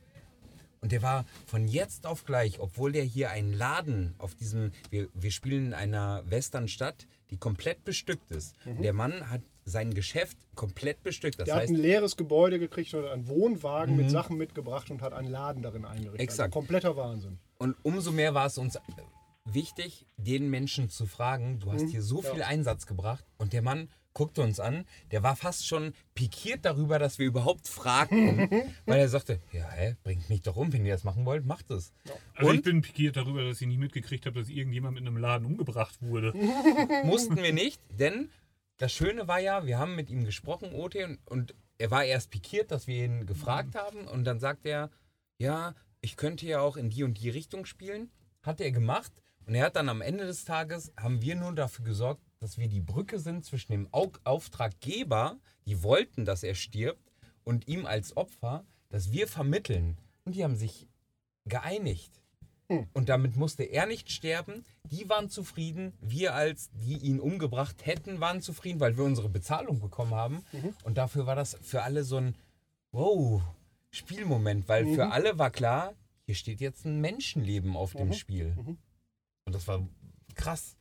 Und 0.81 0.91
der 0.91 1.01
war 1.01 1.25
von 1.45 1.67
jetzt 1.67 2.05
auf 2.05 2.25
gleich, 2.25 2.59
obwohl 2.59 2.91
der 2.91 3.03
hier 3.03 3.29
einen 3.29 3.53
Laden 3.53 4.15
auf 4.17 4.36
diesem, 4.36 4.73
wir, 4.89 5.07
wir 5.13 5.31
spielen 5.31 5.67
in 5.67 5.73
einer 5.73 6.23
Westernstadt, 6.29 7.07
die 7.34 7.38
komplett 7.39 7.84
bestückt 7.84 8.31
ist. 8.31 8.55
Der 8.65 8.93
Mann 8.93 9.29
hat 9.29 9.41
sein 9.65 9.93
Geschäft 9.93 10.38
komplett 10.55 11.03
bestückt. 11.03 11.39
Das 11.39 11.45
Der 11.45 11.55
hat 11.55 11.61
heißt, 11.63 11.71
Mhm. 11.71 11.77
ein 11.77 11.81
leeres 11.81 12.15
Gebäude 12.17 12.59
gekriegt 12.59 12.93
und 12.93 13.05
einen 13.05 13.27
Wohnwagen 13.27 13.95
mit 13.95 14.09
Sachen 14.11 14.38
mitgebracht 14.38 14.91
und 14.91 15.01
hat 15.01 15.13
einen 15.13 15.29
Laden 15.31 15.61
darin 15.63 15.86
eingerichtet. 15.86 16.19
Exakt. 16.21 16.47
Also 16.53 16.59
kompletter 16.59 16.95
Wahnsinn. 16.95 17.39
und 17.59 17.75
umso 17.84 18.11
mehr 18.11 18.34
war 18.34 18.45
es 18.47 18.57
uns 18.57 18.77
wichtig, 19.46 20.06
den 20.18 20.50
Menschen 20.50 20.89
zu 20.89 21.06
fragen, 21.06 21.60
du 21.60 21.72
hast 21.72 21.89
hier 21.89 22.02
so 22.02 22.22
viel 22.22 22.44
Einsatz 22.44 22.86
gebracht 22.86 23.26
und 23.38 23.54
der 23.54 23.62
Mann 23.62 23.89
guckte 24.14 24.41
uns 24.41 24.60
an, 24.60 24.86
der 25.12 25.24
war 25.24 25.36
fast 25.36 25.68
schon 25.68 25.94
pikiert 26.14 26.66
darüber, 26.66 27.00
dass 27.00 27.20
wir 27.20 27.26
überhaupt 27.26 27.68
fragten, 27.68 28.50
weil 28.86 29.00
er 29.00 29.10
sagte, 29.10 29.41
ja, 29.52 29.70
hä, 29.72 29.96
bringt 30.04 30.30
mich 30.30 30.41
doch 30.44 30.56
um, 30.56 30.72
wenn 30.72 30.86
ihr 30.86 30.94
das 30.94 31.04
machen 31.04 31.26
wollt, 31.26 31.46
macht 31.46 31.72
es. 31.72 31.91
Also 32.36 32.52
ich 32.52 32.58
Und? 32.58 32.64
bin 32.64 32.82
pikiert 32.82 33.18
darüber, 33.18 33.44
dass 33.44 33.60
ich 33.60 33.68
nicht 33.68 33.80
mitgekriegt 33.80 34.26
habe, 34.26 34.39
dass 34.39 34.50
irgendjemand 34.50 34.98
in 34.98 35.08
einem 35.08 35.18
Laden 35.18 35.46
umgebracht 35.46 36.02
wurde. 36.02 36.34
mussten 37.06 37.38
wir 37.38 37.54
nicht, 37.54 37.82
denn 37.89 38.30
das 38.78 38.94
Schöne 38.94 39.28
war 39.28 39.39
ja, 39.39 39.66
wir 39.66 39.80
haben 39.80 39.96
mit 39.96 40.10
ihm 40.10 40.24
gesprochen, 40.26 40.74
OT, 40.74 40.96
und, 40.96 41.20
und 41.26 41.56
er 41.78 41.91
war 41.91 42.06
erst 42.06 42.30
pikiert, 42.30 42.72
dass 42.72 42.88
wir 42.88 43.04
ihn 43.04 43.26
gefragt 43.26 43.76
haben 43.76 44.08
und 44.08 44.26
dann 44.26 44.39
sagt 44.39 44.66
er, 44.66 44.89
ja, 45.38 45.74
ich 46.02 46.18
könnte 46.18 46.46
ja 46.46 46.60
auch 46.60 46.78
in 46.78 46.89
die 46.89 47.04
und 47.04 47.20
die 47.20 47.30
Richtung 47.30 47.66
spielen. 47.66 48.12
Hat 48.41 48.60
er 48.60 48.72
gemacht 48.72 49.22
und 49.46 49.56
er 49.56 49.66
hat 49.66 49.76
dann 49.76 49.89
am 49.89 50.02
Ende 50.02 50.26
des 50.26 50.46
Tages, 50.46 50.94
haben 50.98 51.22
wir 51.22 51.36
nur 51.36 51.54
dafür 51.54 51.86
gesorgt, 51.86 52.22
dass 52.39 52.58
wir 52.58 52.68
die 52.68 52.82
Brücke 52.82 53.20
sind 53.20 53.46
zwischen 53.46 53.72
dem 53.72 53.88
Au 53.91 54.12
Auftraggeber, 54.24 55.38
die 55.66 55.84
wollten, 55.84 56.26
dass 56.26 56.44
er 56.44 56.56
stirbt, 56.56 57.12
und 57.44 57.68
ihm 57.68 57.86
als 57.86 58.16
Opfer, 58.16 58.66
dass 58.89 59.12
wir 59.12 59.28
vermitteln. 59.28 59.98
Und 60.26 60.36
die 60.36 60.44
haben 60.44 60.56
sich 60.56 60.88
geeinigt. 61.46 62.22
Und 62.94 63.10
damit 63.10 63.36
musste 63.36 63.64
er 63.64 63.86
nicht 63.86 64.10
sterben. 64.12 64.66
Die 64.86 65.08
waren 65.10 65.30
zufrieden. 65.30 65.94
Wir 66.00 66.34
als 66.34 66.70
die 66.74 66.98
ihn 66.98 67.20
umgebracht 67.20 67.86
hätten, 67.86 68.20
waren 68.20 68.41
zufrieden, 68.41 68.80
weil 68.80 68.98
wir 68.98 69.04
unsere 69.04 69.30
Bezahlung 69.30 69.80
bekommen 69.80 70.16
haben. 70.16 70.46
Und 70.84 70.98
dafür 70.98 71.26
war 71.26 71.36
das 71.36 71.58
für 71.62 71.84
alle 71.84 72.04
so 72.04 72.18
ein 72.18 72.36
Wow, 72.91 73.41
Spielmoment, 73.91 74.68
weil 74.68 74.86
für 74.94 75.12
alle 75.12 75.38
war 75.39 75.50
klar, 75.50 75.94
hier 76.26 76.36
steht 76.36 76.62
jetzt 76.62 76.86
ein 76.86 77.02
Menschenleben 77.02 77.76
auf 77.76 77.94
dem 77.94 78.14
Spiel. 78.14 78.56
Und 79.46 79.54
das 79.56 79.68
war 79.68 79.86
krass. 80.36 80.78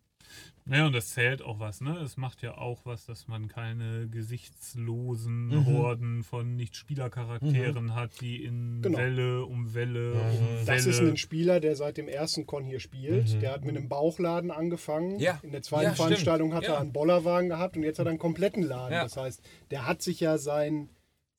Naja, 0.64 0.86
und 0.86 0.92
das 0.92 1.08
zählt 1.08 1.42
auch 1.42 1.58
was, 1.58 1.80
ne? 1.80 1.98
Es 1.98 2.16
macht 2.16 2.40
ja 2.42 2.56
auch 2.56 2.86
was, 2.86 3.04
dass 3.04 3.26
man 3.26 3.48
keine 3.48 4.08
gesichtslosen 4.08 5.66
Horden 5.66 6.22
von 6.22 6.54
Nicht-Spielercharakteren 6.54 7.96
hat, 7.96 8.20
die 8.20 8.44
in 8.44 8.80
Genau. 8.80 8.96
Welle 8.98 9.44
um 9.44 9.74
Welle 9.74 10.12
um 10.12 10.18
Das 10.64 10.84
Welle. 10.84 10.90
ist 10.90 11.00
ein 11.00 11.16
Spieler, 11.16 11.58
der 11.58 11.74
seit 11.74 11.96
dem 11.96 12.06
ersten 12.06 12.46
Con 12.46 12.64
hier 12.64 12.78
spielt. 12.78 13.42
Der 13.42 13.52
hat 13.52 13.64
mit 13.64 13.76
einem 13.76 13.88
Bauchladen 13.88 14.52
angefangen. 14.52 15.14
Mhm. 15.14 15.20
Ja. 15.20 15.40
In 15.42 15.50
der 15.50 15.62
zweiten 15.62 15.84
Ja, 15.86 15.94
stimmt. 15.94 16.06
Veranstaltung 16.08 16.54
hat 16.54 16.62
Ja. 16.62 16.74
er 16.74 16.80
einen 16.80 16.92
Bollerwagen 16.92 17.48
gehabt 17.48 17.76
und 17.76 17.82
jetzt 17.82 17.98
hat 17.98 18.06
er 18.06 18.10
einen 18.10 18.18
kompletten 18.20 18.62
Laden. 18.62 18.92
Ja. 18.94 19.02
Das 19.02 19.16
heißt, 19.16 19.42
der 19.72 19.86
hat 19.86 20.00
sich 20.00 20.20
ja 20.20 20.38
sein, 20.38 20.88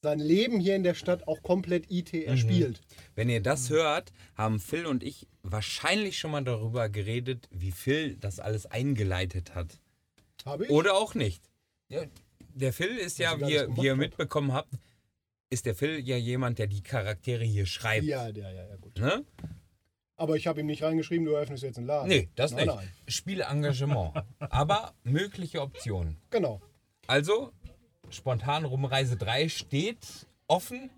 sein 0.04 0.20
Leben 0.20 0.60
hier 0.60 0.76
in 0.76 0.84
der 0.84 0.94
Stadt 0.94 1.28
auch 1.28 1.42
komplett 1.42 1.90
IT 1.90 2.14
Mhm. 2.14 2.22
erspielt. 2.24 2.82
Wenn 3.16 3.30
ihr 3.30 3.42
das 3.42 3.70
hört, 3.70 4.12
haben 4.36 4.60
Phil 4.60 4.86
und 4.86 5.02
ich 5.02 5.28
wahrscheinlich 5.42 6.20
schon 6.20 6.32
mal 6.32 6.44
darüber 6.44 6.90
geredet, 6.90 7.48
wie 7.52 7.72
Phil 7.72 8.18
das 8.18 8.40
alles 8.40 8.66
eingeleitet 8.66 9.56
hat. 9.56 9.80
Habe 10.46 10.66
ich? 10.66 10.70
Oder 10.72 10.96
auch 10.96 11.16
nicht. 11.16 11.42
Ja, 11.88 12.04
der 12.54 12.74
Phil 12.74 12.98
ist 12.98 13.18
ja, 13.18 13.40
wie, 13.40 13.54
ihr- 13.54 13.76
wie 13.78 13.86
ihr 13.86 13.96
mitbekommen 13.96 14.52
habt, 14.54 14.74
ist 15.50 15.66
der 15.66 15.74
Phil 15.76 16.00
ja 16.08 16.18
jemand, 16.18 16.60
der 16.60 16.68
die 16.68 16.82
Charaktere 16.84 17.44
hier 17.46 17.66
schreibt. 17.66 18.06
ja, 18.06 18.32
der, 18.32 18.52
ja, 18.52 18.68
ja, 18.68 18.76
gut. 18.76 18.98
Ne? 19.00 19.24
Aber 20.18 20.36
ich 20.36 20.48
habe 20.48 20.60
ihm 20.60 20.68
nicht 20.68 20.84
reingeschrieben, 20.84 21.26
du 21.26 21.32
eröffnest 21.32 21.64
jetzt 21.64 21.78
einen 21.78 21.88
Laden. 21.88 22.10
Nee, 22.10 22.30
das 22.36 22.52
nein, 22.52 22.66
nicht. 22.68 22.76
Nein. 22.76 22.90
Spielengagement. 23.08 24.14
Aber 24.40 24.94
mögliche 25.04 25.62
Optionen. 25.62 26.18
Genau. 26.30 26.62
Also, 27.08 27.52
spontan 28.16 28.66
Rumreise 28.66 29.18
3 29.18 29.50
steht 29.50 30.28
offen. 30.48 30.90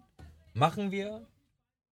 Machen 0.54 0.92
wir 0.92 1.26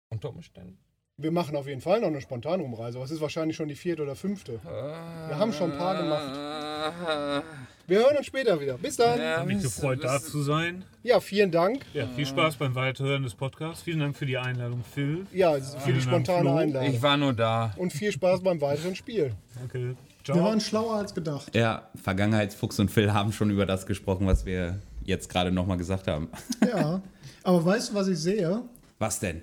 unter 0.09 0.29
Umständen. 0.29 0.77
Wir 1.19 1.31
machen 1.31 1.55
auf 1.55 1.67
jeden 1.67 1.81
Fall 1.81 1.99
noch 1.99 2.07
eine 2.09 2.21
Spontanumreise. 2.21 2.97
aber 2.99 3.05
es 3.05 3.09
ist 3.11 3.21
wahrscheinlich 3.21 3.57
schon 3.57 3.67
die 3.67 3.75
vierte 3.75 4.03
oder 4.03 4.15
fünfte. 4.15 4.59
Wir 4.63 5.37
haben 5.39 5.51
schon 5.51 5.71
ein 5.71 5.77
paar 5.77 5.97
gemacht. 5.97 7.43
Wir 7.87 7.99
hören 7.99 8.17
uns 8.17 8.27
später 8.27 8.59
wieder. 8.61 8.77
Bis 8.77 8.97
dann. 8.97 9.19
Ja, 9.19 9.39
Hat 9.39 9.47
mich 9.47 9.63
gefreut, 9.63 10.03
da 10.03 10.19
zu 10.19 10.43
sein. 10.43 10.85
vielen 11.21 11.49
Dank. 11.51 11.85
Ja, 11.95 12.05
viel 12.07 12.27
Spaß 12.27 12.57
beim 12.57 12.75
Weiterhören 12.75 13.23
des 13.23 13.33
Podcasts. 13.33 13.81
Vielen 13.81 13.99
Dank 13.99 14.15
für 14.15 14.27
die 14.27 14.37
Einladung, 14.37 14.83
Phil. 14.83 15.25
Ja, 15.33 15.59
für 15.59 15.93
die 15.93 16.01
spontane. 16.01 16.53
Einladung. 16.53 16.93
Ich 16.93 17.01
war 17.01 17.17
nur 17.17 17.33
da. 17.33 17.73
Und 17.77 17.93
viel 17.93 18.11
Spaß 18.11 18.43
beim 18.43 18.61
weiteren 18.61 18.95
Spiel. 18.95 19.33
Danke. 19.55 19.95
Wir 20.23 20.33
Ciao. 20.35 20.43
waren 20.43 20.59
schlauer 20.59 20.97
als 20.97 21.15
gedacht. 21.15 21.55
Ja, 21.55 21.89
Vergangenheitsfuchs 21.95 22.77
und 22.79 22.91
Phil 22.91 23.13
haben 23.13 23.31
schon 23.31 23.49
über 23.49 23.65
das 23.65 23.85
gesprochen, 23.85 24.27
was 24.27 24.45
wir 24.45 24.77
jetzt 25.07 25.29
gerade 25.29 25.51
nochmal 25.51 25.77
gesagt 25.77 26.07
haben. 26.07 26.29
Ja. 26.67 27.01
Aber 27.43 27.65
weißt 27.65 27.89
du, 27.89 27.93
was 27.95 28.07
ich 28.07 28.19
sehe? 28.19 28.61
Was 28.99 29.19
denn? 29.19 29.41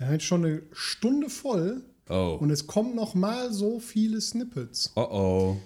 Haben 0.00 0.12
jetzt 0.12 0.24
schon 0.24 0.44
eine 0.44 0.62
Stunde 0.72 1.28
voll 1.28 1.82
Oh. 2.08 2.36
und 2.40 2.50
es 2.50 2.66
kommen 2.66 2.94
noch 2.94 3.14
mal 3.14 3.52
so 3.52 3.80
viele 3.80 4.20
Snippets. 4.20 4.92
Oh 4.94 5.00
oh. 5.10 5.56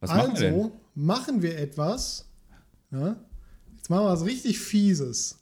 Was 0.00 0.10
machen 0.10 0.32
wir 0.34 0.40
denn? 0.40 0.54
Also 0.54 0.72
machen 0.94 1.42
wir 1.42 1.58
etwas. 1.58 2.24
Ja? 2.92 3.16
Jetzt 3.76 3.90
machen 3.90 4.04
wir 4.04 4.10
was 4.10 4.24
richtig 4.24 4.58
Fieses. 4.60 5.38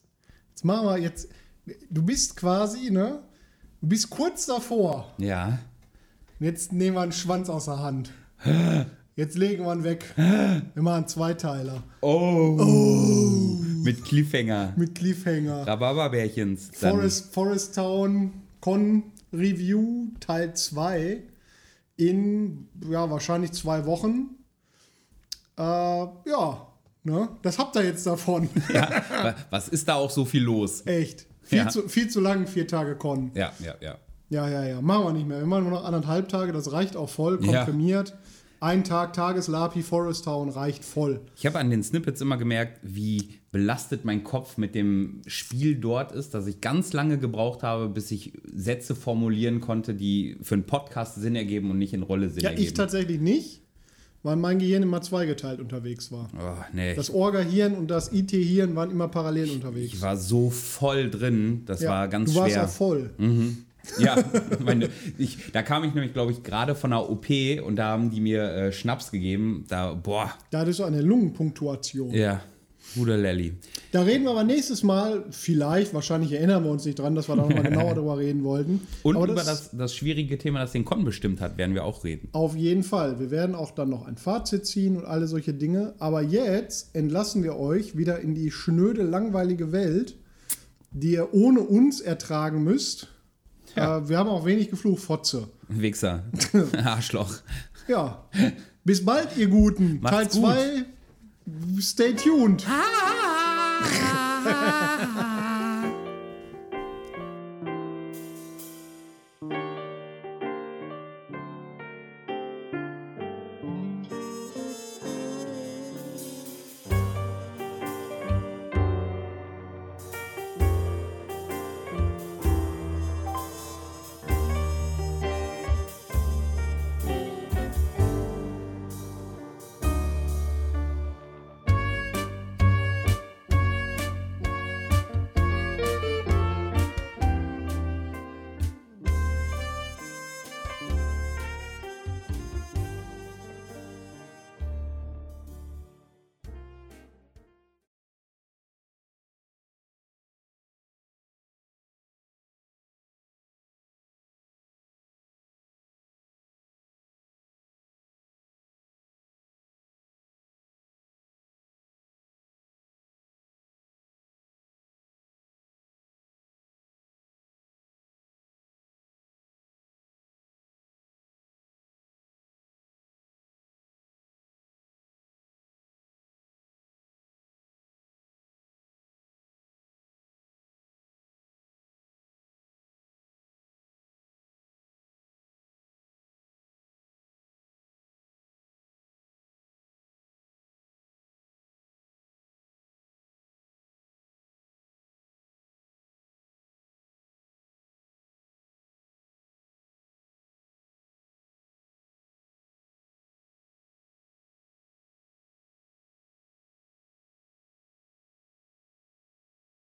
Jetzt 0.51 0.65
machen 0.65 0.87
wir 0.87 0.99
jetzt. 0.99 1.29
Du 1.91 2.03
bist 2.03 2.37
quasi, 2.37 2.91
ne? 2.91 3.23
Du 3.83 3.89
bist 3.89 4.09
kurz 4.09 4.47
davor. 4.47 5.13
Ja. 5.19 5.59
Jetzt 6.41 6.73
nehmen 6.73 6.97
wir 6.97 7.03
einen 7.03 7.13
Schwanz 7.13 7.49
aus 7.51 7.67
der 7.67 7.79
Hand. 7.81 8.11
Jetzt 9.19 9.39
legen 9.39 9.65
wir 9.65 9.73
ihn 9.73 9.83
weg. 9.83 10.13
Wir 10.17 10.83
machen 10.83 11.09
Zweiteiler. 11.09 11.83
Oh. 12.03 13.59
Mit 13.83 14.05
Cliffhanger. 14.05 14.75
Mit 14.77 14.95
Cliffhanger. 14.95 15.67
Rhabarberbärchens. 15.67 16.69
Forest, 16.75 17.33
Forest 17.33 17.75
Town, 17.77 18.33
Con 18.61 19.05
Review 19.33 20.09
Teil 20.21 20.53
2 20.55 21.23
in 21.97 22.69
ja, 22.91 23.09
wahrscheinlich 23.11 23.53
zwei 23.53 23.87
Wochen. 23.87 24.35
Äh, 25.59 25.63
ja, 25.63 26.67
ne? 27.05 27.29
Das 27.41 27.59
habt 27.59 27.75
ihr 27.77 27.85
jetzt 27.85 28.07
davon. 28.07 28.51
Ja, 28.75 29.03
wa- 29.23 29.35
was 29.49 29.69
ist 29.69 29.89
da 29.89 29.95
auch 29.95 30.11
so 30.11 30.27
viel 30.27 30.43
los? 30.43 30.83
Echt. 30.87 31.27
Viel, 31.41 31.59
Ja. 31.59 31.69
zu, 31.69 31.89
viel 31.89 32.09
zu 32.11 32.21
lang, 32.21 32.47
vier 32.47 32.67
Tage 32.69 32.97
Con. 32.97 33.31
Ja, 33.35 33.53
ja, 33.61 33.75
ja. 33.81 33.97
Ja, 34.29 34.49
ja, 34.49 34.65
ja. 34.67 34.83
Machen 34.83 35.05
wir 35.07 35.13
nicht 35.15 35.27
mehr. 35.27 35.39
Wir 35.39 35.47
machen 35.47 35.63
nur 35.63 35.73
noch 35.73 35.85
anderthalb 35.85 36.29
Tage, 36.29 36.53
das 36.53 36.71
reicht 36.73 36.97
auch 36.97 37.09
voll, 37.09 37.39
Ja. 37.47 37.65
Ein 38.67 38.83
Tag 38.83 39.13
Tageslapi 39.13 39.81
Forest 39.83 40.25
Town 40.25 40.49
reicht 40.49 40.85
voll. 40.85 41.21
Ich 41.37 41.47
habe 41.47 41.61
an 41.61 41.71
den 41.71 41.85
Snippets 41.85 42.21
immer 42.21 42.37
gemerkt, 42.37 42.81
wie 42.83 43.29
belastet 43.53 44.05
mein 44.05 44.25
Kopf 44.25 44.57
mit 44.59 44.75
dem 44.75 45.23
Spiel 45.29 45.77
dort 45.77 46.11
ist, 46.11 46.35
dass 46.35 46.49
ich 46.49 46.61
ganz 46.61 46.93
lange 46.93 47.17
gebraucht 47.17 47.63
habe, 47.63 47.89
bis 47.89 48.11
ich 48.11 48.33
Sätze 48.53 48.97
formulieren 48.97 49.61
konnte, 49.61 49.95
die 49.95 50.37
für 50.43 50.57
einen 50.57 50.65
Podcast 50.65 51.15
Sinn 51.15 51.37
ergeben 51.37 51.71
und 51.71 51.79
nicht 51.79 51.95
in 51.95 52.03
Rolle 52.03 52.29
Sinn 52.29 52.43
Ja, 52.43 52.51
ergeben. 52.51 52.67
ich 52.67 52.75
tatsächlich 52.75 53.21
nicht, 53.21 53.63
weil 54.25 54.35
mein 54.35 54.59
Gehirn 54.59 54.83
immer 54.83 55.01
zweigeteilt 55.01 55.61
unterwegs 55.61 56.11
war. 56.11 56.29
Oh, 56.37 56.65
nee, 56.73 56.97
Das 56.97 57.09
Orga-Hirn 57.11 57.77
und 57.77 57.89
das 57.89 58.13
IT-Hirn 58.13 58.75
waren 58.75 58.91
immer 58.91 59.07
parallel 59.07 59.53
unterwegs. 59.53 59.95
ich 59.95 60.03
war 60.03 60.17
so 60.17 60.51
voll 60.51 61.09
drin, 61.09 61.63
das 61.67 61.83
ja, 61.83 61.91
war 61.91 62.09
ganz 62.09 62.33
du 62.33 62.41
warst 62.41 62.53
schwer. 62.55 62.65
auch 62.65 62.69
voll. 62.69 63.11
Ja, 63.99 64.17
meine, 64.65 64.89
ich, 65.19 65.53
da 65.53 65.63
kam 65.63 65.85
ich 65.85 65.95
nämlich, 65.95 66.13
glaube 66.13 66.33
ich, 66.33 66.43
gerade 66.43 66.75
von 66.75 66.91
der 66.91 67.09
OP 67.11 67.27
und 67.65 67.77
da 67.77 67.89
haben 67.89 68.11
die 68.11 68.21
mir 68.21 68.43
äh, 68.43 68.73
Schnaps 68.73 69.11
gegeben. 69.11 69.65
Da, 69.69 69.95
boah, 69.95 70.33
Da 70.51 70.61
hattest 70.61 70.81
du 70.81 70.85
eine 70.85 71.01
Lungenpunktuation. 71.03 72.13
ja, 72.13 72.41
guter 72.95 73.17
Lelly. 73.17 73.55
Da 73.93 74.03
reden 74.03 74.25
wir 74.25 74.31
aber 74.31 74.45
nächstes 74.45 74.83
Mal, 74.83 75.25
vielleicht, 75.31 75.93
wahrscheinlich 75.95 76.33
erinnern 76.33 76.65
wir 76.65 76.71
uns 76.71 76.85
nicht 76.85 76.99
dran, 76.99 77.15
dass 77.15 77.29
wir 77.29 77.37
da 77.37 77.43
nochmal 77.43 77.63
genauer 77.71 77.95
drüber 77.95 78.19
reden 78.19 78.45
wollten. 78.45 78.81
Und 79.03 79.17
aber 79.17 79.27
über 79.27 79.43
das, 79.43 79.71
das 79.71 79.95
schwierige 79.95 80.39
Thema, 80.39 80.61
das 80.61 80.73
den 80.73 80.85
Con 80.85 81.05
bestimmt 81.05 81.41
hat, 81.41 81.57
werden 81.59 81.75
wir 81.75 81.85
auch 81.85 82.05
reden. 82.05 82.29
Auf 82.33 82.55
jeden 82.57 82.83
Fall. 82.83 83.19
Wir 83.19 83.31
werden 83.31 83.55
auch 83.55 83.71
dann 83.73 83.91
noch 83.91 84.07
ein 84.07 84.17
Fazit 84.17 84.67
ziehen 84.67 84.97
und 84.97 85.05
alle 85.05 85.27
solche 85.27 85.55
Dinge. 85.55 85.95
Aber 85.99 86.23
jetzt 86.23 86.95
entlassen 86.95 87.43
wir 87.43 87.57
euch 87.57 87.97
wieder 87.97 88.21
in 88.21 88.35
die 88.35 88.51
schnöde, 88.51 89.03
langweilige 89.03 89.73
Welt, 89.73 90.17
die 90.93 91.13
ihr 91.13 91.33
ohne 91.35 91.61
uns 91.61 92.01
ertragen 92.01 92.63
müsst. 92.65 93.09
Ja. 93.77 93.99
Äh, 93.99 94.09
wir 94.09 94.19
haben 94.19 94.29
auch 94.29 94.45
wenig 94.45 94.71
geflucht, 94.71 95.03
Fotze. 95.03 95.49
Wichser, 95.69 96.25
Arschloch. 96.85 97.35
Ja. 97.89 98.25
Bis 98.85 99.05
bald, 99.05 99.37
ihr 99.37 99.49
Guten. 99.49 100.01
Macht's 100.01 100.41
Teil 100.41 100.43
gut. 100.43 100.87
2. 101.77 101.81
Stay 101.81 102.15
tuned. 102.15 102.65